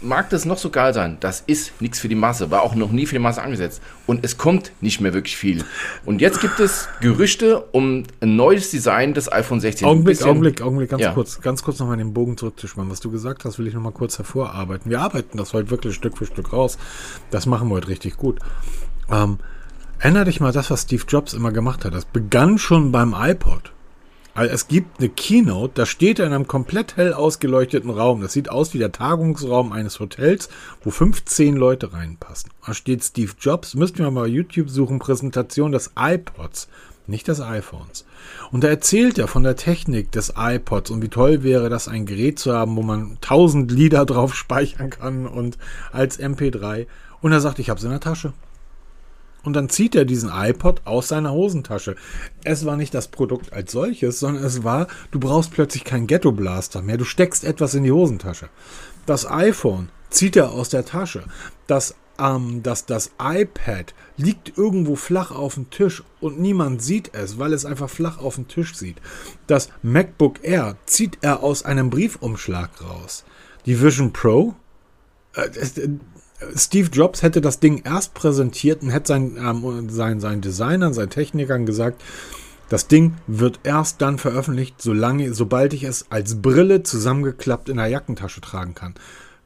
mag 0.00 0.30
das 0.30 0.44
noch 0.44 0.58
so 0.58 0.70
geil 0.70 0.92
sein, 0.94 1.16
das 1.20 1.42
ist 1.46 1.80
nichts 1.80 2.00
für 2.00 2.08
die 2.08 2.14
Masse, 2.14 2.50
war 2.50 2.62
auch 2.62 2.74
noch 2.74 2.90
nie 2.90 3.06
für 3.06 3.14
die 3.14 3.20
Masse 3.20 3.42
angesetzt. 3.42 3.82
Und 4.06 4.24
es 4.24 4.36
kommt 4.36 4.72
nicht 4.80 5.00
mehr 5.00 5.14
wirklich 5.14 5.36
viel. 5.36 5.64
Und 6.04 6.20
jetzt 6.20 6.40
gibt 6.40 6.60
es 6.60 6.88
Gerüchte 7.00 7.60
um 7.72 8.04
ein 8.20 8.36
neues 8.36 8.70
Design 8.70 9.14
des 9.14 9.30
iPhone 9.30 9.60
16. 9.60 9.86
Augenblick, 9.86 10.16
bisschen, 10.16 10.30
Augenblick, 10.30 10.62
Augenblick, 10.62 10.90
ganz 10.90 11.02
ja. 11.02 11.12
kurz, 11.12 11.40
ganz 11.40 11.62
kurz 11.62 11.78
nochmal 11.78 11.96
den 11.96 12.12
Bogen 12.12 12.36
zurückzuspannen. 12.36 12.90
Was 12.90 13.00
du 13.00 13.10
gesagt 13.10 13.44
hast, 13.44 13.58
will 13.58 13.66
ich 13.66 13.74
nochmal 13.74 13.92
kurz 13.92 14.18
hervorarbeiten. 14.18 14.90
Wir 14.90 15.00
arbeiten 15.00 15.38
das 15.38 15.52
heute 15.52 15.70
wirklich 15.70 15.94
Stück 15.94 16.18
für 16.18 16.26
Stück 16.26 16.52
raus. 16.52 16.78
Das 17.30 17.46
machen 17.46 17.68
wir 17.68 17.74
heute 17.74 17.88
richtig 17.88 18.16
gut. 18.16 18.40
Ähm, 19.10 19.38
erinnere 19.98 20.24
dich 20.24 20.40
mal 20.40 20.52
das, 20.52 20.70
was 20.70 20.82
Steve 20.82 21.04
Jobs 21.06 21.32
immer 21.32 21.52
gemacht 21.52 21.84
hat. 21.84 21.94
Das 21.94 22.04
begann 22.04 22.58
schon 22.58 22.92
beim 22.92 23.14
iPod. 23.16 23.71
Also 24.34 24.50
es 24.50 24.66
gibt 24.66 24.98
eine 24.98 25.10
Keynote, 25.10 25.74
da 25.74 25.84
steht 25.84 26.18
er 26.18 26.26
in 26.26 26.32
einem 26.32 26.46
komplett 26.46 26.96
hell 26.96 27.12
ausgeleuchteten 27.12 27.90
Raum. 27.90 28.22
Das 28.22 28.32
sieht 28.32 28.48
aus 28.48 28.72
wie 28.72 28.78
der 28.78 28.90
Tagungsraum 28.90 29.72
eines 29.72 30.00
Hotels, 30.00 30.48
wo 30.82 30.90
15 30.90 31.54
Leute 31.54 31.92
reinpassen. 31.92 32.50
Da 32.66 32.72
steht 32.72 33.04
Steve 33.04 33.32
Jobs, 33.38 33.74
müssten 33.74 33.98
wir 33.98 34.10
mal 34.10 34.26
YouTube 34.26 34.70
suchen, 34.70 35.00
Präsentation 35.00 35.72
des 35.72 35.90
iPods, 35.98 36.68
nicht 37.06 37.28
des 37.28 37.42
iPhones. 37.42 38.06
Und 38.50 38.64
da 38.64 38.68
erzählt 38.68 39.18
er 39.18 39.28
von 39.28 39.42
der 39.42 39.56
Technik 39.56 40.10
des 40.12 40.32
iPods 40.34 40.90
und 40.90 41.02
wie 41.02 41.08
toll 41.08 41.42
wäre 41.42 41.68
das, 41.68 41.86
ein 41.88 42.06
Gerät 42.06 42.38
zu 42.38 42.54
haben, 42.54 42.74
wo 42.76 42.82
man 42.82 43.18
1000 43.20 43.70
Lieder 43.70 44.06
drauf 44.06 44.34
speichern 44.34 44.88
kann 44.88 45.26
und 45.26 45.58
als 45.92 46.18
MP3. 46.18 46.86
Und 47.20 47.32
er 47.32 47.40
sagt, 47.40 47.58
ich 47.58 47.68
habe 47.68 47.76
es 47.76 47.84
in 47.84 47.90
der 47.90 48.00
Tasche. 48.00 48.32
Und 49.44 49.54
dann 49.54 49.68
zieht 49.68 49.94
er 49.94 50.04
diesen 50.04 50.30
iPod 50.32 50.82
aus 50.84 51.08
seiner 51.08 51.32
Hosentasche. 51.32 51.96
Es 52.44 52.64
war 52.64 52.76
nicht 52.76 52.94
das 52.94 53.08
Produkt 53.08 53.52
als 53.52 53.72
solches, 53.72 54.20
sondern 54.20 54.44
es 54.44 54.62
war, 54.62 54.86
du 55.10 55.18
brauchst 55.18 55.50
plötzlich 55.50 55.84
keinen 55.84 56.06
Ghetto 56.06 56.32
Blaster 56.32 56.82
mehr. 56.82 56.96
Du 56.96 57.04
steckst 57.04 57.44
etwas 57.44 57.74
in 57.74 57.82
die 57.82 57.92
Hosentasche. 57.92 58.48
Das 59.06 59.28
iPhone 59.28 59.88
zieht 60.10 60.36
er 60.36 60.52
aus 60.52 60.68
der 60.68 60.84
Tasche. 60.84 61.24
Das, 61.66 61.96
ähm, 62.18 62.62
das, 62.62 62.86
das 62.86 63.10
iPad 63.20 63.94
liegt 64.16 64.56
irgendwo 64.56 64.94
flach 64.94 65.32
auf 65.32 65.54
dem 65.54 65.70
Tisch 65.70 66.04
und 66.20 66.38
niemand 66.38 66.82
sieht 66.82 67.14
es, 67.14 67.38
weil 67.38 67.52
es 67.52 67.64
einfach 67.64 67.90
flach 67.90 68.18
auf 68.18 68.36
dem 68.36 68.46
Tisch 68.46 68.76
sieht. 68.76 68.98
Das 69.46 69.70
MacBook 69.82 70.44
Air 70.44 70.76
zieht 70.86 71.18
er 71.22 71.42
aus 71.42 71.64
einem 71.64 71.90
Briefumschlag 71.90 72.70
raus. 72.80 73.24
Die 73.66 73.80
Vision 73.80 74.12
Pro, 74.12 74.54
äh, 75.34 75.48
Steve 76.56 76.88
Jobs 76.92 77.22
hätte 77.22 77.40
das 77.40 77.60
Ding 77.60 77.82
erst 77.84 78.14
präsentiert 78.14 78.82
und 78.82 78.90
hätte 78.90 79.08
sein, 79.08 79.36
ähm, 79.38 79.88
sein, 79.90 80.20
seinen 80.20 80.40
Designern, 80.40 80.94
seinen 80.94 81.10
Technikern 81.10 81.66
gesagt, 81.66 82.02
das 82.68 82.88
Ding 82.88 83.14
wird 83.26 83.60
erst 83.64 84.00
dann 84.00 84.18
veröffentlicht, 84.18 84.80
solange, 84.80 85.34
sobald 85.34 85.74
ich 85.74 85.84
es 85.84 86.06
als 86.10 86.40
Brille 86.40 86.82
zusammengeklappt 86.82 87.68
in 87.68 87.76
der 87.76 87.88
Jackentasche 87.88 88.40
tragen 88.40 88.74
kann. 88.74 88.94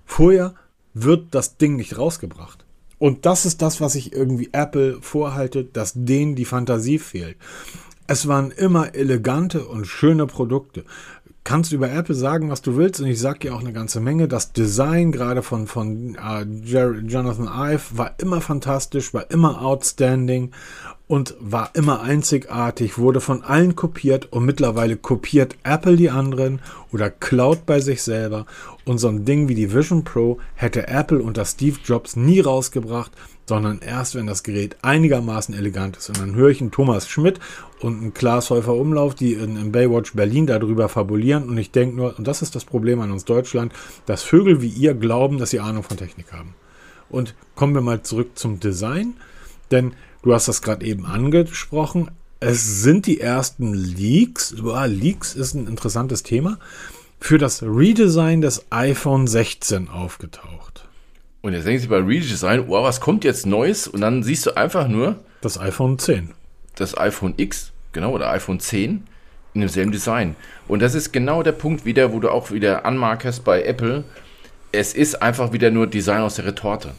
Vorher 0.05 0.55
wird 0.95 1.35
das 1.35 1.57
Ding 1.57 1.77
nicht 1.77 1.99
rausgebracht. 1.99 2.65
Und 2.99 3.27
das 3.27 3.45
ist 3.45 3.63
das, 3.63 3.81
was 3.81 3.95
ich 3.95 4.13
irgendwie 4.13 4.51
Apple 4.53 4.99
vorhalte, 5.03 5.65
dass 5.65 5.93
denen 5.95 6.37
die 6.37 6.45
Fantasie 6.45 6.99
fehlt. 6.99 7.37
Es 8.07 8.29
waren 8.29 8.53
immer 8.53 8.95
elegante 8.95 9.67
und 9.67 9.87
schöne 9.87 10.27
Produkte 10.27 10.85
kannst 11.47 11.73
über 11.73 11.91
Apple 11.91 12.15
sagen, 12.17 12.51
was 12.51 12.61
du 12.61 12.77
willst, 12.77 13.01
und 13.01 13.07
ich 13.07 13.21
sage 13.21 13.49
ja 13.49 13.55
auch 13.55 13.61
eine 13.61 13.73
ganze 13.73 14.01
Menge. 14.01 14.27
Das 14.27 14.53
Design 14.53 15.13
gerade 15.13 15.43
von, 15.43 15.69
von 15.69 16.17
uh, 16.17 16.43
Jonathan 16.43 17.49
Ive 17.49 17.97
war 17.97 18.15
immer 18.19 18.41
fantastisch, 18.41 19.15
war 19.15 19.31
immer 19.31 19.63
outstanding 19.63 20.51
und 21.09 21.37
war 21.39 21.71
immer 21.75 22.03
einzigartig, 22.03 22.99
wurde 22.99 23.21
von 23.21 23.43
allen 23.43 23.77
kopiert 23.77 24.33
und 24.33 24.45
mittlerweile 24.45 24.97
kopiert 24.97 25.57
Apple 25.63 25.97
die 25.97 26.11
anderen 26.11 26.61
oder 26.93 27.11
klaut 27.11 27.65
bei 27.65 27.81
sich 27.81 28.03
selber. 28.03 28.47
Und 28.85 28.99
so 28.99 29.09
ein 29.09 29.25
Ding 29.25 29.49
wie 29.49 29.55
die 29.55 29.73
Vision 29.73 30.05
Pro 30.05 30.39
hätte 30.55 30.89
Apple 30.89 31.23
unter 31.23 31.45
Steve 31.45 31.79
Jobs 31.85 32.17
nie 32.17 32.41
rausgebracht 32.41 33.13
sondern 33.49 33.79
erst, 33.79 34.15
wenn 34.15 34.27
das 34.27 34.43
Gerät 34.43 34.77
einigermaßen 34.83 35.55
elegant 35.55 35.97
ist. 35.97 36.09
Und 36.09 36.19
dann 36.19 36.35
höre 36.35 36.51
ich 36.51 36.61
einen 36.61 36.73
Thomas 36.73 37.09
Schmidt 37.09 37.39
und 37.81 38.01
einen 38.01 38.15
Klaas 38.15 38.51
Häufer 38.51 38.75
Umlauf, 38.75 39.15
die 39.15 39.35
in, 39.35 39.57
in 39.57 39.73
Baywatch 39.73 40.15
Berlin 40.15 40.47
darüber 40.47 40.89
fabulieren. 40.89 41.49
Und 41.49 41.57
ich 41.57 41.71
denke 41.71 41.97
nur, 41.97 42.19
und 42.19 42.27
das 42.27 42.43
ist 42.43 42.57
das 42.57 42.65
Problem 42.65 43.01
an 43.01 43.13
uns 43.13 43.25
Deutschland, 43.25 43.73
dass 44.05 44.25
Vögel 44.25 44.63
wie 44.63 44.69
ihr 44.69 44.95
glauben, 44.95 45.39
dass 45.39 45.51
sie 45.51 45.61
Ahnung 45.61 45.85
von 45.85 45.97
Technik 45.97 46.33
haben. 46.33 46.55
Und 47.09 47.35
kommen 47.55 47.75
wir 47.75 47.83
mal 47.83 48.03
zurück 48.03 48.37
zum 48.37 48.59
Design, 48.59 49.15
denn 49.71 49.95
du 50.27 50.35
hast 50.35 50.49
das 50.49 50.61
gerade 50.61 50.85
eben 50.85 51.07
angesprochen. 51.07 52.11
Es 52.41 52.83
sind 52.83 53.07
die 53.07 53.21
ersten 53.21 53.73
Leaks, 53.73 54.57
boah, 54.61 54.89
Leaks 54.89 55.35
ist 55.35 55.55
ein 55.55 55.69
interessantes 55.69 56.25
Thema, 56.25 56.59
für 57.21 57.39
das 57.39 57.63
Redesign 57.63 58.41
des 58.41 58.67
iPhone 58.71 59.29
16 59.29 59.89
aufgetaucht. 59.89 60.89
Und 61.43 61.53
jetzt 61.53 61.65
denkst 61.65 61.85
du 61.85 61.91
bei 61.91 62.01
Redesign, 62.01 62.65
oh, 62.69 62.83
was 62.83 63.01
kommt 63.01 63.23
jetzt 63.23 63.47
Neues? 63.47 63.87
Und 63.87 64.01
dann 64.01 64.25
siehst 64.25 64.45
du 64.47 64.57
einfach 64.57 64.89
nur 64.89 65.15
das 65.43 65.61
iPhone 65.61 65.97
10. 65.97 66.33
Das 66.75 66.99
iPhone 66.99 67.35
X, 67.37 67.71
genau, 67.93 68.11
oder 68.11 68.29
iPhone 68.31 68.59
10 68.59 69.05
in 69.55 69.61
demselben 69.61 69.93
Design. 69.93 70.35
Und 70.67 70.83
das 70.83 70.97
ist 70.97 71.13
genau 71.13 71.45
der 71.45 71.53
Punkt 71.53 71.85
wieder, 71.85 72.13
wo 72.13 72.19
du 72.19 72.31
auch 72.31 72.51
wieder 72.51 72.85
anmarkerst 72.85 73.45
bei 73.45 73.63
Apple. 73.63 74.03
Es 74.73 74.93
ist 74.93 75.23
einfach 75.23 75.53
wieder 75.53 75.71
nur 75.71 75.87
Design 75.87 76.23
aus 76.23 76.35
der 76.35 76.47
Retorte 76.47 76.95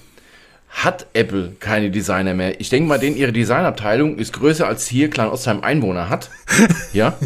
hat 0.70 1.08
Apple 1.14 1.56
keine 1.60 1.90
Designer 1.90 2.34
mehr. 2.34 2.60
Ich 2.60 2.70
denke 2.70 2.90
mal, 2.90 3.00
denn 3.00 3.16
ihre 3.16 3.32
Designabteilung 3.32 4.18
ist 4.18 4.34
größer 4.34 4.68
als 4.68 4.88
hier 4.88 5.10
Klein-Ostheim 5.10 5.62
Einwohner 5.62 6.10
hat. 6.10 6.30
ja. 6.94 7.18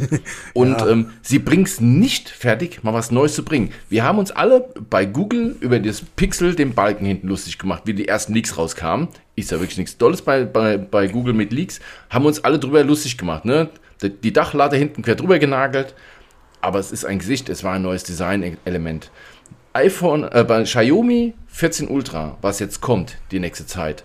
Und 0.54 0.80
ja. 0.80 0.88
Ähm, 0.88 1.10
sie 1.22 1.40
bringt 1.40 1.68
es 1.68 1.82
nicht 1.82 2.30
fertig, 2.30 2.84
mal 2.84 2.94
was 2.94 3.12
Neues 3.12 3.34
zu 3.34 3.44
bringen. 3.44 3.72
Wir 3.90 4.04
haben 4.04 4.20
uns 4.20 4.32
alle 4.32 4.70
bei 4.90 5.06
Google 5.06 5.56
über 5.60 5.80
das 5.80 6.02
Pixel 6.02 6.56
den 6.56 6.74
Balken 6.74 7.06
hinten 7.06 7.28
lustig 7.28 7.58
gemacht, 7.58 7.84
wie 7.86 7.94
die 7.94 8.08
ersten 8.08 8.34
Leaks 8.34 8.58
rauskamen. 8.58 9.10
Ist 9.36 9.52
ja 9.52 9.60
wirklich 9.60 9.78
nichts 9.78 9.98
Tolles 9.98 10.22
bei, 10.22 10.46
bei, 10.46 10.78
bei 10.78 11.08
Google 11.08 11.34
mit 11.34 11.52
Leaks. 11.52 11.80
Haben 12.10 12.26
uns 12.26 12.44
alle 12.44 12.60
drüber 12.60 12.84
lustig 12.84 13.18
gemacht. 13.18 13.44
Ne? 13.44 13.70
Die 14.02 14.34
Dachlade 14.34 14.78
hinten 14.78 15.02
quer 15.02 15.16
drüber 15.16 15.40
genagelt. 15.40 15.96
Aber 16.62 16.78
es 16.80 16.92
ist 16.92 17.06
ein 17.06 17.18
Gesicht, 17.18 17.50
es 17.50 17.64
war 17.64 17.74
ein 17.74 17.82
neues 17.82 18.04
Design-Element 18.04 19.10
iPhone, 19.74 20.24
äh, 20.32 20.44
bei 20.44 20.64
Xiaomi 20.64 21.34
14 21.52 21.88
Ultra, 21.88 22.38
was 22.42 22.60
jetzt 22.60 22.82
kommt, 22.82 23.18
die 23.32 23.40
nächste 23.40 23.66
Zeit, 23.66 24.04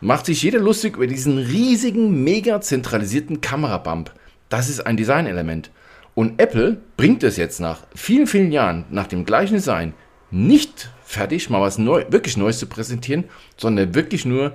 macht 0.00 0.26
sich 0.26 0.42
jeder 0.42 0.58
lustig 0.58 0.96
über 0.96 1.06
diesen 1.06 1.38
riesigen, 1.38 2.24
mega 2.24 2.60
zentralisierten 2.60 3.40
Kamerabump. 3.40 4.12
Das 4.48 4.68
ist 4.68 4.86
ein 4.86 4.96
Designelement. 4.96 5.70
Und 6.14 6.40
Apple 6.40 6.78
bringt 6.96 7.22
es 7.22 7.36
jetzt 7.36 7.60
nach 7.60 7.86
vielen, 7.94 8.26
vielen 8.26 8.50
Jahren, 8.50 8.84
nach 8.90 9.06
dem 9.06 9.24
gleichen 9.24 9.54
Design, 9.54 9.94
nicht 10.30 10.90
fertig, 11.04 11.48
mal 11.48 11.60
was 11.60 11.78
neu, 11.78 12.04
wirklich 12.10 12.36
Neues 12.36 12.58
zu 12.58 12.66
präsentieren, 12.66 13.24
sondern 13.56 13.94
wirklich 13.94 14.24
nur 14.24 14.52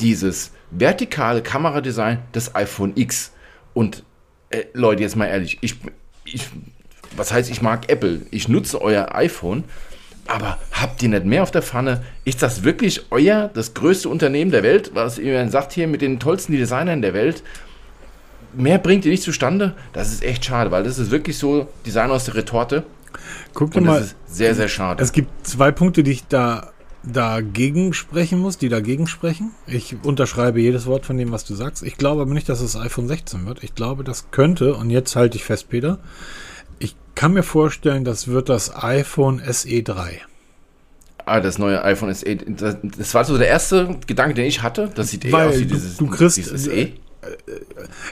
dieses 0.00 0.52
vertikale 0.70 1.42
Kameradesign 1.42 2.18
des 2.34 2.54
iPhone 2.54 2.92
X. 2.96 3.32
Und 3.74 4.04
äh, 4.50 4.64
Leute, 4.72 5.02
jetzt 5.02 5.16
mal 5.16 5.26
ehrlich, 5.26 5.58
ich, 5.60 5.76
ich, 6.24 6.48
was 7.16 7.32
heißt, 7.32 7.50
ich 7.50 7.62
mag 7.62 7.90
Apple, 7.90 8.22
ich 8.30 8.48
nutze 8.48 8.80
euer 8.80 9.14
iPhone, 9.14 9.64
aber 10.26 10.58
habt 10.72 11.02
ihr 11.02 11.08
nicht 11.08 11.24
mehr 11.24 11.42
auf 11.42 11.50
der 11.50 11.62
Pfanne? 11.62 12.02
Ist 12.24 12.42
das 12.42 12.62
wirklich 12.62 13.06
euer, 13.10 13.50
das 13.54 13.74
größte 13.74 14.08
Unternehmen 14.08 14.50
der 14.50 14.62
Welt, 14.62 14.92
was 14.94 15.18
ihr 15.18 15.48
sagt 15.50 15.72
hier 15.72 15.86
mit 15.88 16.02
den 16.02 16.20
tollsten 16.20 16.52
Designern 16.52 17.02
der 17.02 17.14
Welt? 17.14 17.42
Mehr 18.54 18.78
bringt 18.78 19.04
ihr 19.04 19.10
nicht 19.10 19.22
zustande? 19.22 19.74
Das 19.92 20.12
ist 20.12 20.22
echt 20.22 20.44
schade, 20.44 20.70
weil 20.70 20.84
das 20.84 20.98
ist 20.98 21.10
wirklich 21.10 21.38
so 21.38 21.68
Design 21.86 22.10
aus 22.10 22.24
der 22.24 22.34
Retorte. 22.34 22.84
Guck 23.54 23.72
dir 23.72 23.80
mal. 23.80 24.00
Das 24.00 24.08
ist 24.08 24.16
sehr, 24.26 24.54
sehr 24.54 24.68
schade. 24.68 25.02
Es 25.02 25.12
gibt 25.12 25.46
zwei 25.46 25.70
Punkte, 25.70 26.02
die 26.02 26.12
ich 26.12 26.26
da 26.28 26.72
dagegen 27.02 27.92
sprechen 27.94 28.38
muss, 28.38 28.58
die 28.58 28.68
dagegen 28.68 29.06
sprechen. 29.06 29.50
Ich 29.66 29.96
unterschreibe 30.02 30.60
jedes 30.60 30.86
Wort 30.86 31.04
von 31.04 31.16
dem, 31.16 31.32
was 31.32 31.44
du 31.44 31.54
sagst. 31.54 31.82
Ich 31.82 31.96
glaube 31.96 32.22
aber 32.22 32.32
nicht, 32.32 32.48
dass 32.48 32.60
es 32.60 32.76
iPhone 32.76 33.08
16 33.08 33.44
wird. 33.46 33.64
Ich 33.64 33.74
glaube, 33.74 34.04
das 34.04 34.30
könnte, 34.30 34.74
und 34.74 34.90
jetzt 34.90 35.16
halte 35.16 35.36
ich 35.36 35.44
fest, 35.44 35.68
Peter, 35.68 35.98
kann 37.14 37.32
mir 37.32 37.42
vorstellen, 37.42 38.04
das 38.04 38.28
wird 38.28 38.48
das 38.48 38.74
iPhone 38.74 39.42
SE 39.50 39.82
3. 39.82 40.22
Ah, 41.24 41.40
das 41.40 41.58
neue 41.58 41.82
iPhone 41.84 42.12
SE. 42.14 42.36
Das, 42.36 42.76
das 42.82 43.14
war 43.14 43.24
so 43.24 43.38
der 43.38 43.48
erste 43.48 43.96
Gedanke, 44.06 44.34
den 44.34 44.46
ich 44.46 44.62
hatte. 44.62 44.90
Das 44.94 45.10
sieht 45.10 45.24
eh 45.24 45.32
aus 45.32 45.58
wie 45.58 45.66
dieses, 45.66 45.96
du, 45.96 46.08
kriegst, 46.08 46.36
dieses 46.36 46.66
E. 46.66 46.82
Äh, 46.82 46.92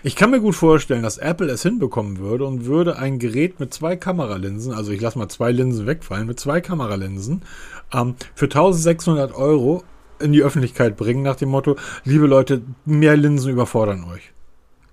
ich 0.04 0.14
kann 0.14 0.30
mir 0.30 0.40
gut 0.40 0.54
vorstellen, 0.54 1.02
dass 1.02 1.18
Apple 1.18 1.48
es 1.50 1.62
hinbekommen 1.62 2.18
würde 2.18 2.44
und 2.44 2.66
würde 2.66 2.98
ein 2.98 3.18
Gerät 3.18 3.58
mit 3.58 3.74
zwei 3.74 3.96
Kameralinsen, 3.96 4.72
also 4.72 4.92
ich 4.92 5.00
lasse 5.00 5.18
mal 5.18 5.28
zwei 5.28 5.50
Linsen 5.50 5.86
wegfallen, 5.86 6.26
mit 6.26 6.38
zwei 6.38 6.60
Kameralinsen 6.60 7.42
ähm, 7.92 8.14
für 8.36 8.44
1600 8.44 9.34
Euro 9.34 9.82
in 10.20 10.32
die 10.32 10.42
Öffentlichkeit 10.42 10.96
bringen, 10.96 11.22
nach 11.22 11.36
dem 11.36 11.48
Motto, 11.48 11.76
liebe 12.04 12.26
Leute, 12.26 12.62
mehr 12.84 13.16
Linsen 13.16 13.50
überfordern 13.50 14.04
euch 14.04 14.32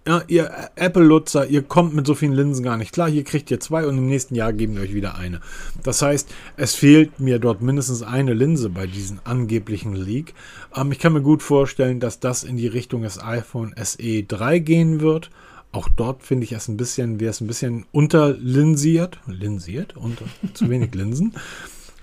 ja, 0.08 0.24
ihr 0.28 0.70
Apple-Nutzer, 0.76 1.48
ihr 1.48 1.64
kommt 1.64 1.94
mit 1.94 2.08
so 2.08 2.16
vielen 2.16 2.32
Linsen 2.32 2.64
gar 2.64 2.78
nicht 2.78 2.94
klar. 2.94 3.10
Hier 3.10 3.26
kriegt 3.26 3.52
ihr 3.52 3.60
zwei 3.60 3.86
und 3.86 3.98
im 3.98 4.08
nächsten 4.08 4.36
Jahr 4.36 4.54
geben 4.54 4.76
wir 4.76 4.84
euch 4.84 4.94
wieder 4.94 5.18
eine. 5.18 5.42
Das 5.84 6.02
heißt, 6.02 6.30
es 6.56 6.76
fehlt 6.76 7.20
mir 7.20 7.40
dort 7.40 7.62
mindestens 7.62 8.04
eine 8.04 8.34
Linse 8.34 8.70
bei 8.70 8.88
diesem 8.88 9.20
angeblichen 9.26 9.94
Leak. 9.94 10.34
Ähm, 10.74 10.94
ich 10.94 11.00
kann 11.00 11.12
mir 11.12 11.22
gut 11.22 11.44
vorstellen, 11.44 12.00
dass 12.00 12.22
das 12.22 12.46
in 12.46 12.56
die 12.56 12.68
Richtung 12.68 13.02
des 13.02 13.22
iPhone 13.22 13.76
SE 13.84 14.24
3 14.24 14.60
gehen 14.60 15.02
wird. 15.02 15.30
Auch 15.74 15.90
dort 15.90 16.24
finde 16.24 16.46
ich 16.46 16.54
es 16.54 16.70
ein 16.70 16.78
bisschen, 16.78 17.20
wäre 17.20 17.32
es 17.32 17.42
ein 17.42 17.48
bisschen 17.48 17.86
unterlinsiert. 17.92 19.20
Linsiert? 19.28 19.98
Unter, 19.98 20.24
zu 20.54 20.70
wenig 20.70 20.96
Linsen. 20.96 21.34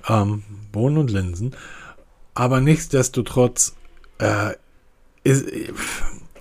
Ähm, 0.07 0.43
Bohnen 0.73 0.99
und 0.99 1.11
Linsen. 1.11 1.57
Aber 2.35 2.61
nichtsdestotrotz, 2.61 3.75
äh, 4.19 4.53
ist, 5.23 5.47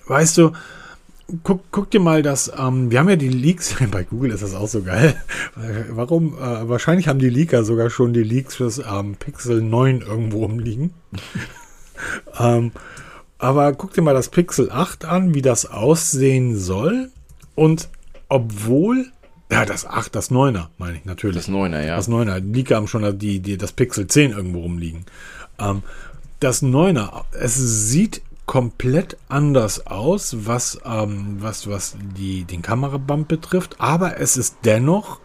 weißt 0.07 0.39
du, 0.39 0.51
guck, 1.41 1.61
guck 1.71 1.89
dir 1.89 1.99
mal 1.99 2.21
das, 2.21 2.51
ähm, 2.57 2.91
wir 2.91 2.99
haben 2.99 3.09
ja 3.09 3.15
die 3.15 3.29
Leaks, 3.29 3.75
bei 3.91 4.03
Google 4.03 4.31
ist 4.31 4.43
das 4.43 4.53
auch 4.53 4.67
so 4.67 4.83
geil. 4.83 5.15
Warum? 5.89 6.35
Äh, 6.37 6.69
wahrscheinlich 6.69 7.07
haben 7.07 7.19
die 7.19 7.29
Leaker 7.29 7.63
sogar 7.63 7.89
schon 7.89 8.13
die 8.13 8.23
Leaks 8.23 8.55
fürs 8.55 8.79
ähm, 8.79 9.15
Pixel 9.15 9.61
9 9.61 10.01
irgendwo 10.01 10.45
rumliegen. 10.45 10.93
ähm, 12.39 12.71
aber 13.37 13.73
guck 13.73 13.93
dir 13.93 14.01
mal 14.01 14.13
das 14.13 14.29
Pixel 14.29 14.71
8 14.71 15.05
an, 15.05 15.33
wie 15.33 15.41
das 15.41 15.65
aussehen 15.65 16.57
soll. 16.57 17.09
Und 17.55 17.89
obwohl 18.29 19.07
Ja, 19.51 19.65
das 19.65 19.85
8, 19.85 20.15
das 20.15 20.31
9er, 20.31 20.67
meine 20.77 20.97
ich 20.97 21.05
natürlich. 21.05 21.35
Das 21.35 21.49
9er, 21.49 21.85
ja. 21.85 21.95
Das 21.97 22.09
9er. 22.09 22.39
Die 22.39 22.63
haben 22.73 22.87
schon 22.87 23.19
die, 23.19 23.39
die, 23.39 23.57
das 23.57 23.71
Pixel 23.73 24.07
10 24.07 24.31
irgendwo 24.31 24.61
rumliegen. 24.61 25.05
Ähm, 25.59 25.83
das 26.39 26.63
9er, 26.63 27.25
es 27.31 27.55
sieht 27.55 28.21
komplett 28.45 29.17
anders 29.29 29.87
aus, 29.87 30.45
was, 30.45 30.79
ähm, 30.85 31.37
was, 31.39 31.69
was 31.69 31.95
die, 32.17 32.43
den 32.43 32.61
Kamerabump 32.61 33.27
betrifft, 33.27 33.75
aber 33.79 34.19
es 34.19 34.37
ist 34.37 34.57
dennoch 34.65 35.19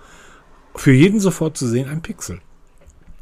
für 0.76 0.92
jeden 0.92 1.20
sofort 1.20 1.56
zu 1.56 1.66
sehen 1.66 1.88
ein 1.88 2.02
Pixel. 2.02 2.40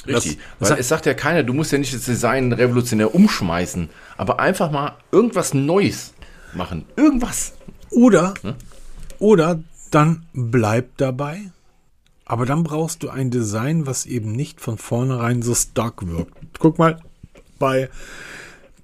Richtig. 0.06 0.38
Das, 0.58 0.70
Weil 0.70 0.78
es 0.78 0.88
sagt 0.88 1.06
ja 1.06 1.14
keiner, 1.14 1.42
du 1.42 1.52
musst 1.52 1.72
ja 1.72 1.78
nicht 1.78 1.94
das 1.94 2.04
Design 2.04 2.52
revolutionär 2.52 3.14
umschmeißen, 3.14 3.88
aber 4.16 4.38
einfach 4.38 4.70
mal 4.70 4.96
irgendwas 5.10 5.54
Neues 5.54 6.14
machen. 6.54 6.84
Irgendwas. 6.96 7.54
Oder, 7.90 8.34
hm? 8.42 8.54
oder 9.18 9.62
dann 9.90 10.26
bleib 10.32 10.96
dabei. 10.98 11.50
Aber 12.24 12.44
dann 12.44 12.64
brauchst 12.64 13.02
du 13.02 13.08
ein 13.08 13.30
Design, 13.30 13.86
was 13.86 14.04
eben 14.04 14.32
nicht 14.32 14.60
von 14.60 14.78
vornherein 14.78 15.42
so 15.42 15.54
stark 15.54 16.06
wirkt. 16.06 16.58
Guck 16.58 16.78
mal, 16.78 17.00
bei, 17.58 17.88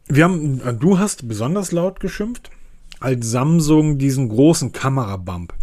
wir 0.09 0.25
haben, 0.25 0.79
du 0.79 0.99
hast 0.99 1.29
besonders 1.29 1.73
laut 1.73 2.01
geschimpft, 2.01 2.51
als 3.01 3.31
Samsung 3.31 3.99
diesen 3.99 4.29
großen 4.29 4.73
Kamerabump 4.73 5.55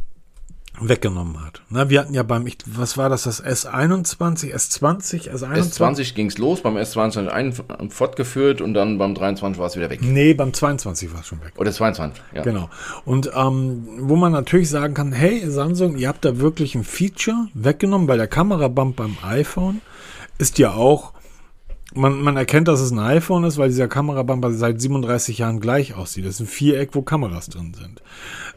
weggenommen 0.82 1.44
hat. 1.46 1.62
Na, 1.70 1.90
wir 1.90 2.00
hatten 2.00 2.14
ja 2.14 2.24
beim, 2.24 2.48
ich, 2.48 2.58
was 2.66 2.98
war 2.98 3.10
das, 3.10 3.24
das 3.24 3.44
S21, 3.44 4.54
S20, 4.54 5.30
S21? 5.30 5.78
S20 5.78 6.14
ging 6.14 6.28
es 6.28 6.38
los, 6.38 6.62
beim 6.62 6.78
S22 6.78 7.28
ein 7.28 7.90
fortgeführt 7.90 8.62
und 8.62 8.74
dann 8.74 8.98
beim 8.98 9.14
23 9.14 9.60
war 9.60 9.68
es 9.68 9.76
wieder 9.76 9.90
weg. 9.90 10.02
Nee, 10.02 10.34
beim 10.34 10.54
22 10.54 11.14
war 11.14 11.22
es 11.22 11.28
schon 11.28 11.42
weg. 11.42 11.54
Oder 11.58 11.72
22, 11.72 12.22
ja. 12.34 12.44
Genau. 12.44 12.70
Und 13.06 13.32
ähm, 13.36 13.88
wo 14.00 14.16
man 14.16 14.32
natürlich 14.32 14.70
sagen 14.70 14.94
kann, 14.94 15.12
hey 15.12 15.44
Samsung, 15.50 15.98
ihr 15.98 16.08
habt 16.08 16.24
da 16.24 16.40
wirklich 16.40 16.76
ein 16.76 16.84
Feature 16.84 17.48
weggenommen, 17.54 18.08
weil 18.08 18.18
der 18.18 18.28
Kamerabump 18.28 18.96
beim 18.96 19.18
iPhone 19.24 19.82
ist 20.38 20.60
ja 20.60 20.74
auch 20.74 21.14
man, 21.96 22.22
man 22.22 22.38
erkennt, 22.38 22.68
dass 22.68 22.80
es 22.80 22.92
ein 22.92 23.00
iPhone 23.00 23.44
ist, 23.44 23.58
weil 23.58 23.70
dieser 23.70 23.88
Kamerabumper 23.88 24.52
seit 24.52 24.80
37 24.80 25.40
Jahren 25.40 25.60
gleich 25.60 25.96
aussieht. 25.96 26.26
Das 26.26 26.36
ist 26.36 26.42
ein 26.42 26.48
Viereck, 26.48 26.90
wo 26.94 27.02
Kameras 27.02 27.48
drin 27.48 27.74
sind. 27.74 28.02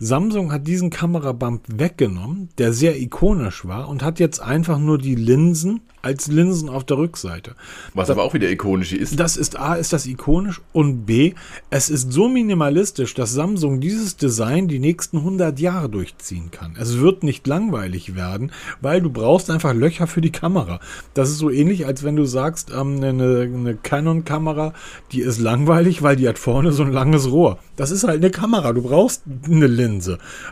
Samsung 0.05 0.50
hat 0.50 0.66
diesen 0.66 0.90
Kamerabump 0.90 1.62
weggenommen, 1.68 2.48
der 2.59 2.72
sehr 2.72 3.00
ikonisch 3.00 3.64
war 3.68 3.88
und 3.88 4.03
hat 4.03 4.18
jetzt 4.18 4.40
einfach 4.40 4.78
nur 4.78 4.98
die 4.98 5.14
Linsen 5.14 5.80
als 6.03 6.26
Linsen 6.26 6.68
auf 6.68 6.82
der 6.82 6.98
Rückseite. 6.98 7.55
Was 7.94 8.09
das, 8.09 8.16
aber 8.16 8.26
auch 8.26 8.34
wieder 8.34 8.50
ikonisch 8.50 8.92
ist. 8.92 9.20
Das 9.20 9.36
ist 9.36 9.57
A, 9.57 9.74
ist 9.74 9.92
das 9.92 10.07
ikonisch 10.07 10.61
und 10.72 11.07
B, 11.07 11.34
es 11.70 11.88
ist 11.88 12.12
so 12.12 12.28
minimalistisch, 12.28 13.14
dass 13.14 13.32
Samsung 13.32 13.80
dieses 13.80 14.16
Design 14.16 14.66
die 14.66 14.80
nächsten 14.80 15.18
100 15.18 15.61
Jahre 15.61 15.88
durchziehen 15.88 16.50
kann. 16.50 16.74
Es 16.76 16.98
wird 16.98 17.22
nicht 17.22 17.46
langweilig 17.46 18.16
werden, 18.16 18.50
weil 18.80 19.00
du 19.00 19.11
brauchst 19.11 19.50
einfach 19.50 19.72
Löcher 19.72 20.09
für 20.09 20.20
die 20.20 20.32
Kamera. 20.32 20.80
Das 21.14 21.30
ist 21.30 21.38
so 21.38 21.48
ähnlich, 21.48 21.86
als 21.86 22.03
wenn 22.03 22.16
du 22.16 22.24
sagst, 22.24 22.72
ähm, 22.76 22.96
eine, 22.96 23.42
eine 23.42 23.76
Canon-Kamera, 23.76 24.72
die 25.12 25.20
ist 25.20 25.38
langweilig, 25.38 26.03
weil 26.03 26.16
die 26.16 26.28
hat 26.28 26.40
vorne 26.40 26.72
so 26.72 26.82
ein 26.82 26.92
langes 26.92 27.30
Rohr. 27.30 27.59
Das 27.76 27.92
ist 27.92 28.03
halt 28.03 28.22
eine 28.22 28.30
Kamera, 28.30 28.72
du 28.72 28.82
brauchst 28.82 29.22
eine 29.46 29.68
Linse. 29.68 29.91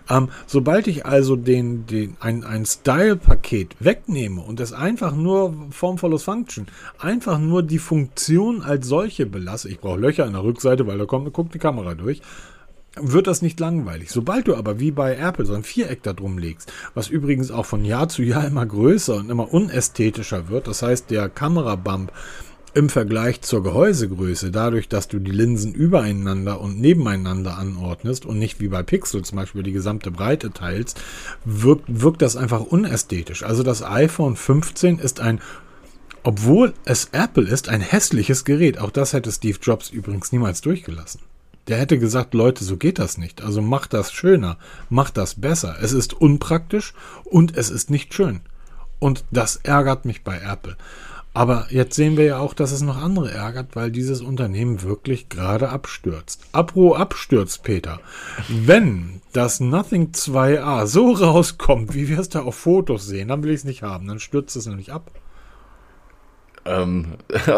Ähm, 0.09 0.28
sobald 0.47 0.86
ich 0.86 1.07
also 1.07 1.36
den, 1.36 1.86
den, 1.86 2.16
ein, 2.20 2.45
ein 2.45 2.66
Style-Paket 2.66 3.76
wegnehme 3.80 4.41
und 4.41 4.61
es 4.61 4.72
einfach 4.72 5.14
nur 5.14 5.55
Form 5.70 5.99
follows 5.99 6.24
Function. 6.24 6.66
Einfach 6.99 7.38
nur 7.38 7.62
die 7.62 7.78
Funktion 7.78 8.62
als 8.62 8.86
solche 8.86 9.26
belasse. 9.26 9.68
Ich 9.68 9.80
brauche 9.80 9.99
Löcher 9.99 10.26
in 10.26 10.32
der 10.32 10.43
Rückseite, 10.43 10.86
weil 10.86 10.99
da 10.99 11.07
kommt, 11.07 11.32
guckt 11.32 11.55
die 11.55 11.59
Kamera 11.59 11.95
durch 11.95 12.22
wird 12.97 13.26
das 13.26 13.43
nicht 13.43 13.61
langweilig. 13.61 14.11
Sobald 14.11 14.49
du 14.49 14.57
aber 14.57 14.80
wie 14.80 14.91
bei 14.91 15.16
Apple 15.16 15.47
so 15.47 15.55
ein 15.55 15.62
Viereck 15.62 16.03
da 16.03 16.12
drum 16.12 16.38
legst, 16.38 16.72
was 16.95 17.09
übrigens 17.09 17.51
auch 17.51 17.66
von 17.66 17.84
Jahr 17.84 18.09
zu 18.09 18.22
Jahr 18.22 18.47
immer 18.47 18.66
größer 18.66 19.16
und 19.16 19.30
immer 19.30 19.53
unästhetischer 19.53 20.49
wird, 20.49 20.66
das 20.66 20.82
heißt 20.82 21.11
der 21.11 21.28
Kamerabump 21.28 22.12
im 22.74 22.88
Vergleich 22.88 23.40
zur 23.42 23.62
Gehäusegröße, 23.62 24.50
dadurch, 24.50 24.88
dass 24.88 25.08
du 25.08 25.18
die 25.18 25.30
Linsen 25.30 25.74
übereinander 25.74 26.60
und 26.60 26.80
nebeneinander 26.80 27.58
anordnest 27.58 28.26
und 28.26 28.38
nicht 28.38 28.60
wie 28.60 28.68
bei 28.68 28.82
Pixel 28.82 29.22
zum 29.22 29.36
Beispiel 29.36 29.62
die 29.62 29.72
gesamte 29.72 30.10
Breite 30.10 30.52
teilst, 30.52 31.00
wirkt, 31.44 31.84
wirkt 31.88 32.22
das 32.22 32.36
einfach 32.36 32.60
unästhetisch. 32.60 33.42
Also 33.42 33.62
das 33.62 33.82
iPhone 33.82 34.36
15 34.36 34.98
ist 34.98 35.20
ein, 35.20 35.40
obwohl 36.22 36.74
es 36.84 37.10
Apple 37.12 37.48
ist, 37.48 37.68
ein 37.68 37.80
hässliches 37.80 38.44
Gerät. 38.44 38.78
Auch 38.78 38.90
das 38.90 39.12
hätte 39.12 39.32
Steve 39.32 39.58
Jobs 39.60 39.90
übrigens 39.90 40.32
niemals 40.32 40.60
durchgelassen. 40.60 41.20
Der 41.68 41.78
hätte 41.78 41.98
gesagt, 41.98 42.34
Leute, 42.34 42.64
so 42.64 42.76
geht 42.76 42.98
das 42.98 43.18
nicht. 43.18 43.42
Also 43.42 43.62
macht 43.62 43.92
das 43.92 44.12
schöner, 44.12 44.58
macht 44.88 45.16
das 45.16 45.34
besser. 45.40 45.76
Es 45.80 45.92
ist 45.92 46.14
unpraktisch 46.14 46.94
und 47.24 47.56
es 47.56 47.70
ist 47.70 47.90
nicht 47.90 48.14
schön. 48.14 48.40
Und 48.98 49.24
das 49.30 49.56
ärgert 49.56 50.04
mich 50.04 50.24
bei 50.24 50.40
Apple. 50.40 50.76
Aber 51.33 51.68
jetzt 51.70 51.95
sehen 51.95 52.16
wir 52.16 52.24
ja 52.24 52.39
auch, 52.39 52.55
dass 52.55 52.72
es 52.72 52.83
noch 52.83 53.01
andere 53.01 53.31
ärgert, 53.31 53.76
weil 53.76 53.93
dieses 53.93 54.20
Unternehmen 54.20 54.83
wirklich 54.83 55.28
gerade 55.28 55.68
abstürzt. 55.68 56.43
Apro 56.51 56.97
abstürzt, 56.97 57.62
Peter. 57.62 58.01
Wenn 58.49 59.22
das 59.33 59.61
Nothing 59.61 60.11
2a 60.12 60.87
so 60.87 61.12
rauskommt, 61.12 61.95
wie 61.95 62.09
wir 62.09 62.18
es 62.18 62.31
da 62.31 62.43
auf 62.43 62.57
Fotos 62.57 63.07
sehen, 63.07 63.28
dann 63.28 63.45
will 63.45 63.51
ich 63.51 63.61
es 63.61 63.64
nicht 63.64 63.83
haben. 63.83 64.09
Dann 64.09 64.18
stürzt 64.18 64.57
es 64.57 64.66
nämlich 64.66 64.93
ab. 64.93 65.12
Ähm, 66.64 67.14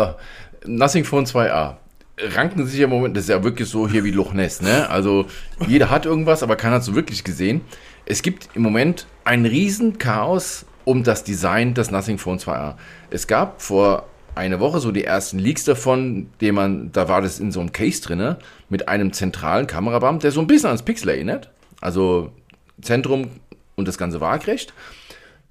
Nothing 0.67 1.05
Phone 1.05 1.25
2a. 1.25 1.77
Ranken 2.19 2.67
sich 2.67 2.79
im 2.81 2.91
Moment, 2.91 3.17
das 3.17 3.25
ist 3.25 3.31
ja 3.31 3.43
wirklich 3.43 3.69
so 3.71 3.89
hier 3.89 4.05
wie 4.05 4.11
Loch 4.11 4.35
Ness, 4.35 4.61
ne? 4.61 4.89
Also 4.91 5.27
jeder 5.67 5.89
hat 5.89 6.05
irgendwas, 6.05 6.43
aber 6.43 6.57
keiner 6.57 6.77
hat 6.77 6.85
so 6.85 6.95
wirklich 6.95 7.25
gesehen. 7.25 7.63
Es 8.05 8.21
gibt 8.21 8.51
im 8.55 8.63
Moment 8.63 9.07
ein 9.25 9.47
Riesenchaos 9.47 10.67
um 10.85 11.03
das 11.05 11.25
Design 11.25 11.75
des 11.75 11.91
Nothing 11.91 12.19
Phone 12.19 12.39
2a. 12.39 12.75
Es 13.11 13.27
gab 13.27 13.63
vor 13.63 14.07
einer 14.35 14.61
Woche 14.61 14.81
so 14.81 14.93
die 14.93 15.05
ersten 15.05 15.39
Leaks 15.39 15.65
davon, 15.65 16.29
dem 16.41 16.55
man, 16.55 16.93
da 16.93 17.09
war 17.09 17.21
das 17.21 17.39
in 17.39 17.53
so 17.53 17.61
einem 17.61 17.73
Case 17.73 18.01
drinne 18.01 18.39
mit 18.69 18.89
einem 18.89 19.13
zentralen 19.13 19.67
Kamerabump, 19.67 20.21
der 20.21 20.33
so 20.33 20.41
ein 20.41 20.47
bisschen 20.47 20.69
ans 20.69 20.83
Pixel 20.83 21.11
erinnert. 21.11 21.51
Also 21.81 22.33
Zentrum 22.81 23.29
und 23.75 23.89
das 23.89 23.99
ganze 23.99 24.21
waagrecht. 24.21 24.73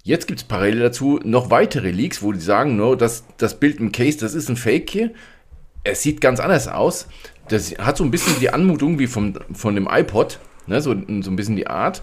Jetzt 0.04 0.26
gibt 0.26 0.40
es 0.40 0.44
parallel 0.44 0.80
dazu 0.80 1.20
noch 1.22 1.50
weitere 1.50 1.92
Leaks, 1.92 2.22
wo 2.22 2.32
die 2.32 2.40
sagen, 2.40 2.76
no, 2.76 2.96
das, 2.96 3.24
das 3.36 3.60
Bild 3.60 3.78
im 3.78 3.92
Case, 3.92 4.18
das 4.18 4.34
ist 4.34 4.48
ein 4.48 4.56
Fake 4.56 4.90
hier. 4.90 5.12
Es 5.84 6.02
sieht 6.02 6.20
ganz 6.20 6.40
anders 6.40 6.66
aus. 6.66 7.06
Das 7.48 7.72
hat 7.78 7.96
so 7.96 8.04
ein 8.04 8.10
bisschen 8.10 8.38
die 8.40 8.50
Anmutung 8.50 8.98
wie 8.98 9.06
vom, 9.06 9.34
von 9.52 9.74
dem 9.74 9.88
iPod, 9.90 10.40
ne, 10.66 10.80
so, 10.80 10.90
so 10.90 11.30
ein 11.30 11.36
bisschen 11.36 11.56
die 11.56 11.68
Art. 11.68 12.02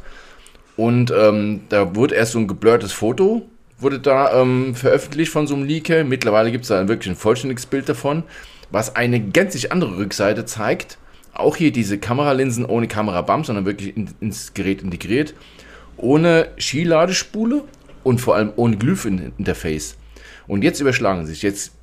Und 0.79 1.11
ähm, 1.11 1.63
da 1.67 1.93
wurde 1.93 2.15
erst 2.15 2.31
so 2.31 2.39
ein 2.39 2.47
geblurrtes 2.47 2.93
Foto, 2.93 3.41
wurde 3.79 3.99
da 3.99 4.41
ähm, 4.41 4.75
veröffentlicht 4.75 5.29
von 5.29 5.45
so 5.45 5.53
einem 5.53 5.65
Leaker. 5.65 6.05
Mittlerweile 6.05 6.53
gibt 6.53 6.63
es 6.63 6.69
da 6.69 6.87
wirklich 6.87 7.09
ein 7.09 7.17
vollständiges 7.17 7.65
Bild 7.65 7.89
davon, 7.89 8.23
was 8.71 8.95
eine 8.95 9.19
gänzlich 9.19 9.73
andere 9.73 9.97
Rückseite 9.97 10.45
zeigt. 10.45 10.97
Auch 11.33 11.57
hier 11.57 11.73
diese 11.73 11.97
Kameralinsen 11.97 12.63
ohne 12.63 12.87
Kamerabump, 12.87 13.45
sondern 13.45 13.65
wirklich 13.65 13.97
in, 13.97 14.11
ins 14.21 14.53
Gerät 14.53 14.81
integriert. 14.81 15.33
Ohne 15.97 16.47
Skiladespule 16.57 17.65
und 18.05 18.21
vor 18.21 18.37
allem 18.37 18.53
ohne 18.55 18.77
Glyph-Interface. 18.77 19.97
Und 20.47 20.63
jetzt 20.63 20.79
überschlagen 20.79 21.25
sich. 21.25 21.41
Jetzt 21.41 21.73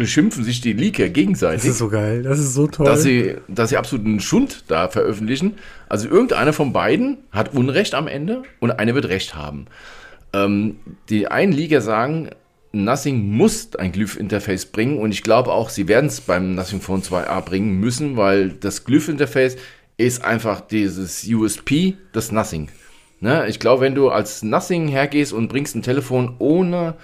beschimpfen 0.00 0.44
sich 0.44 0.62
die 0.62 0.72
Leaker 0.72 1.10
gegenseitig. 1.10 1.60
Das 1.60 1.72
ist 1.72 1.78
so 1.78 1.90
geil, 1.90 2.22
das 2.22 2.38
ist 2.38 2.54
so 2.54 2.66
toll. 2.66 2.86
Dass 2.86 3.02
sie, 3.02 3.36
dass 3.48 3.68
sie 3.68 3.76
absoluten 3.76 4.18
Schund 4.18 4.64
da 4.68 4.88
veröffentlichen. 4.88 5.56
Also 5.90 6.08
irgendeiner 6.08 6.54
von 6.54 6.72
beiden 6.72 7.18
hat 7.32 7.52
Unrecht 7.52 7.94
am 7.94 8.08
Ende 8.08 8.42
und 8.60 8.70
eine 8.70 8.94
wird 8.94 9.08
Recht 9.08 9.36
haben. 9.36 9.66
Ähm, 10.32 10.76
die 11.10 11.28
einen 11.28 11.52
Leaker 11.52 11.82
sagen, 11.82 12.30
Nothing 12.72 13.30
muss 13.36 13.76
ein 13.76 13.92
Glyph-Interface 13.92 14.66
bringen 14.66 14.96
und 14.98 15.12
ich 15.12 15.22
glaube 15.22 15.52
auch, 15.52 15.68
sie 15.68 15.86
werden 15.86 16.06
es 16.06 16.22
beim 16.22 16.54
Nothing 16.54 16.80
Phone 16.80 17.02
2a 17.02 17.42
bringen 17.42 17.78
müssen, 17.78 18.16
weil 18.16 18.48
das 18.48 18.84
Glyph-Interface 18.84 19.56
ist 19.98 20.24
einfach 20.24 20.62
dieses 20.62 21.26
USP 21.28 21.98
des 22.14 22.32
Nothing. 22.32 22.70
Ne? 23.20 23.46
Ich 23.48 23.58
glaube, 23.58 23.82
wenn 23.82 23.94
du 23.94 24.08
als 24.08 24.42
Nothing 24.42 24.88
hergehst 24.88 25.34
und 25.34 25.48
bringst 25.48 25.76
ein 25.76 25.82
Telefon 25.82 26.36
ohne 26.38 26.94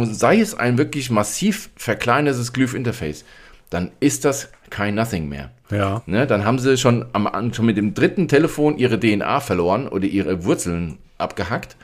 und 0.00 0.14
sei 0.14 0.40
es 0.40 0.54
ein 0.54 0.78
wirklich 0.78 1.10
massiv 1.10 1.70
verkleinertes 1.76 2.52
Glyph-Interface, 2.52 3.24
dann 3.70 3.90
ist 4.00 4.24
das 4.24 4.48
kein 4.70 4.94
Nothing 4.94 5.28
mehr. 5.28 5.50
Ja. 5.70 6.02
Ne, 6.06 6.26
dann 6.26 6.44
haben 6.44 6.58
sie 6.58 6.76
schon, 6.76 7.06
am, 7.12 7.52
schon 7.52 7.66
mit 7.66 7.76
dem 7.76 7.94
dritten 7.94 8.28
Telefon 8.28 8.78
ihre 8.78 9.00
DNA 9.00 9.40
verloren 9.40 9.88
oder 9.88 10.06
ihre 10.06 10.44
Wurzeln 10.44 10.98
abgehackt. 11.18 11.76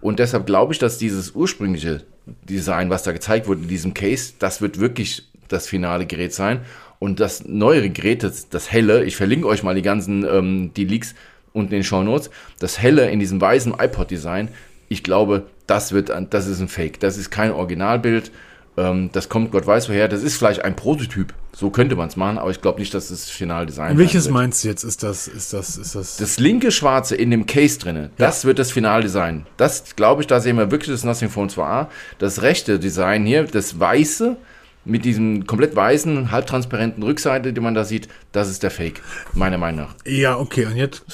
Und 0.00 0.18
deshalb 0.18 0.46
glaube 0.46 0.72
ich, 0.72 0.78
dass 0.78 0.98
dieses 0.98 1.32
ursprüngliche 1.32 2.02
Design, 2.48 2.90
was 2.90 3.02
da 3.02 3.12
gezeigt 3.12 3.48
wurde 3.48 3.62
in 3.62 3.68
diesem 3.68 3.94
Case, 3.94 4.34
das 4.38 4.60
wird 4.60 4.78
wirklich 4.78 5.28
das 5.48 5.66
finale 5.66 6.06
Gerät 6.06 6.32
sein. 6.32 6.60
Und 6.98 7.20
das 7.20 7.44
neuere 7.44 7.90
Gerät, 7.90 8.22
das, 8.22 8.48
das 8.48 8.70
helle, 8.70 9.04
ich 9.04 9.16
verlinke 9.16 9.48
euch 9.48 9.62
mal 9.62 9.74
die 9.74 9.82
ganzen 9.82 10.24
ähm, 10.24 10.72
die 10.74 10.84
Leaks 10.84 11.14
unten 11.52 11.72
in 11.72 11.80
den 11.80 11.84
Show 11.84 12.02
Notes, 12.02 12.30
das 12.58 12.80
helle 12.80 13.10
in 13.10 13.20
diesem 13.20 13.40
weißen 13.40 13.74
iPod-Design, 13.78 14.48
ich 14.94 15.02
glaube, 15.02 15.44
das 15.66 15.92
wird, 15.92 16.10
das 16.30 16.46
ist 16.46 16.60
ein 16.60 16.68
Fake. 16.68 17.00
Das 17.00 17.18
ist 17.18 17.30
kein 17.30 17.52
Originalbild. 17.52 18.30
Ähm, 18.76 19.10
das 19.12 19.28
kommt 19.28 19.52
Gott 19.52 19.66
weiß 19.66 19.88
woher. 19.88 20.08
Das 20.08 20.22
ist 20.22 20.36
vielleicht 20.36 20.64
ein 20.64 20.76
Prototyp. 20.76 21.34
So 21.54 21.70
könnte 21.70 21.94
man 21.94 22.08
es 22.08 22.16
machen, 22.16 22.38
aber 22.38 22.50
ich 22.50 22.60
glaube 22.60 22.80
nicht, 22.80 22.92
dass 22.94 23.08
das 23.08 23.30
final 23.30 23.66
Design 23.66 23.96
Welches 23.96 24.28
meinst 24.28 24.64
du 24.64 24.68
jetzt? 24.68 24.82
Ist 24.82 25.04
das, 25.04 25.28
ist 25.28 25.52
das, 25.52 25.76
ist 25.76 25.94
das? 25.94 26.16
Das 26.16 26.40
linke 26.40 26.72
Schwarze 26.72 27.14
in 27.14 27.30
dem 27.30 27.46
Case 27.46 27.78
drinne, 27.78 28.10
das 28.16 28.42
ja. 28.42 28.48
wird 28.48 28.58
das 28.58 28.72
Finaldesign. 28.72 29.46
Das 29.56 29.94
glaube 29.94 30.22
ich, 30.22 30.26
da 30.26 30.40
sehen 30.40 30.56
wir 30.56 30.72
wirklich 30.72 30.90
das 30.90 31.04
Nothing 31.04 31.28
Phone 31.28 31.48
2a. 31.48 31.86
Das 32.18 32.42
rechte 32.42 32.80
Design 32.80 33.24
hier, 33.24 33.44
das 33.44 33.78
weiße, 33.78 34.36
mit 34.84 35.04
diesem 35.04 35.46
komplett 35.46 35.76
weißen, 35.76 36.32
halbtransparenten 36.32 37.04
Rückseite, 37.04 37.52
die 37.52 37.60
man 37.60 37.74
da 37.74 37.84
sieht, 37.84 38.08
das 38.32 38.50
ist 38.50 38.64
der 38.64 38.72
Fake, 38.72 39.00
meiner 39.32 39.58
Meinung 39.58 39.86
nach. 39.86 39.94
Ja, 40.04 40.36
okay, 40.36 40.66
und 40.66 40.76
jetzt. 40.76 41.04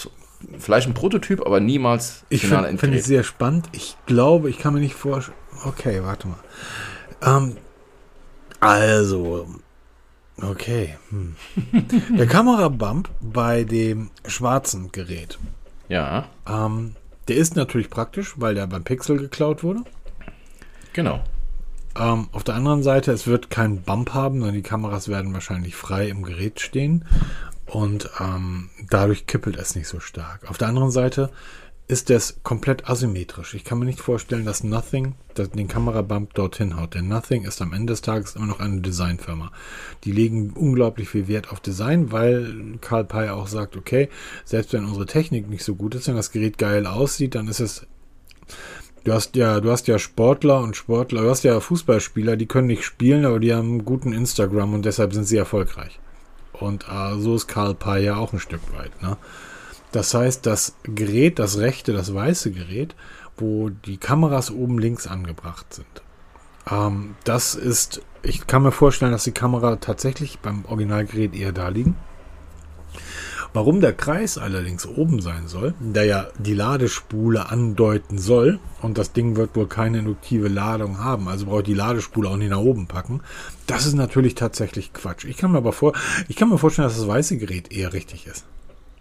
Vielleicht 0.59 0.88
ein 0.88 0.95
Prototyp, 0.95 1.45
aber 1.45 1.61
niemals 1.61 2.24
ich 2.30 2.43
final 2.47 2.72
Ich 2.72 2.80
finde 2.80 2.99
es 2.99 3.05
sehr 3.05 3.24
spannend. 3.24 3.68
Ich 3.72 3.97
glaube, 4.07 4.49
ich 4.49 4.59
kann 4.59 4.74
mir 4.74 4.80
nicht 4.80 4.95
vorstellen. 4.95 5.36
Okay, 5.64 6.03
warte 6.03 6.28
mal. 6.28 6.38
Ähm, 7.22 7.57
also, 8.61 9.47
okay. 10.41 10.97
Hm. 11.11 11.36
Der 12.18 12.26
Kamerabump 12.26 13.11
bei 13.20 13.64
dem 13.64 14.11
schwarzen 14.26 14.93
Gerät. 14.93 15.38
Ja. 15.88 16.28
Ähm, 16.49 16.95
der 17.28 17.36
ist 17.36 17.57
natürlich 17.57 17.91
praktisch, 17.91 18.34
weil 18.36 18.55
der 18.55 18.66
beim 18.66 18.84
Pixel 18.84 19.18
geklaut 19.18 19.62
wurde. 19.62 19.84
Genau. 20.95 21.20
Ähm, 21.99 22.28
auf 22.32 22.45
der 22.45 22.55
anderen 22.55 22.82
Seite, 22.82 23.12
es 23.12 23.26
wird 23.26 23.51
keinen 23.51 23.82
Bump 23.82 24.14
haben, 24.14 24.38
sondern 24.38 24.55
die 24.55 24.62
Kameras 24.62 25.09
werden 25.09 25.34
wahrscheinlich 25.34 25.76
frei 25.76 26.09
im 26.09 26.22
Gerät 26.22 26.61
stehen 26.61 27.05
und 27.71 28.11
ähm, 28.21 28.71
dadurch 28.89 29.27
kippelt 29.27 29.57
es 29.57 29.75
nicht 29.75 29.89
so 29.89 30.01
stark. 30.01 30.49
Auf 30.49 30.59
der 30.59 30.68
anderen 30.68 30.91
Seite 30.91 31.31
ist 31.89 32.09
das 32.09 32.39
komplett 32.45 32.89
asymmetrisch. 32.89 33.55
Ich 33.55 33.64
kann 33.64 33.79
mir 33.79 33.85
nicht 33.85 34.01
vorstellen, 34.01 34.45
dass 34.45 34.62
Nothing 34.62 35.14
dass 35.35 35.51
den 35.51 35.68
Kamerabump 35.68 36.35
dorthin 36.35 36.77
haut. 36.77 36.95
Denn 36.95 37.09
Nothing 37.09 37.45
ist 37.45 37.62
am 37.62 37.73
Ende 37.73 37.93
des 37.93 38.03
Tages 38.03 38.37
immer 38.37 38.47
noch 38.47 38.61
eine 38.61 38.81
Designfirma. 38.81 39.51
Die 40.05 40.12
legen 40.12 40.53
unglaublich 40.55 41.09
viel 41.09 41.29
Wert 41.29 41.51
auf 41.51 41.61
Design, 41.61 42.12
weil 42.12 42.79
Karl 42.81 43.05
Pei 43.05 43.33
auch 43.33 43.47
sagt, 43.47 43.77
okay, 43.77 44.09
selbst 44.45 44.73
wenn 44.73 44.85
unsere 44.85 45.07
Technik 45.07 45.49
nicht 45.49 45.64
so 45.64 45.75
gut 45.75 45.95
ist, 45.95 46.09
wenn 46.09 46.16
das 46.16 46.33
Gerät 46.33 46.59
geil 46.59 46.87
aussieht, 46.87 47.35
dann 47.35 47.49
ist 47.49 47.61
es 47.61 47.87
Du 49.03 49.14
hast 49.14 49.35
ja, 49.35 49.61
du 49.61 49.71
hast 49.71 49.89
ja 49.89 49.99
Sportler 49.99 50.61
und 50.61 50.77
Sportler, 50.77 51.23
du 51.23 51.31
hast 51.31 51.43
ja 51.43 51.59
Fußballspieler, 51.59 52.37
die 52.37 52.45
können 52.45 52.66
nicht 52.66 52.85
spielen, 52.85 53.25
aber 53.25 53.41
die 53.41 53.55
haben 53.55 53.71
einen 53.71 53.85
guten 53.87 54.12
Instagram 54.12 54.75
und 54.75 54.85
deshalb 54.85 55.14
sind 55.14 55.25
sie 55.25 55.39
erfolgreich. 55.39 55.99
Und 56.61 56.87
äh, 56.89 57.19
so 57.19 57.35
ist 57.35 57.49
Karl 57.49 57.75
Pei 57.75 58.01
ja 58.01 58.17
auch 58.17 58.33
ein 58.33 58.41
Stück 58.41 58.61
weit. 58.77 59.03
Ne? 59.03 59.17
Das 59.93 60.15
heißt, 60.15 60.47
das 60.47 60.75
Gerät, 60.85 61.39
das 61.39 61.59
rechte, 61.59 61.93
das 61.93 62.15
weiße 62.15 62.53
Gerät, 62.53 62.95
wo 63.37 63.71
die 63.71 63.97
Kameras 63.97 64.51
oben 64.51 64.79
links 64.79 65.07
angebracht 65.07 65.73
sind. 65.75 66.03
Ähm, 66.71 67.17
das 67.25 67.55
ist, 67.55 68.03
ich 68.23 68.47
kann 68.47 68.63
mir 68.63 68.73
vorstellen, 68.73 69.13
dass 69.13 69.25
die 69.25 69.33
Kamera 69.33 69.77
tatsächlich 69.77 70.39
beim 70.41 70.65
Originalgerät 70.67 71.35
eher 71.35 71.53
da 71.53 71.69
liegen. 71.69 71.97
Warum 73.53 73.80
der 73.80 73.92
Kreis 73.92 74.38
allerdings 74.38 74.86
oben 74.86 75.20
sein 75.20 75.48
soll, 75.48 75.74
der 75.80 76.05
ja 76.05 76.28
die 76.38 76.55
Ladespule 76.55 77.51
andeuten 77.51 78.16
soll, 78.16 78.61
und 78.80 78.96
das 78.96 79.12
Ding 79.12 79.34
wird 79.34 79.57
wohl 79.57 79.66
keine 79.66 79.98
induktive 79.98 80.46
Ladung 80.46 80.98
haben, 80.98 81.26
also 81.26 81.46
braucht 81.46 81.66
die 81.66 81.74
Ladespule 81.74 82.28
auch 82.28 82.36
nicht 82.36 82.51
nach 82.51 82.59
oben 82.59 82.86
packen, 82.86 83.22
das 83.66 83.86
ist 83.86 83.94
natürlich 83.94 84.36
tatsächlich 84.36 84.92
Quatsch. 84.92 85.24
Ich 85.24 85.36
kann 85.36 85.51
mir 85.51 85.59
aber 85.59 85.72
vor, 85.72 85.94
ich 86.28 86.36
kann 86.36 86.48
mir 86.48 86.59
vorstellen, 86.59 86.86
dass 86.86 86.96
das 86.96 87.09
weiße 87.09 87.38
Gerät 87.38 87.72
eher 87.72 87.92
richtig 87.92 88.28
ist. 88.28 88.44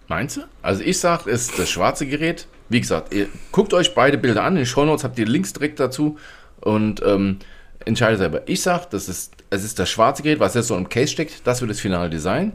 Meinst 0.08 0.38
du? 0.38 0.42
Also 0.64 0.82
ich 0.82 1.00
sage, 1.00 1.30
es 1.30 1.50
ist 1.50 1.60
das 1.60 1.70
schwarze 1.70 2.08
Gerät. 2.08 2.48
Wie 2.70 2.82
gesagt, 2.82 3.14
ihr 3.14 3.28
guckt 3.52 3.76
euch 3.76 3.94
beide 3.94 4.18
Bilder 4.18 4.44
an. 4.44 4.54
In 4.54 4.62
den 4.62 4.66
Shownotes 4.66 5.04
habt 5.04 5.20
ihr 5.20 5.28
Links 5.28 5.54
direkt 5.54 5.80
dazu 5.80 6.18
und 6.62 7.04
ähm, 7.06 7.38
entscheidet 7.86 8.18
selber. 8.18 8.42
Ich 8.48 8.64
sage, 8.64 8.88
das 8.90 9.08
ist, 9.08 9.34
es 9.52 9.64
ist 9.64 9.78
das 9.78 9.92
schwarze 9.92 10.24
Gerät, 10.24 10.40
was 10.40 10.56
jetzt 10.56 10.70
so 10.70 10.76
im 10.76 10.90
Case 10.90 11.12
steckt. 11.12 11.46
Das 11.46 11.62
wird 11.62 11.70
das 11.70 11.80
finale 11.80 12.10
Design 12.10 12.54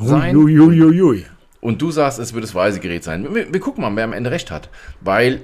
sein. 0.00 0.36
Ui, 0.36 0.58
ui, 0.58 0.82
ui, 1.02 1.24
und 1.60 1.82
du 1.82 1.90
sagst, 1.90 2.20
es 2.20 2.32
wird 2.32 2.44
das 2.44 2.54
weiße 2.54 2.78
Gerät 2.80 3.02
sein. 3.02 3.34
Wir, 3.34 3.52
wir, 3.52 3.60
gucken 3.60 3.82
mal, 3.82 3.94
wer 3.96 4.04
am 4.04 4.12
Ende 4.12 4.30
recht 4.30 4.52
hat. 4.52 4.68
Weil 5.00 5.40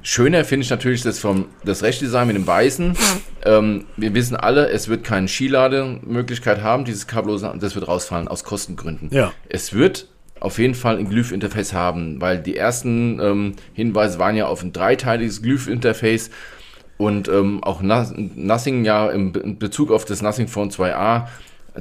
schöner 0.00 0.44
finde 0.44 0.64
ich 0.64 0.70
natürlich 0.70 1.02
das 1.02 1.18
vom 1.18 1.46
das 1.62 1.82
Rechtdesign 1.82 2.26
mit 2.26 2.36
dem 2.36 2.46
Weißen. 2.46 2.96
Ähm, 3.44 3.84
wir 3.96 4.14
wissen 4.14 4.34
alle, 4.34 4.68
es 4.70 4.88
wird 4.88 5.04
keine 5.04 5.28
Skilademöglichkeit 5.28 6.62
haben, 6.62 6.84
dieses 6.84 7.06
Kabellose, 7.06 7.54
das 7.60 7.74
wird 7.74 7.86
rausfallen 7.86 8.28
aus 8.28 8.44
Kostengründen. 8.44 9.10
Ja. 9.12 9.32
Es 9.48 9.74
wird 9.74 10.08
auf 10.40 10.58
jeden 10.58 10.74
Fall 10.74 10.98
ein 10.98 11.08
Glyph-Interface 11.08 11.72
haben, 11.72 12.20
weil 12.20 12.38
die 12.38 12.56
ersten 12.56 13.20
ähm, 13.20 13.52
Hinweise 13.74 14.18
waren 14.18 14.36
ja 14.36 14.46
auf 14.46 14.62
ein 14.62 14.72
dreiteiliges 14.72 15.42
Glyph-Interface 15.42 16.30
und 16.96 17.28
ähm, 17.28 17.62
auch 17.62 17.82
Nothing 17.82 18.84
ja 18.84 19.10
im, 19.10 19.34
in 19.34 19.58
Bezug 19.58 19.90
auf 19.90 20.04
das 20.04 20.22
Nothing 20.22 20.48
Phone 20.48 20.70
2a 20.70 21.26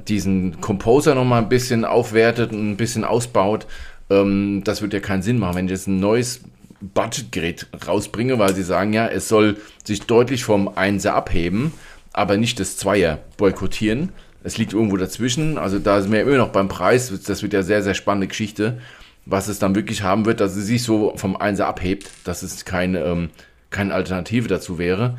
diesen 0.07 0.61
Composer 0.61 1.15
nochmal 1.15 1.41
ein 1.41 1.49
bisschen 1.49 1.85
aufwertet 1.85 2.51
und 2.51 2.71
ein 2.71 2.77
bisschen 2.77 3.03
ausbaut. 3.03 3.67
Ähm, 4.09 4.61
das 4.63 4.81
wird 4.81 4.93
ja 4.93 4.99
keinen 4.99 5.21
Sinn 5.21 5.39
machen, 5.39 5.55
wenn 5.55 5.65
ich 5.65 5.71
jetzt 5.71 5.87
ein 5.87 5.99
neues 5.99 6.41
Budgetgerät 6.79 7.67
rausbringe, 7.87 8.37
weil 8.37 8.53
sie 8.53 8.63
sagen 8.63 8.93
ja, 8.93 9.07
es 9.07 9.27
soll 9.27 9.57
sich 9.83 10.01
deutlich 10.01 10.43
vom 10.43 10.69
1er 10.69 11.09
abheben, 11.09 11.73
aber 12.13 12.37
nicht 12.37 12.59
das 12.59 12.79
2er 12.79 13.17
boykottieren 13.37 14.11
es 14.47 14.57
liegt 14.57 14.71
irgendwo 14.71 14.95
dazwischen. 14.95 15.57
Also 15.57 15.77
da 15.77 16.01
sind 16.01 16.13
wir 16.13 16.21
immer 16.21 16.37
noch 16.37 16.53
beim 16.53 16.69
Preis. 16.69 17.11
Das 17.25 17.43
wird 17.43 17.51
ja 17.51 17.63
sehr, 17.63 17.83
sehr 17.83 17.93
spannende 17.93 18.27
Geschichte, 18.27 18.79
was 19.25 19.49
es 19.49 19.59
dann 19.59 19.75
wirklich 19.75 20.03
haben 20.03 20.25
wird, 20.25 20.39
dass 20.39 20.55
es 20.55 20.67
sich 20.67 20.83
so 20.83 21.13
vom 21.17 21.35
Einser 21.35 21.67
abhebt, 21.67 22.09
dass 22.23 22.43
es 22.43 22.63
keine, 22.63 22.99
ähm, 22.99 23.29
keine 23.71 23.93
Alternative 23.93 24.47
dazu 24.47 24.79
wäre. 24.79 25.17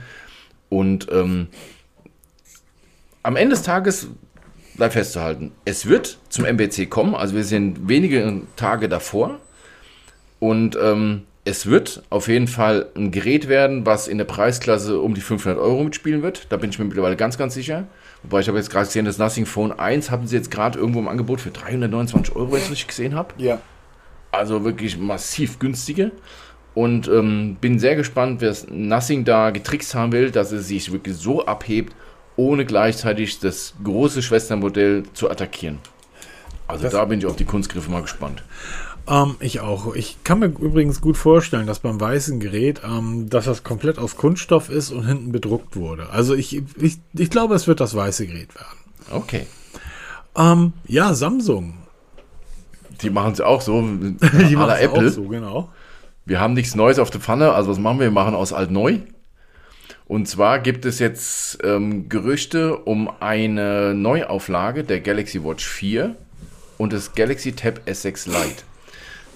Und 0.71 1.09
ähm, 1.13 1.49
am 3.23 3.37
Ende 3.37 3.55
des 3.55 3.65
Tages 3.65 4.09
bleibt 4.79 4.95
festzuhalten, 4.95 5.53
es 5.65 5.87
wird 5.87 6.19
zum 6.31 6.47
MBC 6.47 6.89
kommen. 6.89 7.15
Also 7.15 7.35
wir 7.35 7.45
sind 7.45 7.89
wenige 7.89 8.43
Tage 8.57 8.89
davor. 8.89 9.39
Und 10.41 10.79
ähm, 10.81 11.25
es 11.45 11.67
wird 11.67 12.03
auf 12.11 12.29
jeden 12.29 12.47
Fall 12.47 12.87
ein 12.95 13.11
Gerät 13.11 13.49
werden, 13.49 13.87
was 13.87 14.07
in 14.07 14.19
der 14.19 14.25
Preisklasse 14.25 15.01
um 15.01 15.15
die 15.15 15.21
500 15.21 15.59
Euro 15.59 15.83
mitspielen 15.83 16.23
wird. 16.23 16.47
Da 16.51 16.57
bin 16.57 16.71
ich 16.71 16.79
mir 16.79 16.85
mittlerweile 16.85 17.17
ganz, 17.17 17.39
ganz 17.39 17.55
sicher. 17.55 17.87
Wobei 18.23 18.41
ich 18.41 18.49
habe 18.49 18.59
jetzt 18.59 18.71
gerade 18.71 18.87
gesehen, 18.87 19.05
das 19.05 19.19
Nothing 19.19 19.47
Phone 19.47 19.73
1 19.73 20.11
hatten 20.11 20.27
sie 20.27 20.37
jetzt 20.37 20.51
gerade 20.51 20.79
irgendwo 20.79 21.01
im 21.01 21.09
Angebot 21.09 21.41
für 21.41 21.51
329 21.51 22.37
Euro, 22.37 22.53
wenn 22.53 22.59
ich 22.59 22.71
richtig 22.71 22.89
gesehen 22.89 23.15
habe. 23.15 23.35
Ja. 23.39 23.61
Also 24.31 24.65
wirklich 24.65 24.99
massiv 24.99 25.59
günstige. 25.59 26.13
Und 26.75 27.09
ähm, 27.09 27.57
bin 27.61 27.79
sehr 27.79 27.97
gespannt, 27.97 28.41
wer 28.41 28.51
das 28.51 28.69
Nothing 28.69 29.25
da 29.25 29.51
getrickst 29.51 29.95
haben 29.95 30.13
will, 30.13 30.31
dass 30.31 30.53
es 30.53 30.69
sich 30.69 30.93
wirklich 30.93 31.17
so 31.17 31.45
abhebt, 31.45 31.95
ohne 32.39 32.65
gleichzeitig 32.65 33.41
das 33.41 33.75
große 33.83 34.23
Schwestermodell 34.23 35.03
zu 35.13 35.29
attackieren. 35.29 35.79
Also 36.69 36.85
das 36.85 36.93
da 36.93 37.05
bin 37.05 37.19
ich 37.19 37.27
auf 37.27 37.37
die 37.37 37.45
Kunstgriffe 37.45 37.91
mal 37.91 38.03
gespannt. 38.03 38.45
Ähm, 39.09 39.37
ich 39.41 39.61
auch. 39.61 39.95
Ich 39.95 40.23
kann 40.23 40.39
mir 40.39 40.47
übrigens 40.47 41.01
gut 41.01 41.17
vorstellen, 41.17 41.67
dass 41.67 41.81
beim 41.81 42.01
weißen 42.01 42.39
Gerät, 42.41 42.83
ähm, 42.85 43.29
dass 43.29 43.47
das 43.47 43.65
komplett 43.65 43.99
aus 43.99 44.17
Kunststoff 44.17 44.71
ist 44.71 44.93
und 44.93 45.05
hinten 45.05 45.33
bedruckt 45.33 45.77
wurde. 45.77 46.11
Also 46.11 46.35
ich, 46.35 46.63
ich, 46.81 46.99
ich 47.13 47.31
glaube, 47.31 47.55
es 47.55 47.67
wird 47.67 47.81
das 47.81 47.95
weiße 47.95 48.27
Gerät 48.27 48.55
werden. 48.55 48.79
Okay. 49.11 49.47
Ähm, 50.37 50.75
ja, 50.87 51.15
Samsung. 51.15 51.75
Die 53.03 53.11
machen 53.11 53.33
es 53.33 53.41
auch 53.41 53.63
so. 53.63 53.81
Die 53.81 54.57
machen 54.57 54.75
es 54.81 54.89
auch 54.89 55.09
so, 55.09 55.25
genau. 55.25 55.71
Wir 56.25 56.41
haben 56.41 56.53
nichts 56.53 56.75
Neues 56.77 56.99
auf 56.99 57.11
der 57.11 57.21
Pfanne. 57.21 57.53
Also 57.53 57.71
was 57.71 57.79
machen 57.79 57.99
wir? 57.99 58.07
Wir 58.07 58.13
machen 58.13 58.35
aus 58.35 58.53
alt 58.53 58.71
neu. 58.71 59.01
Und 60.09 60.27
zwar 60.27 60.59
gibt 60.59 60.85
es 60.85 60.99
jetzt 60.99 61.59
ähm, 61.63 62.09
Gerüchte 62.09 62.79
um 62.79 63.11
eine 63.21 63.95
Neuauflage 63.95 64.83
der 64.83 65.01
Galaxy 65.01 65.45
Watch 65.45 65.67
4 65.67 66.17
und 66.79 66.93
des 66.93 67.15
Galaxy 67.15 67.53
Tab 67.53 67.83
S6 67.87 68.27
Lite 68.27 68.65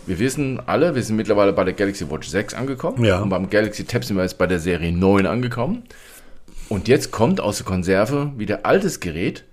wir 0.06 0.18
wissen 0.18 0.60
alle, 0.66 0.94
wir 0.94 1.02
sind 1.02 1.16
mittlerweile 1.16 1.52
bei 1.52 1.64
der 1.64 1.74
Galaxy 1.74 2.10
Watch 2.10 2.28
6 2.28 2.54
angekommen. 2.54 3.04
Ja. 3.04 3.20
Und 3.20 3.28
beim 3.28 3.50
Galaxy 3.50 3.84
Tab 3.84 4.04
sind 4.04 4.16
wir 4.16 4.22
jetzt 4.22 4.38
bei 4.38 4.46
der 4.46 4.58
Serie 4.58 4.92
9 4.92 5.26
angekommen. 5.26 5.84
Und 6.68 6.88
jetzt 6.88 7.10
kommt 7.10 7.40
aus 7.40 7.58
der 7.58 7.66
Konserve 7.66 8.32
wieder 8.36 8.66
altes 8.66 9.00
Gerät. 9.00 9.44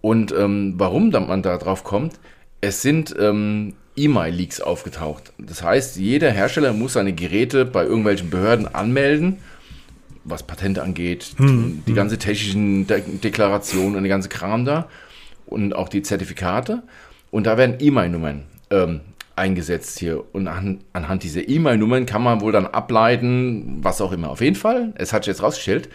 Und 0.00 0.32
ähm, 0.32 0.74
warum 0.76 1.10
man 1.10 1.42
da 1.42 1.56
drauf 1.56 1.82
kommt, 1.82 2.14
es 2.60 2.82
sind 2.82 3.14
ähm, 3.18 3.74
E-Mail-Leaks 3.96 4.60
aufgetaucht. 4.60 5.32
Das 5.38 5.62
heißt, 5.62 5.96
jeder 5.96 6.30
Hersteller 6.30 6.72
muss 6.72 6.92
seine 6.92 7.12
Geräte 7.12 7.64
bei 7.64 7.84
irgendwelchen 7.84 8.30
Behörden 8.30 8.72
anmelden, 8.72 9.38
was 10.28 10.42
Patente 10.42 10.82
angeht, 10.82 11.34
hm, 11.36 11.82
die 11.86 11.90
hm. 11.90 11.96
ganze 11.96 12.18
technischen 12.18 12.86
De 12.86 13.00
Deklarationen 13.00 13.96
und 13.96 14.02
die 14.02 14.08
ganze 14.08 14.28
Kram 14.28 14.64
da 14.64 14.88
und 15.46 15.74
auch 15.74 15.88
die 15.88 16.02
Zertifikate. 16.02 16.82
Und 17.30 17.46
da 17.46 17.56
werden 17.56 17.76
E-Mail-Nummern 17.78 18.44
ähm, 18.70 19.00
eingesetzt 19.36 19.98
hier. 19.98 20.24
Und 20.32 20.48
an, 20.48 20.80
anhand 20.92 21.22
dieser 21.22 21.48
E-Mail-Nummern 21.48 22.06
kann 22.06 22.22
man 22.22 22.40
wohl 22.40 22.52
dann 22.52 22.66
ableiten, 22.66 23.78
was 23.82 24.00
auch 24.00 24.12
immer. 24.12 24.30
Auf 24.30 24.40
jeden 24.40 24.56
Fall, 24.56 24.92
es 24.96 25.12
hat 25.12 25.24
sich 25.24 25.32
jetzt 25.32 25.42
rausgestellt, 25.42 25.88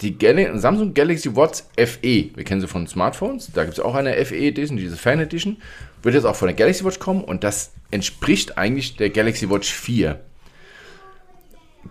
die 0.00 0.16
Gal 0.16 0.58
Samsung 0.58 0.94
Galaxy 0.94 1.34
Watch 1.36 1.62
FE, 1.76 2.30
wir 2.34 2.44
kennen 2.44 2.60
sie 2.60 2.66
von 2.66 2.86
Smartphones, 2.86 3.50
da 3.52 3.64
gibt 3.64 3.76
es 3.76 3.84
auch 3.84 3.94
eine 3.94 4.24
FE 4.24 4.36
Edition, 4.36 4.78
diese 4.78 4.96
Fan 4.96 5.20
Edition, 5.20 5.58
wird 6.02 6.14
jetzt 6.14 6.24
auch 6.24 6.36
von 6.36 6.48
der 6.48 6.56
Galaxy 6.56 6.84
Watch 6.84 6.98
kommen 6.98 7.22
und 7.22 7.44
das 7.44 7.72
entspricht 7.90 8.56
eigentlich 8.56 8.96
der 8.96 9.10
Galaxy 9.10 9.50
Watch 9.50 9.70
4. 9.70 10.18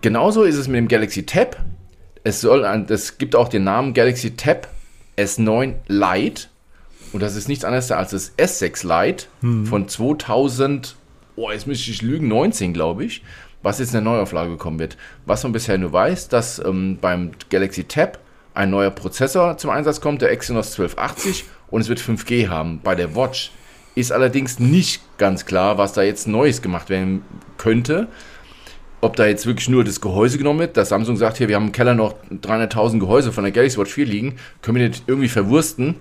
Genauso 0.00 0.44
ist 0.44 0.56
es 0.56 0.68
mit 0.68 0.78
dem 0.78 0.88
Galaxy 0.88 1.26
Tab. 1.26 1.56
Es 2.22 2.40
soll 2.40 2.84
das 2.86 3.18
gibt 3.18 3.34
auch 3.34 3.48
den 3.48 3.64
Namen 3.64 3.94
Galaxy 3.94 4.36
Tab 4.36 4.68
S9 5.16 5.74
Lite. 5.88 6.48
Und 7.12 7.22
das 7.22 7.34
ist 7.34 7.48
nichts 7.48 7.64
anderes 7.64 7.90
als 7.90 8.10
das 8.12 8.38
S6 8.38 8.86
Lite 8.86 9.26
von 9.64 9.88
2000, 9.88 10.96
oh, 11.36 11.50
jetzt 11.50 11.66
müsste 11.66 11.90
ich 11.90 12.02
lügen, 12.02 12.28
19, 12.28 12.72
glaube 12.72 13.04
ich, 13.04 13.22
was 13.62 13.78
jetzt 13.78 13.88
in 13.88 13.94
der 13.94 14.02
Neuauflage 14.02 14.56
kommen 14.56 14.78
wird. 14.78 14.96
Was 15.26 15.42
man 15.42 15.52
bisher 15.52 15.76
nur 15.76 15.92
weiß, 15.92 16.28
dass 16.28 16.64
ähm, 16.64 16.98
beim 17.00 17.32
Galaxy 17.50 17.84
Tab 17.84 18.20
ein 18.54 18.70
neuer 18.70 18.90
Prozessor 18.90 19.56
zum 19.56 19.70
Einsatz 19.70 20.00
kommt, 20.00 20.22
der 20.22 20.30
Exynos 20.30 20.78
1280, 20.78 21.44
und 21.70 21.80
es 21.80 21.88
wird 21.88 22.00
5G 22.00 22.48
haben. 22.48 22.80
Bei 22.82 22.94
der 22.94 23.14
Watch 23.14 23.52
ist 23.94 24.12
allerdings 24.12 24.58
nicht 24.58 25.02
ganz 25.18 25.46
klar, 25.46 25.78
was 25.78 25.92
da 25.92 26.02
jetzt 26.02 26.28
Neues 26.28 26.62
gemacht 26.62 26.90
werden 26.90 27.22
könnte. 27.58 28.08
Ob 29.02 29.16
da 29.16 29.26
jetzt 29.26 29.46
wirklich 29.46 29.68
nur 29.68 29.82
das 29.82 30.00
Gehäuse 30.00 30.36
genommen 30.36 30.60
wird, 30.60 30.76
dass 30.76 30.90
Samsung 30.90 31.16
sagt, 31.16 31.38
hier, 31.38 31.48
wir 31.48 31.56
haben 31.56 31.66
im 31.66 31.72
Keller 31.72 31.94
noch 31.94 32.14
300.000 32.30 33.00
Gehäuse 33.00 33.32
von 33.32 33.44
der 33.44 33.52
Galaxy 33.52 33.78
Watch 33.78 33.92
4 33.92 34.04
liegen, 34.06 34.36
können 34.60 34.78
wir 34.78 34.88
das 34.88 35.02
irgendwie 35.06 35.28
verwursten 35.28 35.96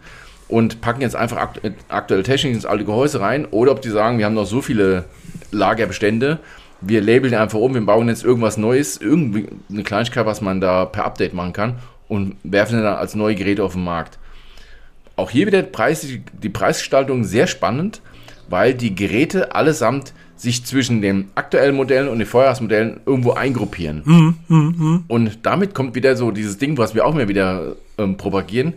und 0.50 0.82
packen 0.82 1.02
jetzt 1.02 1.16
einfach 1.16 1.38
akt 1.38 1.62
aktuelle 1.88 2.24
Technik 2.24 2.54
ins 2.54 2.66
alte 2.66 2.84
Gehäuse 2.84 3.22
rein. 3.22 3.46
Oder 3.46 3.72
ob 3.72 3.82
die 3.82 3.90
sagen, 3.90 4.18
wir 4.18 4.26
haben 4.26 4.34
noch 4.34 4.48
so 4.48 4.62
viele 4.62 5.06
Lagerbestände, 5.52 6.40
wir 6.82 7.02
labeln 7.02 7.34
einfach 7.34 7.60
um, 7.60 7.74
wir 7.74 7.86
bauen 7.86 8.08
jetzt 8.08 8.24
irgendwas 8.24 8.58
Neues, 8.58 8.98
irgendwie 8.98 9.48
eine 9.70 9.84
Kleinigkeit, 9.84 10.26
was 10.26 10.42
man 10.42 10.60
da 10.60 10.86
per 10.86 11.06
Update 11.06 11.34
machen 11.34 11.54
kann 11.54 11.76
und 12.08 12.36
werfen 12.44 12.82
dann 12.82 12.96
als 12.96 13.16
neue 13.16 13.36
Geräte 13.36 13.64
auf 13.64 13.74
den 13.74 13.84
Markt. 13.84 14.18
Auch 15.16 15.30
hier 15.30 15.48
wieder 15.48 15.62
Preis, 15.62 16.06
die 16.08 16.50
Preisgestaltung 16.50 17.24
sehr 17.24 17.48
spannend, 17.48 18.02
weil 18.50 18.74
die 18.74 18.96
Geräte 18.96 19.54
allesamt 19.54 20.14
sich 20.40 20.66
zwischen 20.66 21.02
den 21.02 21.30
aktuellen 21.36 21.76
Modellen 21.76 22.08
und 22.08 22.20
den 22.20 22.28
Vorjahresmodellen 22.28 23.02
irgendwo 23.06 23.32
eingruppieren. 23.32 24.02
Mm, 24.06 24.36
mm, 24.48 24.56
mm. 24.56 25.04
Und 25.10 25.40
damit 25.46 25.74
kommt 25.76 25.96
wieder 25.96 26.16
so 26.16 26.32
dieses 26.32 26.58
Ding, 26.58 26.78
was 26.78 26.96
wir 26.96 27.06
auch 27.06 27.14
immer 27.14 27.28
wieder 27.28 27.76
ähm, 27.98 28.16
propagieren. 28.16 28.74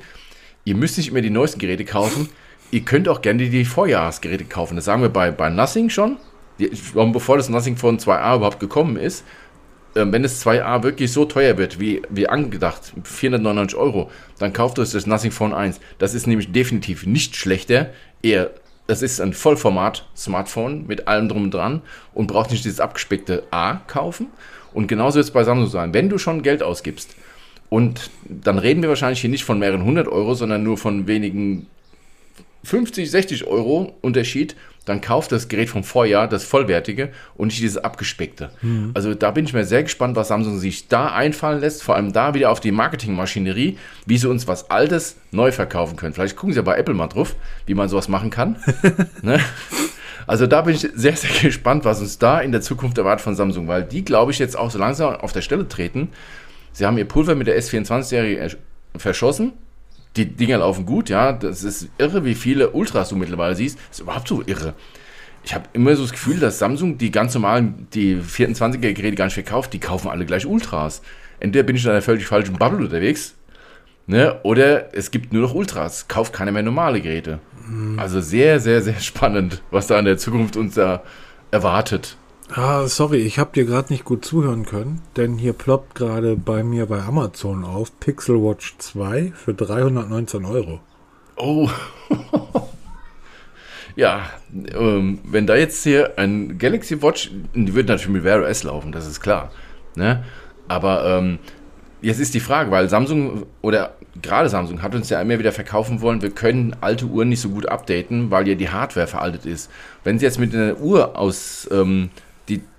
Ihr 0.65 0.75
müsst 0.75 0.99
nicht 0.99 1.11
immer 1.11 1.21
die 1.21 1.31
neuesten 1.31 1.61
Geräte 1.61 1.85
kaufen. 1.85 2.29
Ihr 2.73 2.81
könnt 2.81 3.09
auch 3.09 3.23
gerne 3.23 3.49
die 3.49 3.65
Vorjahresgeräte 3.65 4.45
kaufen. 4.45 4.75
Das 4.75 4.87
sagen 4.87 5.03
wir 5.03 5.09
bei, 5.09 5.31
bei 5.31 5.51
Nothing 5.51 5.89
schon. 5.89 6.17
Die, 6.59 6.69
bevor 6.95 7.37
das 7.37 7.49
Nothing 7.49 7.77
von 7.77 7.99
2a 7.99 8.37
überhaupt 8.37 8.59
gekommen 8.59 8.97
ist, 8.97 9.25
ähm, 9.95 10.13
wenn 10.13 10.25
das 10.25 10.45
2a 10.45 10.83
wirklich 10.83 11.13
so 11.13 11.27
teuer 11.27 11.59
wird, 11.59 11.79
wie, 11.79 12.03
wie 12.09 12.29
angedacht, 12.29 12.93
499 13.05 13.79
Euro, 13.79 14.11
dann 14.41 14.53
kauft 14.53 14.81
euch 14.81 14.91
das 14.91 15.07
Nothing 15.07 15.31
Phone 15.31 15.55
1. 15.55 15.79
Das 15.99 16.13
ist 16.13 16.27
nämlich 16.27 16.51
definitiv 16.51 17.07
nicht 17.07 17.37
schlechter, 17.37 17.91
eher 18.21 18.51
das 18.93 19.01
ist 19.01 19.21
ein 19.23 19.33
Vollformat-Smartphone 19.33 20.87
mit 20.87 21.09
allem 21.09 21.29
drum 21.31 21.45
und 21.45 21.55
dran 21.55 21.81
und 22.13 22.27
braucht 22.27 22.51
nicht 22.51 22.63
dieses 22.65 22.79
abgespeckte 22.79 23.43
A 23.51 23.77
kaufen. 23.87 24.27
Und 24.75 24.87
genauso 24.87 25.17
wird 25.17 25.25
es 25.25 25.31
bei 25.31 25.45
Samsung 25.45 25.71
sein. 25.71 25.95
Wenn 25.95 26.11
du 26.11 26.19
schon 26.19 26.43
Geld 26.43 26.63
ausgibst, 26.63 27.17
und 27.71 28.11
dann 28.29 28.59
reden 28.59 28.83
wir 28.83 28.91
wahrscheinlich 28.91 29.23
hier 29.23 29.31
nicht 29.31 29.45
von 29.45 29.59
mehreren 29.59 29.85
hundert 29.85 30.07
Euro, 30.07 30.35
sondern 30.35 30.63
nur 30.63 30.77
von 30.77 31.07
wenigen 31.07 31.69
50, 32.65 33.11
60 33.11 33.47
Euro 33.47 33.95
Unterschied, 34.03 34.57
dann 34.85 35.01
kauft 35.01 35.33
das 35.33 35.49
Gerät 35.49 35.71
vom 35.71 35.85
Vorjahr 35.85 36.29
das 36.29 36.45
vollwertige 36.45 37.11
und 37.35 37.49
nicht 37.49 37.61
dieses 37.61 37.79
abgespeckte. 37.79 38.51
Mhm. 38.63 38.91
Also 38.95 39.15
da 39.15 39.31
bin 39.31 39.45
ich 39.45 39.53
mir 39.53 39.65
sehr 39.65 39.83
gespannt, 39.83 40.17
was 40.17 40.29
Samsung 40.29 40.59
sich 40.59 40.89
da 40.89 41.13
einfallen 41.13 41.61
lässt, 41.61 41.83
vor 41.83 41.95
allem 41.95 42.13
da 42.13 42.35
wieder 42.35 42.51
auf 42.51 42.61
die 42.61 42.73
Marketingmaschinerie, 42.73 43.79
wie 44.07 44.19
sie 44.19 44.29
uns 44.29 44.49
was 44.49 44.71
Altes 44.71 45.17
neu 45.31 45.53
verkaufen 45.53 45.97
können. 45.97 46.15
Vielleicht 46.15 46.37
gucken 46.37 46.53
sie 46.53 46.59
ja 46.59 46.63
bei 46.63 46.77
Apple 46.77 46.95
mal 46.95 47.09
drauf, 47.09 47.37
wie 47.67 47.75
man 47.75 47.89
sowas 47.89 48.09
machen 48.09 48.31
kann. 48.31 48.57
ne? 49.23 49.39
Also 50.27 50.47
da 50.47 50.63
bin 50.63 50.75
ich 50.75 50.89
sehr, 50.95 51.17
sehr 51.17 51.31
gespannt, 51.43 51.85
was 51.85 52.01
uns 52.01 52.19
da 52.19 52.41
in 52.41 52.53
der 52.53 52.61
Zukunft 52.61 52.99
erwartet 52.99 53.25
von 53.25 53.35
Samsung, 53.35 53.69
weil 53.69 53.85
die, 53.85 54.05
glaube 54.05 54.33
ich, 54.33 54.39
jetzt 54.39 54.57
auch 54.57 54.71
so 54.71 54.79
langsam 54.79 55.15
auf 55.17 55.33
der 55.33 55.43
Stelle 55.43 55.69
treten. 55.69 56.09
Sie 56.73 56.87
haben 56.87 56.97
ihr 56.99 57.05
Pulver 57.05 57.35
mit 57.35 57.47
der 57.47 57.61
S24-Serie 57.61 58.51
verschossen 58.97 59.53
die 60.17 60.27
Dinger 60.27 60.59
laufen 60.59 60.87
gut, 60.87 61.09
ja. 61.09 61.33
Das 61.33 61.63
ist 61.63 61.89
irre, 61.99 62.25
wie 62.25 62.35
viele 62.35 62.71
Ultras 62.71 63.09
du 63.09 63.17
mittlerweile 63.17 63.55
siehst. 63.55 63.79
Das 63.79 63.99
ist 63.99 64.01
überhaupt 64.01 64.29
so 64.29 64.43
irre. 64.45 64.75
Ich 65.45 65.55
habe 65.55 65.65
immer 65.73 65.97
so 65.97 66.03
das 66.03 66.13
Gefühl, 66.13 66.39
dass 66.39 66.59
Samsung 66.59 66.99
die 66.99 67.11
ganz 67.11 67.35
normalen, 67.35 67.89
die 67.95 68.17
24er 68.17 68.93
Geräte 68.93 69.17
gar 69.17 69.25
nicht 69.25 69.35
verkauft, 69.35 69.73
die 69.73 69.81
kaufen 69.81 70.09
alle 70.09 70.25
gleich 70.25 70.47
Ultras. 70.47 71.03
Entweder 71.41 71.65
bin 71.65 71.75
ich 71.75 71.85
in 71.85 71.91
einer 71.91 72.03
völlig 72.03 72.27
falschen 72.27 72.57
Bubble 72.57 72.85
unterwegs, 72.85 73.35
ne, 74.07 74.39
oder 74.45 74.95
es 74.95 75.11
gibt 75.11 75.33
nur 75.33 75.43
noch 75.43 75.55
Ultras. 75.55 76.07
Kauft 76.07 76.33
keiner 76.33 76.53
mehr 76.53 76.63
normale 76.63 77.01
Geräte. 77.01 77.41
Mhm. 77.69 77.99
Also 77.99 78.21
sehr, 78.21 78.61
sehr, 78.61 78.83
sehr 78.83 79.01
spannend, 79.01 79.63
was 79.71 79.89
da 79.89 79.99
in 79.99 80.05
der 80.05 80.19
Zukunft 80.19 80.57
uns 80.57 80.75
da 80.75 81.03
erwartet. 81.51 82.17
Ah, 82.55 82.87
sorry, 82.87 83.17
ich 83.23 83.39
habe 83.39 83.53
dir 83.55 83.65
gerade 83.65 83.91
nicht 83.91 84.05
gut 84.05 84.27
zuhören 84.27 84.67
können, 84.67 85.01
denn 85.17 85.39
hier 85.39 85.55
ploppt 85.55 85.95
gerade 85.95 86.37
bei 86.37 86.63
mir 86.63 86.85
bei 86.85 87.01
Amazon 87.01 87.65
auf 87.65 87.99
Pixel 87.99 88.43
Watch 88.43 88.75
2 88.77 89.33
für 89.35 89.55
319 89.55 90.45
Euro. 90.45 90.81
Oh. 91.37 91.71
ja, 93.97 94.29
ähm, 94.53 95.21
wenn 95.25 95.47
da 95.47 95.57
jetzt 95.57 95.83
hier 95.83 96.19
ein 96.19 96.59
Galaxy 96.59 97.01
Watch, 97.01 97.31
die 97.55 97.73
wird 97.75 97.89
natürlich 97.89 98.13
mit 98.13 98.25
Wear 98.25 98.43
OS 98.43 98.65
laufen, 98.65 98.93
das 98.93 99.07
ist 99.07 99.23
klar. 99.23 99.51
Ne? 99.97 100.23
Aber 100.69 101.07
ähm, 101.07 101.39
jetzt 102.03 102.21
ist 102.21 102.35
die 102.35 102.41
Frage, 102.41 102.71
weil 102.71 102.91
Samsung 102.91 103.47
oder 103.63 103.95
gerade 104.21 104.51
Samsung 104.51 104.83
hat 104.83 104.95
uns 104.95 105.09
ja 105.09 105.23
immer 105.23 105.39
wieder 105.39 105.53
verkaufen 105.53 106.03
wollen, 106.03 106.21
wir 106.21 106.31
können 106.31 106.77
alte 106.83 107.07
Uhren 107.07 107.31
nicht 107.31 107.41
so 107.41 107.49
gut 107.49 107.65
updaten, 107.65 108.31
weil 108.31 108.47
ja 108.47 108.57
die 108.57 108.69
Hardware 108.69 109.07
veraltet 109.07 109.47
ist. 109.47 109.71
Wenn 110.05 110.19
sie 110.19 110.27
jetzt 110.27 110.39
mit 110.39 110.55
einer 110.55 110.79
Uhr 110.79 111.17
aus 111.17 111.67
ähm, 111.73 112.11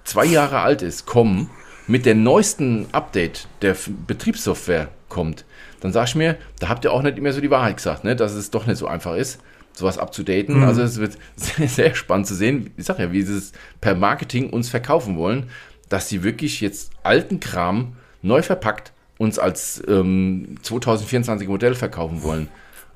zwei 0.04 0.26
Jahre 0.26 0.60
alt 0.60 0.82
ist, 0.82 1.06
kommen, 1.06 1.50
mit 1.88 2.06
der 2.06 2.16
neuesten 2.16 2.88
Update 2.92 3.48
der 3.62 3.76
Betriebssoftware 4.08 4.90
kommt, 5.10 5.46
dann 5.82 5.92
sag 5.92 6.08
ich 6.08 6.16
mir, 6.16 6.38
da 6.60 6.70
habt 6.70 6.86
ihr 6.86 6.94
auch 6.94 7.02
nicht 7.02 7.18
immer 7.18 7.34
so 7.34 7.42
die 7.42 7.50
Wahrheit 7.50 7.78
gesagt, 7.78 8.04
ne? 8.04 8.16
dass 8.16 8.34
es 8.34 8.52
doch 8.52 8.68
nicht 8.68 8.78
so 8.78 8.88
einfach 8.88 9.16
ist, 9.16 9.42
sowas 9.74 9.98
abzudaten. 9.98 10.58
Mhm. 10.58 10.64
Also 10.64 10.82
es 10.82 10.98
wird 10.98 11.18
sehr, 11.36 11.68
sehr 11.68 11.96
spannend 11.96 12.28
zu 12.28 12.36
sehen, 12.36 12.72
ich 12.78 12.86
sag 12.86 13.00
ja, 13.00 13.12
wie 13.12 13.22
sie 13.22 13.38
es 13.38 13.52
per 13.82 13.96
Marketing 13.96 14.50
uns 14.50 14.70
verkaufen 14.70 15.18
wollen, 15.18 15.50
dass 15.90 16.10
sie 16.10 16.24
wirklich 16.24 16.62
jetzt 16.62 16.92
alten 17.04 17.40
Kram 17.40 17.98
neu 18.22 18.42
verpackt 18.42 18.94
uns 19.18 19.40
als 19.40 19.82
ähm, 19.88 20.56
2024 20.62 21.48
Modell 21.48 21.76
verkaufen 21.76 22.24
wollen. 22.24 22.48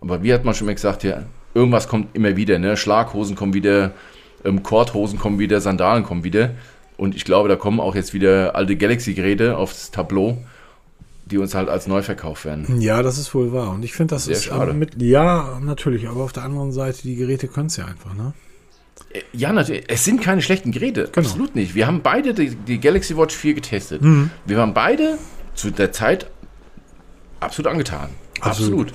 Aber 0.01 0.23
wie 0.23 0.33
hat 0.33 0.45
man 0.45 0.53
schon 0.53 0.65
mal 0.65 0.75
gesagt, 0.75 1.03
ja, 1.03 1.23
irgendwas 1.53 1.87
kommt 1.87 2.15
immer 2.15 2.35
wieder, 2.35 2.59
ne? 2.59 2.77
Schlaghosen 2.77 3.35
kommen 3.35 3.53
wieder, 3.53 3.91
ähm, 4.43 4.63
Kordhosen 4.63 5.19
kommen 5.19 5.39
wieder, 5.39 5.61
Sandalen 5.61 6.03
kommen 6.03 6.23
wieder. 6.23 6.51
Und 6.97 7.15
ich 7.15 7.25
glaube, 7.25 7.47
da 7.49 7.55
kommen 7.55 7.79
auch 7.79 7.95
jetzt 7.95 8.13
wieder 8.13 8.55
alte 8.55 8.75
Galaxy-Geräte 8.75 9.57
aufs 9.57 9.91
Tableau, 9.91 10.37
die 11.25 11.37
uns 11.37 11.53
halt 11.53 11.69
als 11.69 11.87
neu 11.87 12.01
verkauft 12.01 12.45
werden. 12.45 12.81
Ja, 12.81 13.03
das 13.03 13.17
ist 13.17 13.33
wohl 13.35 13.53
wahr. 13.53 13.71
Und 13.71 13.83
ich 13.83 13.93
finde, 13.93 14.15
das 14.15 14.25
Sehr 14.25 14.35
ist 14.35 14.45
schade. 14.45 14.73
mit. 14.73 15.01
Ja, 15.01 15.59
natürlich, 15.61 16.07
aber 16.07 16.23
auf 16.23 16.33
der 16.33 16.43
anderen 16.43 16.71
Seite, 16.71 17.03
die 17.03 17.15
Geräte 17.15 17.47
können 17.47 17.67
es 17.67 17.77
ja 17.77 17.85
einfach, 17.85 18.13
ne? 18.15 18.33
Äh, 19.11 19.21
ja, 19.33 19.53
natürlich. 19.53 19.85
Es 19.87 20.05
sind 20.05 20.21
keine 20.21 20.41
schlechten 20.41 20.71
Geräte. 20.71 21.09
Genau. 21.11 21.27
Absolut 21.27 21.55
nicht. 21.55 21.75
Wir 21.75 21.85
haben 21.87 22.01
beide 22.01 22.33
die, 22.33 22.55
die 22.55 22.79
Galaxy 22.79 23.15
Watch 23.15 23.35
4 23.35 23.53
getestet. 23.53 24.01
Mhm. 24.01 24.31
Wir 24.45 24.57
waren 24.57 24.73
beide 24.73 25.17
zu 25.53 25.69
der 25.69 25.91
Zeit 25.91 26.27
absolut 27.39 27.71
angetan. 27.71 28.09
Absolut. 28.39 28.87
absolut. 28.89 28.93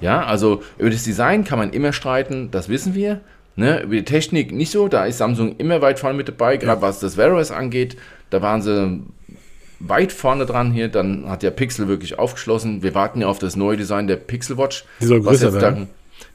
Ja, 0.00 0.24
also 0.24 0.62
über 0.78 0.90
das 0.90 1.04
Design 1.04 1.44
kann 1.44 1.58
man 1.58 1.70
immer 1.72 1.92
streiten, 1.92 2.50
das 2.50 2.68
wissen 2.68 2.94
wir. 2.94 3.20
Ne, 3.56 3.82
über 3.82 3.94
die 3.94 4.04
Technik 4.04 4.50
nicht 4.50 4.72
so, 4.72 4.88
da 4.88 5.04
ist 5.04 5.18
Samsung 5.18 5.56
immer 5.58 5.80
weit 5.80 6.00
vorne 6.00 6.16
mit 6.16 6.26
dabei, 6.26 6.56
gerade 6.56 6.80
ja. 6.80 6.82
was 6.82 6.98
das 6.98 7.16
Wear 7.16 7.32
OS 7.36 7.52
angeht. 7.52 7.96
Da 8.30 8.42
waren 8.42 8.62
sie 8.62 9.02
weit 9.78 10.12
vorne 10.12 10.46
dran 10.46 10.72
hier. 10.72 10.88
Dann 10.88 11.28
hat 11.28 11.42
der 11.42 11.50
Pixel 11.50 11.86
wirklich 11.86 12.18
aufgeschlossen. 12.18 12.82
Wir 12.82 12.94
warten 12.94 13.20
ja 13.20 13.28
auf 13.28 13.38
das 13.38 13.54
neue 13.54 13.76
Design 13.76 14.06
der 14.06 14.16
Pixel 14.16 14.58
Watch. 14.58 14.84
Die 15.00 15.06
soll 15.06 15.20
größer 15.20 15.52
werden. 15.52 15.60
Dann, 15.62 15.88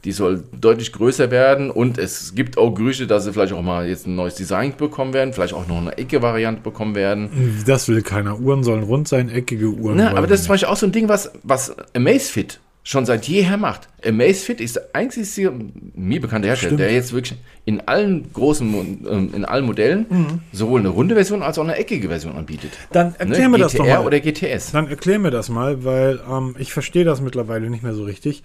die 0.04 0.12
soll 0.12 0.44
deutlich 0.58 0.92
größer 0.92 1.30
werden 1.30 1.70
und 1.70 1.98
es 1.98 2.34
gibt 2.34 2.56
auch 2.56 2.74
Gerüchte, 2.74 3.06
dass 3.06 3.24
sie 3.24 3.32
vielleicht 3.32 3.52
auch 3.52 3.62
mal 3.62 3.88
jetzt 3.88 4.06
ein 4.06 4.14
neues 4.14 4.34
Design 4.34 4.74
bekommen 4.76 5.12
werden, 5.12 5.32
vielleicht 5.32 5.52
auch 5.52 5.66
noch 5.66 5.78
eine 5.78 5.96
Ecke-Variante 5.96 6.62
bekommen 6.62 6.94
werden. 6.94 7.62
Das 7.66 7.88
will 7.88 8.02
keiner. 8.02 8.38
Uhren 8.38 8.62
sollen 8.62 8.82
rund 8.82 9.08
sein, 9.08 9.28
eckige 9.28 9.68
Uhren. 9.68 9.96
Na, 9.96 10.10
aber 10.16 10.26
das 10.26 10.40
ist 10.40 10.46
zum 10.46 10.54
Beispiel 10.54 10.68
auch 10.68 10.76
so 10.76 10.86
ein 10.86 10.92
Ding, 10.92 11.08
was, 11.08 11.32
was 11.42 11.74
Amazfit 11.94 12.60
schon 12.82 13.04
seit 13.04 13.28
jeher 13.28 13.56
macht. 13.56 13.88
Amazfit 14.04 14.60
ist 14.60 14.76
der 14.76 14.88
einzige 14.94 15.52
mir 15.94 16.20
bekannte 16.20 16.48
Hersteller, 16.48 16.70
Stimmt. 16.70 16.80
der 16.80 16.92
jetzt 16.92 17.12
wirklich 17.12 17.38
in 17.64 17.80
allen 17.86 18.32
großen, 18.32 19.06
ähm, 19.08 19.30
in 19.34 19.44
allen 19.44 19.66
Modellen 19.66 20.06
mhm. 20.08 20.40
sowohl 20.52 20.80
eine 20.80 20.88
runde 20.88 21.14
Version 21.14 21.42
als 21.42 21.58
auch 21.58 21.64
eine 21.64 21.76
eckige 21.76 22.08
Version 22.08 22.36
anbietet. 22.36 22.72
Dann 22.92 23.14
erklär 23.16 23.40
ne? 23.40 23.48
mir 23.50 23.58
das 23.58 23.74
doch 23.74 23.86
mal. 23.86 24.04
oder 24.04 24.20
GTS. 24.20 24.72
Dann 24.72 24.88
erklär 24.88 25.18
mir 25.18 25.30
das 25.30 25.50
mal, 25.50 25.84
weil 25.84 26.20
ähm, 26.30 26.54
ich 26.58 26.72
verstehe 26.72 27.04
das 27.04 27.20
mittlerweile 27.20 27.68
nicht 27.68 27.82
mehr 27.82 27.94
so 27.94 28.04
richtig. 28.04 28.42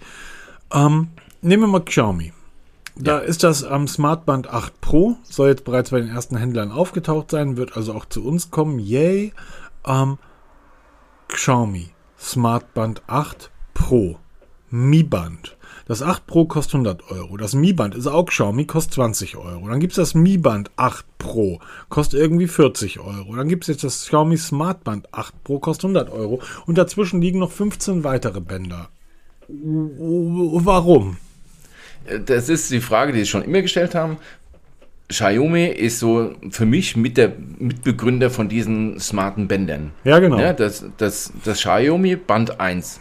Ähm, 0.72 1.08
nehmen 1.40 1.62
wir 1.62 1.68
mal 1.68 1.84
Xiaomi. 1.84 2.32
Da 2.98 3.18
ja. 3.18 3.24
ist 3.24 3.42
das 3.42 3.64
am 3.64 3.88
Smartband 3.88 4.48
8 4.48 4.80
Pro, 4.80 5.16
soll 5.22 5.48
jetzt 5.48 5.64
bereits 5.64 5.90
bei 5.90 6.00
den 6.00 6.08
ersten 6.08 6.36
Händlern 6.36 6.70
aufgetaucht 6.70 7.30
sein, 7.30 7.56
wird 7.56 7.76
also 7.76 7.92
auch 7.94 8.06
zu 8.06 8.24
uns 8.24 8.50
kommen. 8.50 8.78
Yay. 8.78 9.32
Ähm, 9.86 10.18
Xiaomi 11.28 11.88
Smartband 12.18 13.02
8 13.06 13.50
Pro 13.74 14.18
Mi 14.70 15.02
Band. 15.02 15.56
Das 15.88 16.02
8 16.02 16.26
Pro 16.26 16.46
kostet 16.46 16.74
100 16.74 17.10
Euro. 17.10 17.36
Das 17.36 17.54
Mi 17.54 17.72
Band 17.72 17.94
ist 17.94 18.08
auch 18.08 18.26
Xiaomi, 18.26 18.66
kostet 18.66 18.94
20 18.94 19.36
Euro. 19.36 19.68
Dann 19.68 19.78
gibt's 19.78 19.96
das 19.96 20.14
Mi 20.14 20.36
Band 20.36 20.70
8 20.74 21.04
Pro, 21.18 21.60
kostet 21.88 22.20
irgendwie 22.20 22.48
40 22.48 22.98
Euro. 22.98 23.36
Dann 23.36 23.48
gibt's 23.48 23.68
jetzt 23.68 23.84
das 23.84 24.06
Xiaomi 24.06 24.36
Smart 24.36 24.82
Band 24.82 25.06
8 25.12 25.44
Pro, 25.44 25.60
kostet 25.60 25.84
100 25.84 26.10
Euro. 26.10 26.40
Und 26.66 26.76
dazwischen 26.76 27.20
liegen 27.20 27.38
noch 27.38 27.52
15 27.52 28.02
weitere 28.02 28.40
Bänder. 28.40 28.88
Warum? 29.48 31.18
Das 32.26 32.48
ist 32.48 32.70
die 32.70 32.80
Frage, 32.80 33.12
die 33.12 33.20
sie 33.20 33.26
schon 33.26 33.42
immer 33.42 33.62
gestellt 33.62 33.94
haben. 33.94 34.18
Xiaomi 35.08 35.66
ist 35.66 36.00
so 36.00 36.32
für 36.50 36.66
mich 36.66 36.96
mit 36.96 37.16
der 37.16 37.32
Mitbegründer 37.58 38.30
von 38.30 38.48
diesen 38.48 38.98
smarten 38.98 39.46
Bändern. 39.46 39.92
Ja, 40.02 40.18
genau. 40.18 40.38
Ja, 40.38 40.52
das, 40.52 40.84
das, 40.96 41.32
das 41.44 41.58
Xiaomi 41.58 42.16
Band 42.16 42.58
1. 42.58 43.00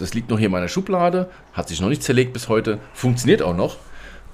Das 0.00 0.14
liegt 0.14 0.30
noch 0.30 0.38
hier 0.38 0.46
in 0.46 0.52
meiner 0.52 0.68
Schublade, 0.68 1.28
hat 1.52 1.68
sich 1.68 1.80
noch 1.80 1.88
nicht 1.88 2.02
zerlegt 2.02 2.32
bis 2.32 2.48
heute, 2.48 2.78
funktioniert 2.94 3.42
auch 3.42 3.56
noch. 3.56 3.76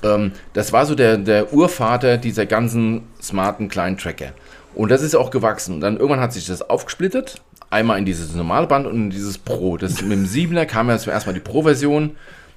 Ähm, 0.03 0.33
das 0.53 0.73
war 0.73 0.87
so 0.87 0.95
der, 0.95 1.19
der 1.19 1.53
Urvater 1.53 2.17
dieser 2.19 2.47
ganzen 2.47 3.03
smarten 3.21 3.69
kleinen 3.69 3.99
Tracker. 3.99 4.33
Und 4.75 4.91
das 4.91 5.03
ist 5.03 5.15
auch 5.15 5.31
gewachsen. 5.31 5.75
Und 5.75 5.81
dann 5.81 5.97
irgendwann 5.97 6.21
hat 6.21 6.33
sich 6.33 6.47
das 6.47 6.63
aufgesplittet. 6.63 7.41
Einmal 7.71 7.99
in 7.99 8.05
dieses 8.05 8.35
normale 8.35 8.67
Band 8.67 8.87
und 8.87 8.95
in 8.95 9.11
dieses 9.11 9.39
Pro. 9.39 9.77
Das, 9.77 10.03
mit 10.03 10.13
dem 10.13 10.27
7er 10.27 10.67
kam 10.67 10.89
ja 10.89 10.99
zuerst 10.99 11.27
mal 11.27 11.33
die 11.33 11.41
Pro-Version. 11.41 12.13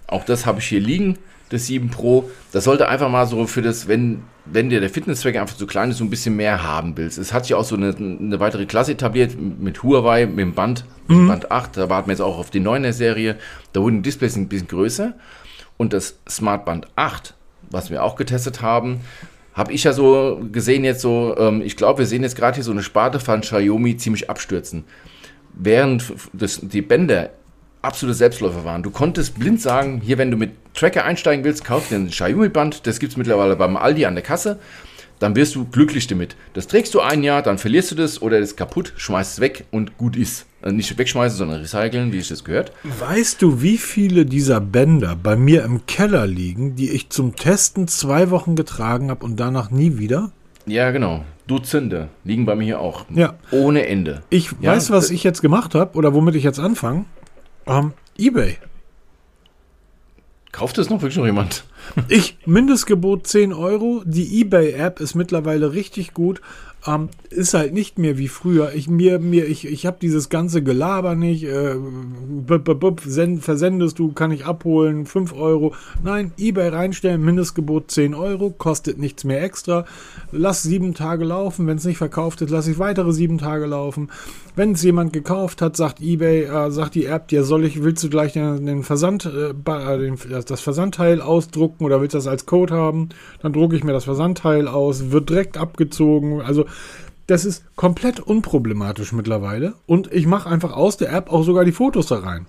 Auch 0.10 0.26
das 0.26 0.46
habe 0.46 0.60
ich 0.60 0.66
hier 0.68 0.80
liegen 0.80 1.18
das 1.50 1.66
7 1.66 1.90
Pro. 1.90 2.30
Das 2.52 2.64
sollte 2.64 2.88
einfach 2.88 3.10
mal 3.10 3.26
so 3.26 3.46
für 3.48 3.62
das, 3.62 3.88
wenn, 3.88 4.22
wenn 4.46 4.70
dir 4.70 4.80
der 4.80 4.90
Fitnesszweck 4.90 5.38
einfach 5.38 5.58
zu 5.58 5.68
klein 5.68 5.90
ist, 5.92 5.98
so 5.98 6.04
ein 6.04 6.10
bisschen 6.10 6.36
mehr 6.36 6.64
haben 6.64 6.96
willst. 6.96 7.18
Es 7.18 7.34
hat 7.34 7.46
sich 7.46 7.56
auch 7.56 7.64
so 7.64 7.76
eine, 7.76 7.96
eine 7.96 8.40
weitere 8.40 8.66
Klasse 8.66 8.94
etabliert 8.94 9.36
mit 9.40 9.84
Huawei, 9.84 10.26
mit 10.26 10.40
dem 10.40 10.54
Band, 10.54 10.86
mit 11.08 11.18
dem 11.18 11.28
Band 11.28 11.52
8. 11.52 11.78
Da 11.78 11.90
warten 11.90 12.08
wir 12.08 12.14
jetzt 12.14 12.22
auch 12.22 12.38
auf 12.38 12.52
die 12.52 12.62
9er 12.62 12.94
Serie. 12.94 13.36
Da 13.74 13.82
wurden 13.82 13.98
die 13.98 14.04
Displays 14.04 14.36
ein 14.36 14.48
bisschen 14.48 14.68
größer. 14.68 15.14
Und 15.78 15.94
das 15.94 16.20
Smart 16.30 16.66
Band 16.66 16.88
8, 16.96 17.34
was 17.72 17.90
wir 17.90 18.04
auch 18.04 18.16
getestet 18.16 18.62
haben, 18.62 19.02
habe 19.54 19.74
ich 19.74 19.84
ja 19.84 19.94
so 19.94 20.42
gesehen 20.52 20.84
jetzt 20.84 21.02
so, 21.02 21.36
ähm, 21.38 21.62
ich 21.62 21.76
glaube, 21.76 22.00
wir 22.00 22.06
sehen 22.06 22.24
jetzt 22.24 22.36
gerade 22.36 22.56
hier 22.56 22.64
so 22.64 22.72
eine 22.72 22.84
Sparte 22.84 23.20
von 23.20 23.42
Xiaomi 23.42 23.98
ziemlich 23.98 24.30
abstürzen. 24.30 24.84
Während 25.54 26.14
das, 26.32 26.60
die 26.62 26.82
Bänder 26.82 27.32
absolute 27.82 28.16
Selbstläufer 28.16 28.66
waren. 28.66 28.84
Du 28.84 28.92
konntest 28.92 29.40
blind 29.40 29.62
sagen, 29.62 30.02
hier, 30.04 30.18
wenn 30.18 30.32
du 30.32 30.38
mit 30.38 30.52
Tracker 30.74 31.06
einsteigen 31.06 31.44
willst, 31.46 31.64
kauf 31.64 31.88
dir 31.90 31.96
ein 31.96 32.10
Xiaomi-Band, 32.10 32.86
das 32.88 33.00
gibt 33.00 33.12
es 33.14 33.18
mittlerweile 33.18 33.56
beim 33.56 33.78
Aldi 33.78 34.06
an 34.06 34.16
der 34.16 34.24
Kasse, 34.24 34.60
dann 35.20 35.36
wirst 35.36 35.56
du 35.56 35.66
glücklich 35.66 36.08
damit. 36.08 36.36
Das 36.54 36.68
trägst 36.68 36.94
du 36.94 37.02
ein 37.02 37.24
Jahr, 37.24 37.42
dann 37.42 37.58
verlierst 37.58 37.92
du 37.92 37.96
das 37.96 38.22
oder 38.22 38.40
das 38.40 38.52
ist 38.52 38.58
kaputt, 38.58 38.94
schmeißt 38.98 39.34
es 39.34 39.40
weg 39.42 39.66
und 39.72 39.98
gut 39.98 40.16
ist. 40.16 40.46
Also 40.62 40.76
nicht 40.76 40.98
wegschmeißen, 40.98 41.38
sondern 41.38 41.62
recyceln, 41.62 42.12
wie 42.12 42.18
ich 42.18 42.28
das 42.28 42.44
gehört. 42.44 42.72
Weißt 42.84 43.42
du, 43.42 43.62
wie 43.62 43.78
viele 43.78 44.26
dieser 44.26 44.60
Bänder 44.60 45.16
bei 45.22 45.36
mir 45.36 45.64
im 45.64 45.86
Keller 45.86 46.28
liegen, 46.28 46.76
die 46.76 46.90
ich 46.90 47.10
zum 47.10 47.36
Testen 47.36 47.88
zwei 47.88 48.30
Wochen 48.30 48.56
getragen 48.56 49.10
habe 49.10 49.26
und 49.26 49.40
danach 49.40 49.72
nie 49.72 49.98
wieder? 49.98 50.32
Ja, 50.66 50.92
genau. 50.92 51.24
Dutzende 51.48 52.10
liegen 52.24 52.46
bei 52.46 52.56
mir 52.56 52.64
hier 52.66 52.80
auch. 52.80 53.06
Ja. 53.10 53.36
Ohne 53.52 53.88
Ende. 53.88 54.22
Ich 54.30 54.52
Ja, 54.62 54.74
weiß, 54.74 54.92
was 54.92 55.10
ich 55.10 55.24
jetzt 55.24 55.42
gemacht 55.42 55.76
habe 55.76 55.98
oder 55.98 56.14
womit 56.14 56.36
ich 56.36 56.44
jetzt 56.44 56.60
anfange. 56.60 57.06
Ähm, 57.70 57.94
eBay. 58.18 58.58
Kauft 60.52 60.80
es 60.80 60.90
noch 60.90 61.02
wirklich 61.02 61.18
noch 61.18 61.26
jemand? 61.26 61.64
Ich, 62.10 62.38
Mindestgebot 62.46 63.28
10 63.28 63.54
Euro. 63.54 64.02
Die 64.06 64.42
eBay-App 64.42 65.00
ist 65.00 65.16
mittlerweile 65.16 65.72
richtig 65.74 66.14
gut. 66.14 66.42
Ähm, 66.90 67.10
ist 67.30 67.54
halt 67.54 67.74
nicht 67.74 68.00
mehr 68.00 68.18
wie 68.18 68.28
früher. 68.28 68.74
Ich, 68.74 68.90
mir, 68.90 69.20
mir, 69.20 69.46
ich, 69.46 69.68
ich 69.68 69.86
habe 69.86 69.98
dieses 70.02 70.30
ganze 70.30 70.64
Gelaber 70.64 71.14
nicht. 71.14 71.44
Äh, 71.44 71.76
bup, 71.76 72.80
bup, 72.80 73.02
send, 73.06 73.44
versendest 73.44 74.00
du, 74.00 74.12
kann 74.14 74.32
ich 74.32 74.46
abholen, 74.46 75.06
5 75.06 75.34
Euro. 75.34 75.76
Nein, 76.04 76.32
eBay 76.40 76.70
reinstellen, 76.70 77.24
Mindestgebot 77.24 77.92
10 77.92 78.16
Euro, 78.16 78.50
kostet 78.50 78.98
nichts 78.98 79.24
mehr 79.24 79.44
extra. 79.44 79.86
Lass 80.32 80.64
sieben 80.64 80.96
Tage 80.96 81.26
laufen. 81.26 81.68
Wenn 81.68 81.78
es 81.78 81.86
nicht 81.86 81.98
verkauft 81.98 82.42
ist, 82.42 82.50
lass 82.50 82.68
ich 82.68 82.80
weitere 82.80 83.12
sieben 83.14 83.38
Tage 83.38 83.68
laufen. 83.68 84.10
Wenn 84.56 84.72
es 84.72 84.84
jemand 84.84 85.14
gekauft 85.14 85.62
hat, 85.62 85.78
sagt 85.78 86.02
eBay, 86.02 86.46
äh, 86.46 86.72
sagt 86.72 86.96
die 86.96 87.06
App 87.06 87.28
dir, 87.28 87.44
soll 87.44 87.66
ich, 87.66 87.84
willst 87.84 88.04
du 88.04 88.10
gleich 88.10 88.34
den, 88.34 88.66
den 88.66 88.84
Versand, 88.84 89.26
äh, 89.26 89.52
äh, 89.52 89.98
den, 90.00 90.18
das 90.48 90.62
Versandteil 90.62 91.22
ausdrucken 91.22 91.86
oder 91.86 92.02
willst 92.02 92.16
du 92.16 92.18
das 92.18 92.28
als 92.28 92.48
Code 92.48 92.74
haben? 92.74 93.10
Dann 93.42 93.54
drucke 93.54 93.76
ich 93.76 93.84
mir 93.84 93.94
das 93.94 94.06
Versandteil 94.06 94.68
aus, 94.68 95.12
wird 95.12 95.30
direkt 95.30 95.58
abgezogen. 95.58 96.42
Also 96.42 96.66
das 97.28 97.46
ist 97.46 97.64
komplett 97.76 98.20
unproblematisch 98.20 99.12
mittlerweile. 99.14 99.74
Und 99.86 100.12
ich 100.12 100.26
mache 100.26 100.50
einfach 100.50 100.74
aus 100.74 100.98
der 100.98 101.14
App 101.14 101.32
auch 101.32 101.44
sogar 101.44 101.64
die 101.64 101.72
Fotos 101.72 102.08
da 102.08 102.20
rein. 102.20 102.48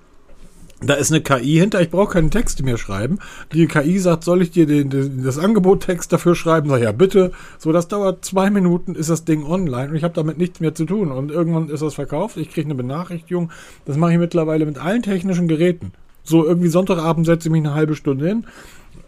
Da 0.83 0.95
ist 0.95 1.12
eine 1.12 1.20
KI 1.20 1.59
hinter, 1.59 1.83
ich 1.83 1.91
brauche 1.91 2.14
keinen 2.14 2.31
Text 2.31 2.62
mehr 2.62 2.78
schreiben. 2.78 3.18
Die 3.53 3.66
KI 3.66 3.99
sagt, 3.99 4.24
soll 4.24 4.41
ich 4.41 4.51
dir 4.51 4.64
den, 4.64 4.89
den, 4.89 5.22
das 5.22 5.37
Angebot-Text 5.39 6.11
dafür 6.11 6.35
schreiben? 6.35 6.70
Sag 6.70 6.81
ja, 6.81 6.93
bitte. 6.93 7.33
So, 7.59 7.70
das 7.70 7.89
dauert 7.89 8.24
zwei 8.24 8.49
Minuten, 8.49 8.95
ist 8.95 9.11
das 9.11 9.26
Ding 9.26 9.45
online 9.45 9.91
und 9.91 9.97
ich 9.97 10.05
habe 10.05 10.14
damit 10.14 10.39
nichts 10.39 10.61
mehr 10.61 10.74
zu 10.74 10.87
tun. 10.87 11.12
Und 11.12 11.31
irgendwann 11.31 11.68
ist 11.68 11.83
das 11.83 11.93
verkauft, 11.93 12.39
ich 12.39 12.51
kriege 12.51 12.66
eine 12.66 12.74
Benachrichtigung. 12.74 13.51
Das 13.85 13.99
mache 13.99 14.12
ich 14.12 14.18
mittlerweile 14.18 14.64
mit 14.64 14.78
allen 14.78 15.03
technischen 15.03 15.49
Geräten. 15.49 15.93
So, 16.24 16.47
irgendwie 16.47 16.68
Sonntagabend 16.68 17.26
setze 17.26 17.49
ich 17.49 17.53
mich 17.53 17.62
eine 17.62 17.74
halbe 17.74 17.95
Stunde 17.95 18.26
hin. 18.26 18.47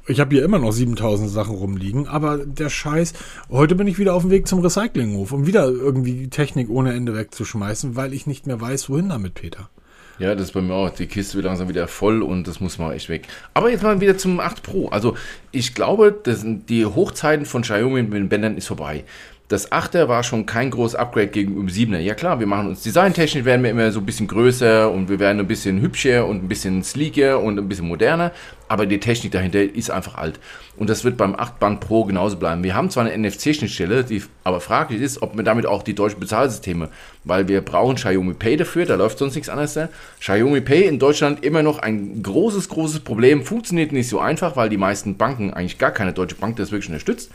Ich 0.09 0.19
habe 0.19 0.35
hier 0.35 0.45
immer 0.45 0.59
noch 0.59 0.73
7000 0.73 1.31
Sachen 1.31 1.55
rumliegen, 1.55 2.09
aber 2.09 2.39
der 2.39 2.71
Scheiß, 2.71 3.13
heute 3.51 3.77
bin 3.77 3.87
ich 3.87 4.01
wieder 4.01 4.15
auf 4.15 4.23
dem 4.23 4.33
Weg 4.33 4.49
zum 4.49 4.59
Recyclinghof, 4.59 5.31
um 5.31 5.47
wieder 5.47 5.69
irgendwie 5.69 6.27
Technik 6.27 6.71
ohne 6.71 6.93
Ende 6.93 7.15
wegzuschmeißen, 7.15 7.95
weil 7.95 8.13
ich 8.13 8.27
nicht 8.27 8.49
mehr 8.49 8.61
weiß, 8.61 8.91
wohin 8.91 9.11
damit, 9.11 9.35
Peter. 9.35 9.71
Ja, 10.19 10.35
das 10.35 10.49
ist 10.49 10.53
bei 10.53 10.61
mir 10.61 10.75
auch. 10.75 10.91
Die 10.91 11.07
Kiste 11.07 11.37
wird 11.37 11.47
langsam 11.47 11.69
wieder 11.69 11.87
voll 11.87 12.23
und 12.23 12.49
das 12.49 12.61
muss 12.61 12.79
mal 12.79 12.93
echt 12.95 13.09
weg. 13.09 13.29
Aber 13.55 13.71
jetzt 13.71 13.83
mal 13.83 14.01
wieder 14.01 14.19
zum 14.19 14.41
8 14.41 14.63
Pro. 14.63 14.89
Also 14.89 15.17
ich 15.53 15.75
glaube, 15.75 16.13
das 16.23 16.41
sind 16.41 16.69
die 16.69 16.85
Hochzeiten 16.85 17.47
von 17.47 17.63
Xiaomi 17.63 18.03
mit 18.03 18.13
den 18.15 18.29
Bändern 18.29 18.57
ist 18.57 18.67
vorbei. 18.67 19.05
Das 19.53 19.71
8er 19.71 20.09
war 20.09 20.23
schon 20.23 20.47
kein 20.47 20.71
großes 20.71 20.95
Upgrade 20.95 21.27
gegenüber 21.27 21.61
dem 21.61 21.69
7er. 21.69 21.99
Ja 21.99 22.15
klar, 22.15 22.41
wir 22.41 22.47
machen 22.47 22.69
uns 22.69 22.83
designtechnisch, 22.85 23.45
werden 23.45 23.63
wir 23.63 23.71
immer 23.71 23.93
so 23.93 24.01
ein 24.01 24.07
bisschen 24.07 24.27
größer 24.27 24.91
und 24.91 25.11
wir 25.11 25.19
werden 25.19 25.41
ein 25.41 25.47
bisschen 25.47 25.83
hübscher 25.83 26.27
und 26.27 26.43
ein 26.43 26.49
bisschen 26.49 26.83
sleeker 26.83 27.39
und 27.39 27.59
ein 27.59 27.69
bisschen 27.69 27.87
moderner. 27.87 28.33
Aber 28.69 28.87
die 28.87 28.99
Technik 28.99 29.33
dahinter 29.33 29.63
ist 29.63 29.91
einfach 29.91 30.15
alt. 30.15 30.41
Und 30.79 30.89
das 30.89 31.05
wird 31.05 31.19
beim 31.19 31.37
8 31.37 31.59
Band 31.59 31.81
Pro 31.81 32.05
genauso 32.05 32.39
bleiben. 32.39 32.65
Wir 32.65 32.75
haben 32.75 32.89
zwar 32.89 33.05
eine 33.05 33.29
NFC-Schnittstelle, 33.29 34.05
die 34.05 34.23
aber 34.43 34.63
fraglich 34.63 35.03
ist, 35.03 35.21
ob 35.21 35.37
wir 35.37 35.45
damit 35.45 35.67
auch 35.67 35.83
die 35.83 35.95
deutschen 35.95 36.19
Bezahlsysteme, 36.19 36.89
weil 37.25 37.47
wir 37.47 37.61
brauchen 37.61 37.97
Xiaomi 37.97 38.33
Pay 38.33 38.57
dafür, 38.57 38.87
da 38.87 38.95
läuft 38.95 39.19
sonst 39.19 39.35
nichts 39.35 39.51
anderes. 39.51 39.75
Da. 39.75 39.91
Xiaomi 40.21 40.63
Pay 40.63 40.87
in 40.87 40.99
Deutschland 40.99 41.45
immer 41.45 41.63
noch 41.63 41.79
ein 41.79 42.23
großes, 42.23 42.71
großes 42.71 43.01
Problem. 43.01 43.45
Funktioniert 43.45 43.93
nicht 43.93 44.09
so 44.09 44.19
einfach, 44.19 44.57
weil 44.57 44.71
die 44.71 44.79
meisten 44.79 45.19
Banken, 45.19 45.53
eigentlich 45.53 45.77
gar 45.77 45.91
keine 45.91 46.15
deutsche 46.15 46.37
Bank, 46.37 46.57
das 46.57 46.73
wirklich 46.73 46.89
unterstützt. 46.89 47.31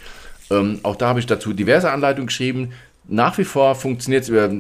Ähm, 0.50 0.80
auch 0.84 0.96
da 0.96 1.10
habe 1.10 1.20
ich 1.20 1.26
dazu 1.26 1.54
diverse 1.54 1.92
Anleitungen 1.92 2.28
geschrieben. 2.28 2.72
Nach 3.08 3.38
wie 3.38 3.44
vor 3.44 3.76
funktioniert 3.76 4.24
es 4.24 4.30
über 4.30 4.52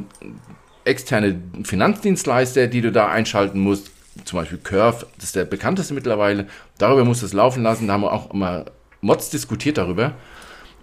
externe 0.85 1.39
Finanzdienstleister, 1.63 2.67
die 2.67 2.81
du 2.81 2.91
da 2.91 3.07
einschalten 3.07 3.59
musst. 3.59 3.91
Zum 4.23 4.39
Beispiel 4.39 4.57
Curve, 4.57 5.05
das 5.15 5.25
ist 5.25 5.35
der 5.35 5.45
bekannteste 5.45 5.93
mittlerweile. 5.93 6.47
Darüber 6.77 7.05
musst 7.05 7.21
du 7.21 7.25
es 7.25 7.33
laufen 7.33 7.61
lassen. 7.63 7.87
Da 7.87 7.93
haben 7.93 8.01
wir 8.01 8.13
auch 8.13 8.33
immer 8.33 8.65
Mods 9.01 9.29
diskutiert 9.29 9.77
darüber. 9.77 10.13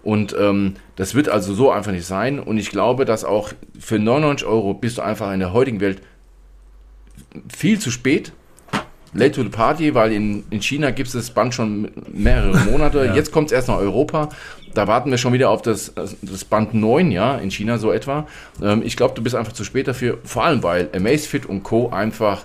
Und 0.02 0.36
ähm, 0.38 0.74
das 0.96 1.14
wird 1.14 1.28
also 1.30 1.54
so 1.54 1.70
einfach 1.70 1.90
nicht 1.90 2.06
sein. 2.06 2.38
Und 2.38 2.58
ich 2.58 2.70
glaube, 2.70 3.06
dass 3.06 3.24
auch 3.24 3.50
für 3.78 3.98
99 3.98 4.46
Euro 4.46 4.74
bist 4.74 4.98
du 4.98 5.02
einfach 5.02 5.32
in 5.32 5.40
der 5.40 5.52
heutigen 5.52 5.80
Welt 5.80 6.02
viel 7.54 7.78
zu 7.78 7.90
spät. 7.90 8.32
Late 9.14 9.32
to 9.32 9.42
the 9.44 9.48
party, 9.48 9.94
weil 9.94 10.12
in, 10.12 10.44
in 10.50 10.60
China 10.60 10.90
gibt 10.90 11.06
es 11.06 11.14
das 11.14 11.30
Band 11.30 11.54
schon 11.54 11.90
mehrere 12.12 12.58
Monate. 12.70 13.12
Jetzt 13.14 13.32
kommt 13.32 13.46
es 13.46 13.52
erst 13.52 13.68
nach 13.68 13.78
Europa. 13.78 14.28
Da 14.74 14.88
warten 14.88 15.10
wir 15.10 15.18
schon 15.18 15.32
wieder 15.32 15.50
auf 15.50 15.62
das, 15.62 15.92
das 15.94 16.44
Band 16.44 16.74
9, 16.74 17.10
ja, 17.10 17.36
in 17.36 17.50
China 17.50 17.78
so 17.78 17.92
etwa. 17.92 18.26
Ähm, 18.62 18.82
ich 18.84 18.96
glaube, 18.96 19.14
du 19.14 19.22
bist 19.22 19.34
einfach 19.36 19.52
zu 19.52 19.64
spät 19.64 19.88
dafür. 19.88 20.18
Vor 20.24 20.44
allem, 20.44 20.62
weil 20.62 20.90
Amazfit 20.94 21.46
und 21.46 21.62
Co. 21.62 21.90
einfach 21.90 22.44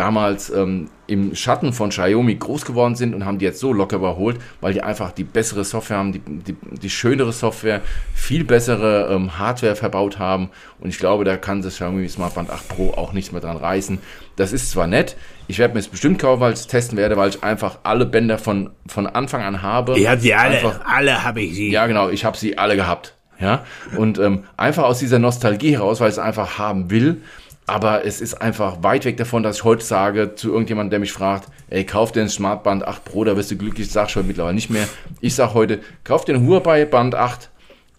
damals 0.00 0.48
ähm, 0.48 0.88
im 1.06 1.34
Schatten 1.34 1.74
von 1.74 1.90
Xiaomi 1.90 2.36
groß 2.36 2.64
geworden 2.64 2.94
sind 2.94 3.14
und 3.14 3.26
haben 3.26 3.36
die 3.38 3.44
jetzt 3.44 3.60
so 3.60 3.70
locker 3.70 3.96
überholt, 3.96 4.38
weil 4.62 4.72
die 4.72 4.82
einfach 4.82 5.12
die 5.12 5.24
bessere 5.24 5.62
Software 5.62 5.98
haben, 5.98 6.12
die, 6.12 6.20
die, 6.20 6.56
die 6.80 6.88
schönere 6.88 7.34
Software, 7.34 7.82
viel 8.14 8.44
bessere 8.44 9.12
ähm, 9.12 9.38
Hardware 9.38 9.76
verbaut 9.76 10.18
haben. 10.18 10.48
Und 10.78 10.88
ich 10.88 10.98
glaube, 10.98 11.24
da 11.24 11.36
kann 11.36 11.60
das 11.60 11.74
Xiaomi 11.74 12.08
Smart 12.08 12.34
Band 12.34 12.48
8 12.48 12.66
Pro 12.68 12.92
auch 12.92 13.12
nichts 13.12 13.30
mehr 13.30 13.42
dran 13.42 13.58
reißen. 13.58 13.98
Das 14.36 14.54
ist 14.54 14.70
zwar 14.70 14.86
nett, 14.86 15.18
ich 15.48 15.58
werde 15.58 15.74
mir 15.74 15.80
es 15.80 15.88
bestimmt 15.88 16.18
kaufen, 16.18 16.40
weil 16.40 16.54
ich 16.54 16.60
es 16.60 16.66
testen 16.66 16.96
werde, 16.96 17.18
weil 17.18 17.28
ich 17.28 17.44
einfach 17.44 17.80
alle 17.82 18.06
Bänder 18.06 18.38
von, 18.38 18.70
von 18.86 19.06
Anfang 19.06 19.42
an 19.42 19.60
habe. 19.60 20.00
Ja, 20.00 20.16
die 20.16 20.32
alle, 20.32 20.56
Einfach, 20.56 20.80
alle 20.86 21.22
habe 21.22 21.42
ich 21.42 21.54
sie. 21.54 21.70
ja, 21.70 21.86
genau, 21.86 22.08
ich 22.08 22.24
habe 22.24 22.38
sie 22.38 22.56
alle 22.56 22.76
gehabt. 22.76 23.16
Ja, 23.38 23.64
und 23.96 24.18
ähm, 24.18 24.44
einfach 24.58 24.84
aus 24.84 24.98
dieser 24.98 25.18
Nostalgie 25.18 25.72
heraus, 25.72 26.00
weil 26.00 26.08
ich 26.08 26.16
es 26.16 26.18
einfach 26.18 26.58
haben 26.58 26.90
will. 26.90 27.22
Aber 27.70 28.04
es 28.04 28.20
ist 28.20 28.34
einfach 28.42 28.82
weit 28.82 29.04
weg 29.04 29.16
davon, 29.16 29.42
dass 29.42 29.58
ich 29.58 29.64
heute 29.64 29.84
sage 29.84 30.34
zu 30.34 30.48
irgendjemandem, 30.50 30.90
der 30.90 30.98
mich 31.00 31.12
fragt, 31.12 31.48
ey, 31.68 31.84
kauf 31.84 32.12
dir 32.12 32.22
ein 32.22 32.28
Smartband 32.28 32.86
8 32.86 33.04
Pro, 33.04 33.24
da 33.24 33.36
wirst 33.36 33.50
du 33.50 33.56
glücklich. 33.56 33.86
Ich 33.86 33.92
sag 33.92 34.10
schon 34.10 34.26
mittlerweile 34.26 34.54
nicht 34.54 34.70
mehr. 34.70 34.86
Ich 35.20 35.34
sag 35.34 35.54
heute, 35.54 35.80
kauf 36.04 36.24
dir 36.24 36.34
ein 36.34 36.46
Huawei 36.46 36.84
Band 36.84 37.14
8 37.14 37.50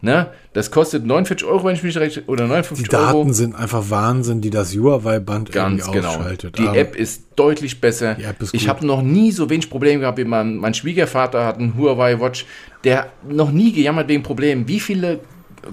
Ne? 0.03 0.31
Das 0.53 0.71
kostet 0.71 1.05
49 1.05 1.47
Euro, 1.47 1.63
wenn 1.65 1.75
ich 1.75 1.83
mich 1.83 1.95
recht, 1.95 2.23
oder 2.25 2.47
59 2.47 2.89
Die 2.89 2.95
Euro. 2.95 3.19
Daten 3.19 3.33
sind 3.35 3.53
einfach 3.53 3.91
Wahnsinn, 3.91 4.41
die 4.41 4.49
das 4.49 4.75
Huawei-Band 4.75 5.51
Ganz 5.51 5.81
irgendwie 5.85 5.99
genau. 5.99 6.09
ausschaltet. 6.15 6.57
Die 6.57 6.67
Aber- 6.67 6.75
App 6.75 6.95
ist 6.95 7.25
deutlich 7.35 7.79
besser. 7.79 8.17
Ist 8.39 8.55
ich 8.55 8.67
habe 8.67 8.83
noch 8.83 9.03
nie 9.03 9.31
so 9.31 9.47
wenig 9.51 9.69
Probleme 9.69 9.99
gehabt 9.99 10.17
wie 10.17 10.23
mein, 10.23 10.55
mein 10.57 10.73
Schwiegervater 10.73 11.45
hat 11.45 11.59
einen 11.59 11.77
Huawei 11.77 12.19
Watch, 12.19 12.47
der 12.83 13.11
noch 13.29 13.51
nie 13.51 13.71
gejammert 13.73 14.07
wegen 14.07 14.23
Problemen. 14.23 14.67
Wie 14.67 14.79
viele 14.79 15.19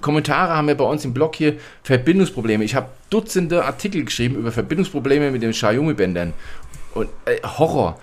Kommentare 0.00 0.54
haben 0.54 0.68
wir 0.68 0.74
bei 0.74 0.84
uns 0.84 1.04
im 1.04 1.14
Blog 1.14 1.36
hier? 1.36 1.56
Verbindungsprobleme. 1.82 2.64
Ich 2.64 2.74
habe 2.74 2.88
Dutzende 3.10 3.64
Artikel 3.64 4.04
geschrieben 4.04 4.36
über 4.36 4.52
Verbindungsprobleme 4.52 5.30
mit 5.30 5.42
den 5.42 5.52
Xiaomi-Bändern. 5.52 6.34
Und 6.94 7.08
äh, 7.24 7.38
Horror. 7.42 7.98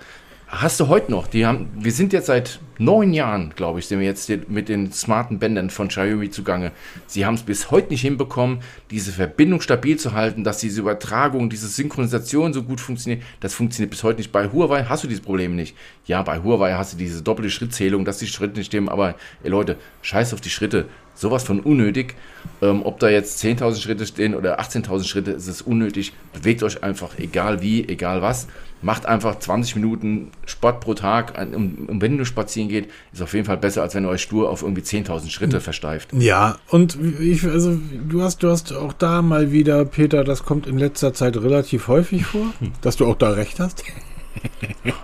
Hast 0.48 0.78
du 0.78 0.86
heute 0.86 1.10
noch? 1.10 1.26
Die 1.26 1.44
haben, 1.44 1.68
wir 1.76 1.90
sind 1.90 2.12
jetzt 2.12 2.26
seit 2.26 2.60
neun 2.78 3.12
Jahren, 3.12 3.52
glaube 3.56 3.80
ich, 3.80 3.88
sind 3.88 3.98
wir 3.98 4.06
jetzt 4.06 4.30
mit 4.48 4.68
den 4.68 4.92
smarten 4.92 5.40
Bändern 5.40 5.70
von 5.70 5.88
Xiaomi 5.88 6.30
zugange. 6.30 6.70
Sie 7.08 7.26
haben 7.26 7.34
es 7.34 7.42
bis 7.42 7.72
heute 7.72 7.88
nicht 7.90 8.02
hinbekommen, 8.02 8.60
diese 8.92 9.10
Verbindung 9.10 9.60
stabil 9.60 9.96
zu 9.98 10.12
halten, 10.12 10.44
dass 10.44 10.58
diese 10.58 10.82
Übertragung, 10.82 11.50
diese 11.50 11.66
Synchronisation 11.66 12.52
so 12.52 12.62
gut 12.62 12.80
funktioniert. 12.80 13.24
Das 13.40 13.54
funktioniert 13.54 13.90
bis 13.90 14.04
heute 14.04 14.18
nicht. 14.18 14.30
Bei 14.30 14.52
Huawei 14.52 14.84
hast 14.84 15.02
du 15.02 15.08
dieses 15.08 15.24
Problem 15.24 15.56
nicht. 15.56 15.76
Ja, 16.04 16.22
bei 16.22 16.40
Huawei 16.40 16.74
hast 16.74 16.92
du 16.92 16.96
diese 16.96 17.22
doppelte 17.22 17.50
Schrittzählung, 17.50 18.04
dass 18.04 18.18
die 18.18 18.28
Schritte 18.28 18.56
nicht 18.56 18.66
stimmen. 18.66 18.88
Aber 18.88 19.16
ey 19.42 19.50
Leute, 19.50 19.76
scheiß 20.02 20.32
auf 20.32 20.40
die 20.40 20.50
Schritte. 20.50 20.86
Sowas 21.16 21.42
von 21.42 21.58
unnötig. 21.58 22.14
Ähm, 22.62 22.82
ob 22.84 23.00
da 23.00 23.08
jetzt 23.08 23.42
10.000 23.42 23.80
Schritte 23.80 24.06
stehen 24.06 24.34
oder 24.34 24.60
18.000 24.60 25.04
Schritte, 25.04 25.32
es 25.32 25.48
ist 25.48 25.62
unnötig. 25.62 26.12
Bewegt 26.32 26.62
euch 26.62 26.84
einfach, 26.84 27.18
egal 27.18 27.62
wie, 27.62 27.88
egal 27.88 28.22
was. 28.22 28.46
Macht 28.86 29.06
einfach 29.06 29.38
20 29.38 29.74
Minuten 29.74 30.30
Sport 30.46 30.80
pro 30.80 30.94
Tag. 30.94 31.36
Und 31.36 31.76
und 31.88 32.00
wenn 32.00 32.16
ihr 32.16 32.24
spazieren 32.24 32.68
geht, 32.68 32.88
ist 33.12 33.20
auf 33.20 33.34
jeden 33.34 33.44
Fall 33.44 33.56
besser, 33.56 33.82
als 33.82 33.96
wenn 33.96 34.04
ihr 34.04 34.08
euch 34.08 34.22
stur 34.22 34.48
auf 34.48 34.62
irgendwie 34.62 34.82
10.000 34.82 35.28
Schritte 35.30 35.60
versteift. 35.60 36.10
Ja, 36.12 36.56
und 36.68 36.96
ich, 37.20 37.44
also, 37.44 37.76
du 38.08 38.22
hast, 38.22 38.44
du 38.44 38.50
hast 38.50 38.72
auch 38.72 38.92
da 38.92 39.22
mal 39.22 39.50
wieder, 39.50 39.84
Peter, 39.84 40.22
das 40.22 40.44
kommt 40.44 40.68
in 40.68 40.78
letzter 40.78 41.12
Zeit 41.12 41.36
relativ 41.36 41.88
häufig 41.88 42.24
vor, 42.26 42.52
dass 42.80 42.96
du 42.96 43.06
auch 43.06 43.16
da 43.16 43.30
recht 43.30 43.58
hast. 43.58 43.82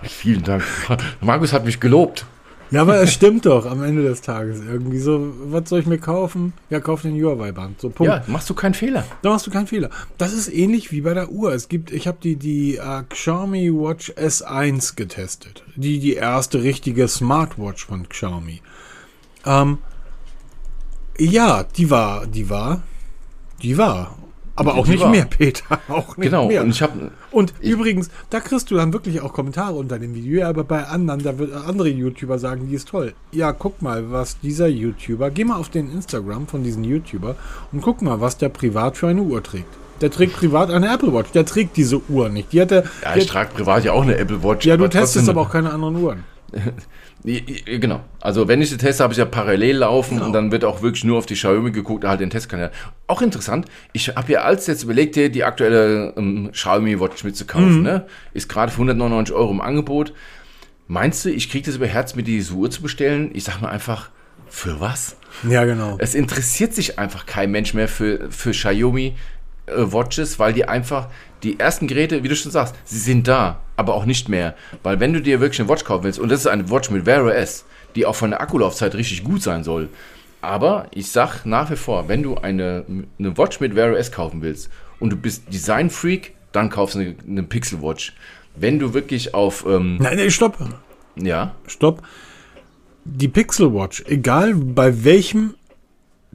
Vielen 0.03 0.43
Dank. 0.43 0.63
Markus 1.19 1.51
hat 1.51 1.65
mich 1.65 1.81
gelobt. 1.81 2.25
Ja, 2.73 2.81
aber 2.81 2.99
es 2.99 3.13
stimmt 3.13 3.45
doch 3.45 3.67
am 3.67 3.83
Ende 3.83 4.01
des 4.01 4.21
Tages 4.21 4.59
irgendwie 4.59 4.97
so, 4.97 5.31
was 5.43 5.69
soll 5.69 5.81
ich 5.81 5.85
mir 5.85 5.99
kaufen? 5.99 6.53
Ja, 6.71 6.79
kauf 6.79 7.03
den 7.03 7.13
Huawei-Band. 7.13 7.79
So, 7.79 7.91
Punkt. 7.91 8.11
Ja, 8.11 8.23
machst 8.25 8.49
du 8.49 8.55
keinen 8.55 8.73
Fehler. 8.73 9.05
Da 9.21 9.29
machst 9.29 9.45
du 9.45 9.51
keinen 9.51 9.67
Fehler. 9.67 9.91
Das 10.17 10.33
ist 10.33 10.51
ähnlich 10.51 10.91
wie 10.91 11.01
bei 11.01 11.13
der 11.13 11.29
Uhr. 11.29 11.53
Es 11.53 11.69
gibt, 11.69 11.91
ich 11.91 12.07
habe 12.07 12.17
die, 12.23 12.35
die 12.35 12.77
äh, 12.77 13.03
Xiaomi 13.07 13.71
Watch 13.71 14.09
S1 14.13 14.95
getestet. 14.95 15.63
Die, 15.75 15.99
die 15.99 16.15
erste 16.15 16.63
richtige 16.63 17.07
Smartwatch 17.07 17.85
von 17.85 18.09
Xiaomi. 18.09 18.61
Ähm, 19.45 19.77
ja, 21.19 21.63
die 21.63 21.91
war, 21.91 22.25
die 22.25 22.49
war, 22.49 22.81
die 23.61 23.77
war. 23.77 24.17
Aber 24.55 24.75
auch 24.75 24.85
nicht 24.87 25.01
war. 25.01 25.09
mehr, 25.09 25.25
Peter. 25.25 25.79
Auch 25.87 26.15
nicht 26.15 26.29
Genau. 26.29 26.47
mehr. 26.47 26.61
Und 26.61 26.69
ich 26.69 26.81
habe 26.83 27.11
Und 27.31 27.53
übrigens, 27.59 28.09
da 28.29 28.39
kriegst 28.39 28.69
du 28.69 28.75
dann 28.75 28.93
wirklich 28.93 29.19
auch 29.21 29.33
Kommentare 29.33 29.73
unter 29.73 29.97
dem 29.97 30.13
Video, 30.13 30.41
ja, 30.41 30.49
aber 30.49 30.63
bei 30.63 30.83
anderen, 30.85 31.23
da 31.23 31.39
wird 31.39 31.53
andere 31.53 31.89
YouTuber 31.89 32.37
sagen, 32.37 32.67
die 32.69 32.75
ist 32.75 32.87
toll. 32.89 33.13
Ja, 33.31 33.51
guck 33.51 33.81
mal, 33.81 34.11
was 34.11 34.39
dieser 34.41 34.67
YouTuber, 34.67 35.31
geh 35.31 35.43
mal 35.43 35.57
auf 35.57 35.69
den 35.69 35.91
Instagram 35.91 36.45
von 36.47 36.63
diesem 36.63 36.83
YouTuber 36.83 37.35
und 37.71 37.81
guck 37.81 38.03
mal, 38.03 38.21
was 38.21 38.37
der 38.37 38.49
privat 38.49 38.95
für 38.97 39.07
eine 39.07 39.21
Uhr 39.23 39.41
trägt. 39.41 39.65
Der 40.01 40.11
trägt 40.11 40.33
privat 40.35 40.69
eine 40.69 40.93
Apple 40.93 41.13
Watch, 41.13 41.31
der 41.31 41.45
trägt 41.45 41.75
diese 41.77 42.01
Uhr 42.09 42.29
nicht. 42.29 42.53
Die 42.53 42.61
hat 42.61 42.71
er, 42.71 42.83
ja, 43.03 43.15
ich 43.15 43.25
trage 43.25 43.49
privat 43.55 43.83
ja 43.85 43.93
auch 43.93 44.03
eine 44.03 44.17
Apple 44.17 44.43
Watch. 44.43 44.65
ja, 44.67 44.77
du 44.77 44.87
testest 44.87 45.29
aber 45.29 45.41
auch 45.41 45.49
keine 45.51 45.71
anderen 45.71 45.95
Uhren. 45.95 46.23
Genau. 47.23 48.01
Also 48.19 48.47
wenn 48.47 48.61
ich 48.61 48.69
sie 48.69 48.77
teste, 48.77 49.03
habe 49.03 49.13
ich 49.13 49.19
ja 49.19 49.25
parallel 49.25 49.77
laufen 49.77 50.15
Genau. 50.15 50.25
und 50.27 50.33
dann 50.33 50.51
wird 50.51 50.65
auch 50.65 50.81
wirklich 50.81 51.03
nur 51.05 51.17
auf 51.17 51.25
die 51.25 51.35
Xiaomi 51.35 51.71
geguckt, 51.71 52.03
halt 52.03 52.19
den 52.19 52.29
Testkanal. 52.29 52.71
Auch 53.07 53.21
interessant. 53.21 53.65
Ich 53.93 54.09
habe 54.09 54.31
ja 54.31 54.41
als 54.41 54.67
jetzt 54.67 54.83
überlegt, 54.83 55.15
hier 55.15 55.29
die 55.29 55.43
aktuelle 55.43 56.13
ähm, 56.17 56.49
Xiaomi 56.51 56.99
Watch 56.99 57.23
mitzukaufen. 57.23 57.77
Mhm. 57.77 57.83
Ne? 57.83 58.05
Ist 58.33 58.49
gerade 58.49 58.71
für 58.71 58.77
199 58.77 59.33
Euro 59.33 59.51
im 59.51 59.61
Angebot. 59.61 60.13
Meinst 60.87 61.23
du, 61.23 61.29
ich 61.29 61.49
kriege 61.49 61.65
das 61.65 61.77
über 61.77 61.87
Herz, 61.87 62.13
mir 62.15 62.23
diese 62.23 62.53
Uhr 62.53 62.69
zu 62.69 62.81
bestellen? 62.81 63.31
Ich 63.33 63.45
sag 63.45 63.61
mal 63.61 63.69
einfach, 63.69 64.09
für 64.49 64.79
was? 64.81 65.15
Ja, 65.49 65.63
genau. 65.63 65.95
Es 65.99 66.13
interessiert 66.15 66.73
sich 66.75 66.99
einfach 66.99 67.25
kein 67.25 67.51
Mensch 67.51 67.73
mehr 67.73 67.87
für, 67.87 68.29
für 68.31 68.51
Xiaomi 68.51 69.15
äh, 69.65 69.71
Watches, 69.75 70.39
weil 70.39 70.51
die 70.53 70.65
einfach, 70.65 71.07
die 71.43 71.59
ersten 71.59 71.87
Geräte, 71.87 72.23
wie 72.23 72.27
du 72.27 72.35
schon 72.35 72.51
sagst, 72.51 72.75
sie 72.85 72.97
sind 72.99 73.27
da, 73.27 73.59
aber 73.75 73.93
auch 73.95 74.05
nicht 74.05 74.29
mehr. 74.29 74.55
Weil 74.81 74.99
wenn 74.99 75.13
du 75.13 75.21
dir 75.21 75.39
wirklich 75.39 75.59
eine 75.59 75.69
Watch 75.69 75.83
kaufen 75.83 76.03
willst, 76.03 76.19
und 76.19 76.29
das 76.29 76.41
ist 76.41 76.47
eine 76.47 76.69
Watch 76.69 76.89
mit 76.89 77.05
Wear 77.05 77.23
OS, 77.25 77.65
die 77.95 78.05
auch 78.05 78.15
von 78.15 78.31
der 78.31 78.41
Akkulaufzeit 78.41 78.95
richtig 78.95 79.23
gut 79.23 79.43
sein 79.43 79.63
soll. 79.63 79.89
Aber 80.41 80.87
ich 80.91 81.11
sag 81.11 81.45
nach 81.45 81.69
wie 81.71 81.75
vor, 81.75 82.07
wenn 82.09 82.23
du 82.23 82.35
eine, 82.35 82.85
eine 83.19 83.37
Watch 83.37 83.59
mit 83.59 83.75
Wear 83.75 83.93
OS 83.93 84.11
kaufen 84.11 84.41
willst 84.41 84.69
und 84.99 85.09
du 85.11 85.15
bist 85.17 85.43
Design-Freak, 85.53 86.33
dann 86.51 86.69
kaufst 86.69 86.95
du 86.95 86.99
eine, 86.99 87.15
eine 87.27 87.43
Pixel 87.43 87.81
Watch. 87.81 88.13
Wenn 88.55 88.77
du 88.79 88.93
wirklich 88.93 89.33
auf, 89.33 89.65
ähm, 89.67 89.97
Nein, 89.99 90.17
nein, 90.17 90.29
stopp. 90.31 90.57
ja, 91.15 91.55
Stopp. 91.67 92.03
Die 93.05 93.27
Pixel 93.27 93.73
Watch, 93.73 94.03
egal 94.07 94.53
bei 94.55 95.03
welchem 95.03 95.55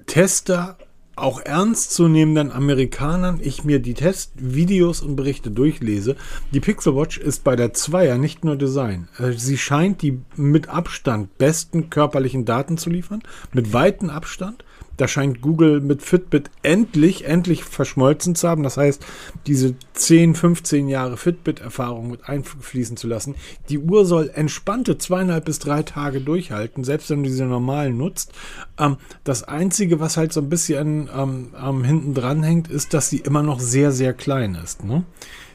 Tester, 0.07 0.77
auch 1.21 1.41
ernstzunehmenden 1.41 2.53
Amerikanern, 2.53 3.41
ich 3.43 3.64
mir 3.64 3.81
die 3.81 3.95
Testvideos 3.95 5.03
und 5.03 5.16
Berichte 5.16 5.51
durchlese, 5.51 6.16
die 6.53 6.61
Pixel 6.61 6.95
Watch 6.95 7.19
ist 7.19 7.45
bei 7.45 7.57
der 7.57 7.73
Zweier 7.73 8.19
nicht 8.19 8.45
nur 8.45 8.57
Design. 8.57 9.09
Äh, 9.19 9.33
Sie 9.33 9.59
scheint 9.59 10.03
die 10.03 10.21
mit 10.37 10.69
Abstand 10.69 11.39
besten 11.39 11.91
körperlichen 11.91 12.45
Daten 12.45 12.79
zu 12.79 12.91
liefern, 12.91 13.23
mit 13.53 13.73
weitem 13.73 14.11
Abstand. 14.11 14.64
Da 14.99 15.09
scheint 15.09 15.41
Google 15.41 15.81
mit 15.81 16.03
Fitbit 16.03 16.51
endlich, 16.63 17.25
endlich 17.25 17.65
verschmolzen 17.65 18.35
zu 18.35 18.49
haben. 18.49 18.63
Das 18.63 18.77
heißt, 18.77 19.05
diese 19.47 19.75
10, 19.95 20.35
15 20.35 20.89
Jahre 20.89 21.17
Fitbit-Erfahrung 21.17 22.11
mit 22.11 22.29
einfließen 22.29 22.97
zu 22.97 23.07
lassen. 23.07 23.35
Die 23.71 23.79
Uhr 23.79 24.05
soll 24.05 24.31
entspannte 24.35 24.99
zweieinhalb 24.99 25.47
bis 25.47 25.61
drei 25.61 25.83
Tage 25.83 26.21
durchhalten, 26.21 26.85
selbst 26.85 27.09
wenn 27.09 27.23
du 27.23 27.29
diese 27.31 27.45
normal 27.45 27.93
nutzt. 27.93 28.33
Ähm, 28.79 28.99
das 29.25 29.45
Einzige, 29.45 30.01
was 30.01 30.17
halt 30.17 30.33
so 30.33 30.41
ein 30.41 30.51
bisschen 30.51 31.09
ähm, 31.17 31.55
ähm, 31.59 31.85
hinten 31.85 32.13
dran 32.13 32.43
hängt, 32.43 32.69
ist, 32.69 32.93
dass 32.93 33.09
sie 33.09 33.19
immer 33.19 33.43
noch 33.43 33.61
sehr, 33.61 33.93
sehr 33.93 34.13
klein 34.13 34.57
ist. 34.57 34.85
Ne? 34.85 35.05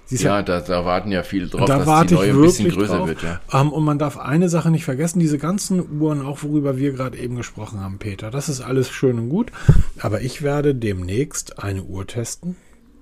Ist 0.10 0.24
ja, 0.24 0.42
da, 0.42 0.60
da 0.60 0.86
warten 0.86 1.12
ja 1.12 1.24
viele 1.24 1.48
drauf, 1.48 1.66
da 1.66 1.80
dass 1.80 2.08
die 2.08 2.14
neue 2.14 2.32
ein 2.32 2.42
bisschen 2.42 2.70
größer 2.70 2.98
drauf. 2.98 3.08
wird. 3.08 3.24
Ja. 3.24 3.40
Ähm, 3.54 3.72
und 3.72 3.84
man 3.84 3.98
darf 3.98 4.18
eine 4.18 4.50
Sache 4.50 4.70
nicht 4.70 4.84
vergessen, 4.84 5.20
diese 5.20 5.38
ganzen 5.38 6.00
Uhren, 6.00 6.22
auch 6.22 6.44
worüber 6.44 6.78
wir 6.78 6.92
gerade 6.92 7.18
eben 7.18 7.36
gesprochen 7.36 7.80
haben, 7.80 8.00
Peter, 8.00 8.30
das 8.30 8.50
ist 8.50 8.62
alles 8.62 8.90
schön 8.90 9.18
und 9.18 9.30
gut, 9.30 9.52
aber 10.00 10.22
ich 10.22 10.42
werde 10.42 10.76
demnächst 10.76 11.64
eine 11.64 11.84
Uhr 11.84 12.06
testen 12.06 12.58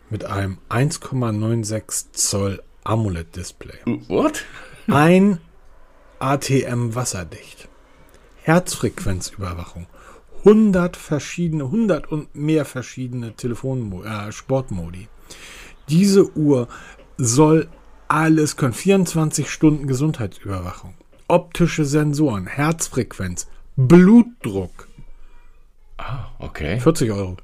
mit 0.09 0.25
einem 0.25 0.57
1,96 0.69 2.11
Zoll 2.13 2.61
AMOLED-Display. 2.83 3.79
What? 4.07 4.45
Ein 4.87 5.39
ATM 6.19 6.93
wasserdicht. 6.93 7.67
Herzfrequenzüberwachung. 8.43 9.87
100 10.39 10.97
verschiedene, 10.97 11.65
100 11.65 12.11
und 12.11 12.35
mehr 12.35 12.65
verschiedene 12.65 13.33
Telefonmo 13.33 14.03
äh, 14.03 14.31
Sportmodi. 14.31 15.07
Diese 15.89 16.35
Uhr 16.37 16.67
soll 17.17 17.67
alles 18.07 18.57
können. 18.57 18.73
24 18.73 19.49
Stunden 19.49 19.87
Gesundheitsüberwachung. 19.87 20.95
Optische 21.27 21.85
Sensoren, 21.85 22.47
Herzfrequenz, 22.47 23.47
Blutdruck. 23.77 24.87
Okay. 26.39 26.79
40 26.79 27.11
Euro. 27.11 27.37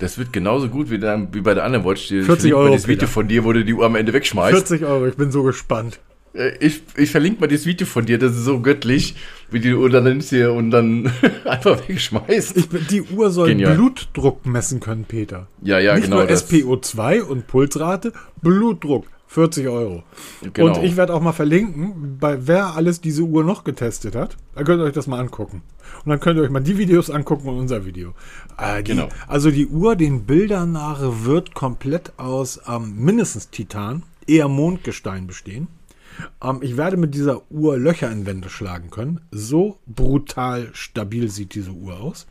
Das 0.00 0.18
wird 0.18 0.32
genauso 0.32 0.68
gut 0.68 0.90
wie, 0.90 0.98
dann, 0.98 1.32
wie 1.32 1.40
bei 1.40 1.54
der 1.54 1.64
anderen 1.64 1.84
Watch. 1.84 2.08
Die 2.08 2.22
40 2.22 2.26
verlinkt 2.26 2.56
Euro, 2.56 2.74
das 2.74 2.88
Video 2.88 3.00
Peter. 3.02 3.12
von 3.12 3.28
dir, 3.28 3.44
wo 3.44 3.52
du 3.52 3.64
die 3.64 3.72
Uhr 3.72 3.86
am 3.86 3.94
Ende 3.94 4.12
wegschmeißt. 4.12 4.50
40 4.50 4.84
Euro, 4.84 5.06
ich 5.06 5.16
bin 5.16 5.30
so 5.30 5.44
gespannt. 5.44 6.00
Äh, 6.34 6.52
Ich, 6.64 6.82
ich 6.96 7.10
verlinke 7.10 7.40
mal 7.40 7.46
das 7.46 7.66
Video 7.66 7.86
von 7.86 8.06
dir, 8.06 8.18
das 8.18 8.32
ist 8.36 8.44
so 8.44 8.60
göttlich, 8.60 9.14
wie 9.50 9.60
die 9.60 9.74
Uhr 9.74 9.90
dann 9.90 10.04
nimmst 10.04 10.30
hier 10.30 10.52
und 10.52 10.70
dann 10.70 11.10
einfach 11.44 11.88
wegschmeißt. 11.88 12.56
Ich, 12.56 12.68
die 12.88 13.02
Uhr 13.02 13.30
soll 13.30 13.48
Genial. 13.48 13.74
Blutdruck 13.74 14.46
messen 14.46 14.80
können, 14.80 15.04
Peter. 15.04 15.46
ja, 15.62 15.78
ja, 15.78 15.94
Nicht 15.94 16.04
genau. 16.04 16.16
nur 16.18 16.26
das- 16.26 16.48
SPO2 16.50 17.20
und 17.22 17.46
Pulsrate, 17.46 18.12
Blutdruck. 18.40 19.06
40 19.28 19.66
Euro. 19.68 20.02
Genau. 20.52 20.66
Und 20.76 20.84
ich 20.84 20.98
werde 20.98 21.14
auch 21.14 21.22
mal 21.22 21.32
verlinken, 21.32 22.18
bei 22.20 22.46
wer 22.46 22.76
alles 22.76 23.00
diese 23.00 23.22
Uhr 23.22 23.42
noch 23.44 23.64
getestet 23.64 24.14
hat. 24.14 24.36
Da 24.54 24.62
könnt 24.62 24.82
ihr 24.82 24.84
euch 24.84 24.92
das 24.92 25.06
mal 25.06 25.18
angucken. 25.20 25.62
Und 26.04 26.10
dann 26.10 26.20
könnt 26.20 26.38
ihr 26.38 26.42
euch 26.42 26.50
mal 26.50 26.60
die 26.60 26.76
Videos 26.76 27.08
angucken 27.08 27.48
und 27.48 27.56
unser 27.58 27.86
Video. 27.86 28.12
Äh, 28.58 28.82
die, 28.82 28.90
Genau. 28.92 29.08
Also 29.28 29.50
die 29.50 29.66
Uhr, 29.68 29.96
den 29.96 30.24
Bildern 30.24 30.72
nach, 30.72 31.00
wird 31.24 31.54
komplett 31.54 32.12
aus 32.18 32.60
ähm, 32.68 32.94
mindestens 32.98 33.48
Titan, 33.48 34.02
eher 34.26 34.48
Mondgestein 34.48 35.26
bestehen. 35.26 35.68
Ähm, 36.42 36.58
ich 36.62 36.76
werde 36.76 36.96
mit 36.96 37.14
dieser 37.14 37.50
Uhr 37.50 37.78
Löcher 37.78 38.10
in 38.10 38.26
Wände 38.26 38.50
schlagen 38.50 38.90
können. 38.90 39.20
So 39.30 39.78
brutal 39.86 40.70
stabil 40.72 41.28
sieht 41.28 41.54
diese 41.54 41.72
Uhr 41.72 42.00
aus. 42.00 42.26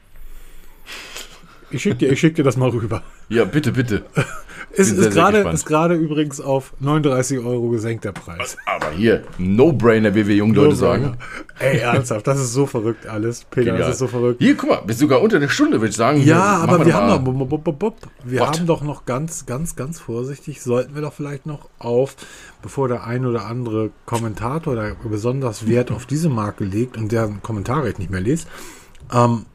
Ich 1.70 1.82
schicke 1.82 1.98
dir, 1.98 2.16
schick 2.16 2.36
dir 2.36 2.44
das 2.44 2.58
mal 2.58 2.70
rüber. 2.70 3.04
Ja, 3.32 3.46
bitte, 3.46 3.72
bitte. 3.72 4.04
Es 4.74 4.90
ist 4.90 5.12
gerade 5.12 5.40
ist 5.50 5.66
gerade 5.66 5.96
übrigens 5.96 6.40
auf 6.40 6.74
39 6.80 7.40
Euro 7.40 7.68
gesenkt 7.70 8.06
der 8.06 8.14
Preis. 8.14 8.56
Aber 8.66 8.92
hier, 8.92 9.24
No-Brainer, 9.38 10.16
wie 10.16 10.28
wir 10.28 10.36
jungen 10.36 10.56
Leute 10.56 10.78
sagen. 10.78 11.18
Ey, 11.60 11.80
ernsthaft, 11.80 12.26
das 12.26 12.40
ist 12.40 12.54
so 12.54 12.66
verrückt 12.66 13.06
alles. 13.06 13.44
Peter, 13.44 13.72
Genial. 13.72 13.80
das 13.80 13.90
ist 13.96 14.00
so 14.00 14.08
verrückt. 14.08 14.42
Hier, 14.42 14.56
guck 14.56 14.70
mal, 14.70 14.82
bist 14.86 15.00
sogar 15.00 15.22
unter 15.22 15.42
der 15.42 15.50
Stunde, 15.50 15.82
würde 15.82 15.90
ich 15.90 15.98
sagen. 15.98 16.20
Ja, 16.20 16.64
Hier, 16.64 16.74
aber 16.74 16.86
wir 16.86 16.94
haben 16.94 17.08
noch, 17.08 17.20
bub, 17.20 17.64
bub, 17.66 17.80
bub, 17.80 17.96
wir 18.24 18.40
What? 18.40 18.60
haben 18.60 18.66
doch 18.66 18.82
noch 18.82 19.06
ganz, 19.06 19.46
ganz, 19.46 19.76
ganz 19.76 20.00
vorsichtig, 20.00 20.62
sollten 20.62 20.96
wir 20.96 21.02
doch 21.02 21.14
vielleicht 21.14 21.46
noch 21.46 21.68
auf, 21.78 22.16
bevor 22.62 22.88
der 22.88 23.06
ein 23.06 23.26
oder 23.26 23.48
andere 23.48 23.90
Kommentator 24.06 24.76
da 24.76 24.94
besonders 25.04 25.68
Wert 25.68 25.92
auf 25.92 26.06
diese 26.06 26.30
Marke 26.30 26.64
legt 26.64 26.96
und 26.96 27.12
der 27.12 27.30
Kommentare 27.42 27.90
ich 27.90 27.98
nicht 27.98 28.10
mehr 28.12 28.22
lese, 28.22 28.48
ähm, 29.14 29.48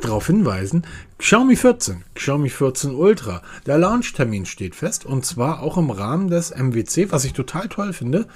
darauf 0.00 0.26
hinweisen, 0.26 0.86
Xiaomi 1.18 1.56
14, 1.56 2.04
Xiaomi 2.14 2.48
14 2.48 2.94
Ultra, 2.94 3.42
der 3.66 3.78
Launchtermin 3.78 4.46
steht 4.46 4.74
fest 4.74 5.04
und 5.04 5.24
zwar 5.24 5.62
auch 5.62 5.76
im 5.76 5.90
Rahmen 5.90 6.28
des 6.28 6.50
MWC, 6.50 7.10
was 7.10 7.24
ich 7.24 7.32
total 7.32 7.68
toll 7.68 7.92
finde, 7.92 8.26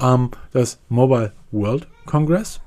ähm, 0.00 0.30
das 0.52 0.78
Mobile 0.88 1.32
World 1.50 1.86
Congress. 2.06 2.60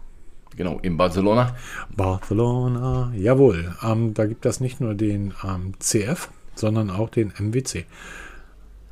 Genau, 0.55 0.79
in 0.81 0.95
Barcelona. 0.95 1.55
Barcelona, 1.95 3.11
jawohl. 3.15 3.75
Ähm, 3.83 4.13
da 4.13 4.25
gibt 4.25 4.45
es 4.45 4.59
nicht 4.59 4.79
nur 4.79 4.93
den 4.93 5.33
ähm, 5.43 5.73
CF, 5.79 6.29
sondern 6.55 6.89
auch 6.89 7.09
den 7.09 7.33
MWC. 7.37 7.85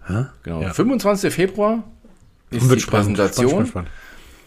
Hä? 0.08 0.26
Genau. 0.44 0.62
Ja. 0.62 0.74
25. 0.74 1.34
Februar 1.34 1.84
ist 2.50 2.70
die 2.70 2.76
Präsentation. 2.86 3.50
Spannend, 3.50 3.70
spannend, 3.70 3.92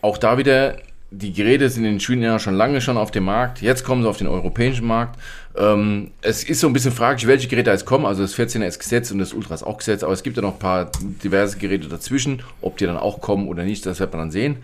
Auch 0.03 0.19
da 0.19 0.37
wieder, 0.37 0.77
die 1.11 1.33
Geräte 1.33 1.69
sind 1.71 1.85
in 1.85 2.01
Schweden 2.01 2.23
ja 2.23 2.39
schon 2.39 2.55
lange 2.55 2.81
schon 2.81 2.97
auf 2.97 3.11
dem 3.11 3.25
Markt. 3.25 3.63
Jetzt 3.63 3.85
kommen 3.85 4.03
sie 4.03 4.09
auf 4.09 4.17
den 4.17 4.27
europäischen 4.27 4.87
Markt. 4.87 5.19
Ähm, 5.57 6.11
es 6.21 6.43
ist 6.43 6.61
so 6.61 6.67
ein 6.67 6.73
bisschen 6.73 6.93
fraglich, 6.93 7.27
welche 7.27 7.49
Geräte 7.49 7.71
jetzt 7.71 7.85
kommen. 7.85 8.07
Also 8.07 8.23
das 8.23 8.37
14er 8.37 8.67
ist 8.67 8.81
gesetzt 8.81 9.13
und 9.13 9.19
das 9.19 9.33
Ultra 9.33 9.55
ist 9.55 9.63
auch 9.63 9.79
gesetzt. 9.79 10.03
Aber 10.03 10.13
es 10.13 10.23
gibt 10.23 10.37
ja 10.37 10.43
noch 10.43 10.55
ein 10.55 10.59
paar 10.59 10.91
diverse 11.23 11.59
Geräte 11.59 11.89
dazwischen. 11.89 12.43
Ob 12.61 12.77
die 12.77 12.87
dann 12.87 12.97
auch 12.97 13.21
kommen 13.21 13.47
oder 13.47 13.63
nicht, 13.63 13.87
das 13.87 14.01
wird 14.01 14.13
man 14.13 14.23
dann 14.23 14.31
sehen. 14.33 14.59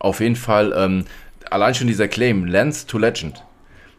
Auf 0.00 0.20
jeden 0.20 0.36
Fall, 0.36 0.74
ähm, 0.76 1.04
allein 1.48 1.74
schon 1.74 1.86
dieser 1.86 2.08
Claim, 2.08 2.44
Lens 2.44 2.86
to 2.86 2.98
Legend. 2.98 3.42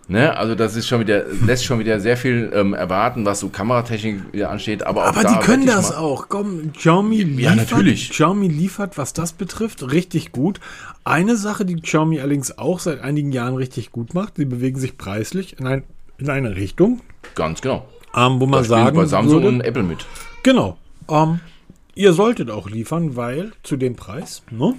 Ne? 0.07 0.37
Also 0.37 0.53
das 0.53 0.75
ist 0.75 0.87
schon 0.87 0.99
wieder, 0.99 1.23
lässt 1.45 1.65
schon 1.65 1.79
wieder 1.79 1.99
sehr 1.99 2.15
viel 2.15 2.51
ähm, 2.53 2.73
erwarten, 2.75 3.25
was 3.25 3.39
so 3.39 3.49
Kameratechnik 3.49 4.33
wieder 4.33 4.51
ansteht. 4.51 4.85
Aber, 4.85 5.05
Aber 5.05 5.23
da 5.23 5.33
die 5.33 5.39
können 5.45 5.65
das 5.65 5.95
auch. 5.95 6.29
Komm, 6.29 6.73
Xiaomi 6.73 7.17
Ja, 7.17 7.53
liefert, 7.53 7.71
natürlich. 7.71 8.11
Xiaomi 8.11 8.47
liefert, 8.47 8.97
was 8.99 9.13
das 9.13 9.33
betrifft, 9.33 9.91
richtig 9.91 10.31
gut. 10.31 10.59
Eine 11.03 11.35
Sache, 11.37 11.65
die 11.65 11.75
Xiaomi 11.81 12.19
allerdings 12.19 12.57
auch 12.57 12.79
seit 12.79 13.01
einigen 13.01 13.31
Jahren 13.31 13.55
richtig 13.55 13.91
gut 13.91 14.13
macht, 14.13 14.35
sie 14.37 14.45
bewegen 14.45 14.79
sich 14.79 14.97
preislich 14.97 15.59
in, 15.59 15.65
ein, 15.65 15.83
in 16.19 16.29
eine 16.29 16.55
Richtung, 16.55 17.01
Ganz 17.33 17.61
genau. 17.61 17.87
ähm, 18.15 18.39
wo 18.39 18.45
man 18.45 18.59
Da 18.59 18.63
spielen 18.65 18.79
sagen 18.85 18.97
bei 18.97 19.05
Samsung 19.05 19.41
würde, 19.43 19.47
und 19.57 19.61
Apple 19.61 19.83
mit. 19.83 20.05
genau, 20.43 20.77
ähm, 21.09 21.39
ihr 21.95 22.13
solltet 22.13 22.51
auch 22.51 22.69
liefern, 22.69 23.15
weil 23.15 23.53
zu 23.63 23.75
dem 23.75 23.95
Preis, 23.95 24.43
ne? 24.51 24.75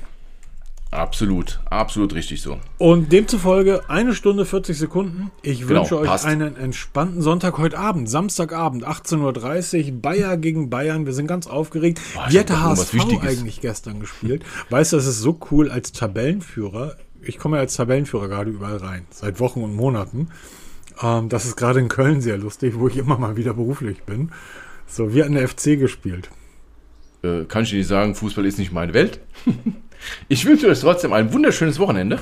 Absolut, 0.97 1.61
absolut 1.68 2.14
richtig 2.14 2.40
so. 2.40 2.59
Und 2.78 3.12
demzufolge 3.12 3.82
eine 3.88 4.14
Stunde 4.14 4.47
40 4.47 4.78
Sekunden. 4.78 5.30
Ich 5.42 5.61
Genau, 5.66 5.80
wünsche 5.80 5.99
euch 5.99 6.07
passt. 6.07 6.24
einen 6.24 6.57
entspannten 6.57 7.20
Sonntag 7.20 7.59
heute 7.59 7.78
Abend, 7.78 8.09
Samstagabend, 8.09 8.86
18.30 8.88 9.92
Uhr, 9.92 10.01
Bayer 10.01 10.38
gegen 10.38 10.70
Bayern. 10.70 11.05
Wir 11.05 11.12
sind 11.12 11.26
ganz 11.26 11.47
aufgeregt. 11.47 12.01
Boah, 12.14 12.26
Wie 12.30 12.38
hat 12.38 12.49
der 12.49 12.62
HSV 12.62 12.94
eigentlich 13.22 13.61
gestern 13.61 14.01
gespielt? 14.01 14.42
Weißt 14.70 14.92
du, 14.94 14.97
das 14.97 15.07
ist 15.07 15.20
so 15.20 15.38
cool 15.51 15.70
als 15.70 15.92
Tabellenführer. 15.92 16.97
Ich 17.20 17.38
komme 17.38 17.57
ja 17.59 17.61
als 17.61 17.74
Tabellenführer 17.74 18.28
gerade 18.28 18.51
überall 18.51 18.78
rein, 18.78 19.05
seit 19.11 19.38
Wochen 19.38 19.62
und 19.62 19.76
Monaten. 19.76 20.28
Ähm, 21.03 21.28
das 21.28 21.44
ist 21.44 21.57
gerade 21.57 21.78
in 21.80 21.88
Köln 21.88 22.22
sehr 22.22 22.38
lustig, 22.38 22.74
wo 22.78 22.88
ich 22.88 22.97
immer 22.97 23.18
mal 23.18 23.36
wieder 23.36 23.53
beruflich 23.53 24.05
bin. 24.05 24.30
So, 24.86 25.12
wir 25.12 25.24
hatten 25.24 25.34
der 25.34 25.47
FC 25.47 25.78
gespielt. 25.78 26.30
Äh, 27.22 27.44
kann 27.44 27.64
ich 27.64 27.70
dir 27.70 27.76
nicht 27.76 27.88
sagen, 27.88 28.14
Fußball 28.14 28.47
ist 28.47 28.59
nicht 28.59 28.72
meine 28.72 28.94
Welt. 28.94 29.20
ich 30.28 30.44
wünsche 30.44 30.68
euch 30.68 30.80
trotzdem 30.80 31.12
ein 31.12 31.32
wunderschönes 31.32 31.78
Wochenende. 31.78 32.18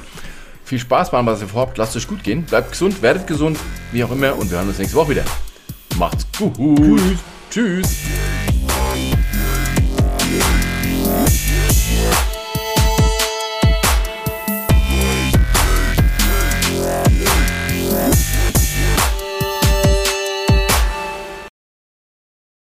Viel 0.64 0.78
Spaß 0.78 1.10
beim, 1.10 1.26
was 1.26 1.42
ihr 1.42 1.48
vorhabt. 1.48 1.76
Lasst 1.78 1.96
euch 1.96 2.08
gut 2.08 2.22
gehen. 2.24 2.44
Bleibt 2.44 2.70
gesund, 2.70 3.02
werdet 3.02 3.26
gesund, 3.26 3.58
wie 3.92 4.02
auch 4.02 4.10
immer. 4.10 4.36
Und 4.36 4.50
wir 4.50 4.58
hören 4.58 4.68
uns 4.68 4.78
nächste 4.78 4.96
Woche 4.96 5.10
wieder. 5.10 5.24
Macht's 5.98 6.26
gut. 6.38 6.56
Tschüss. 6.76 7.18
Tschüss. 7.50 7.96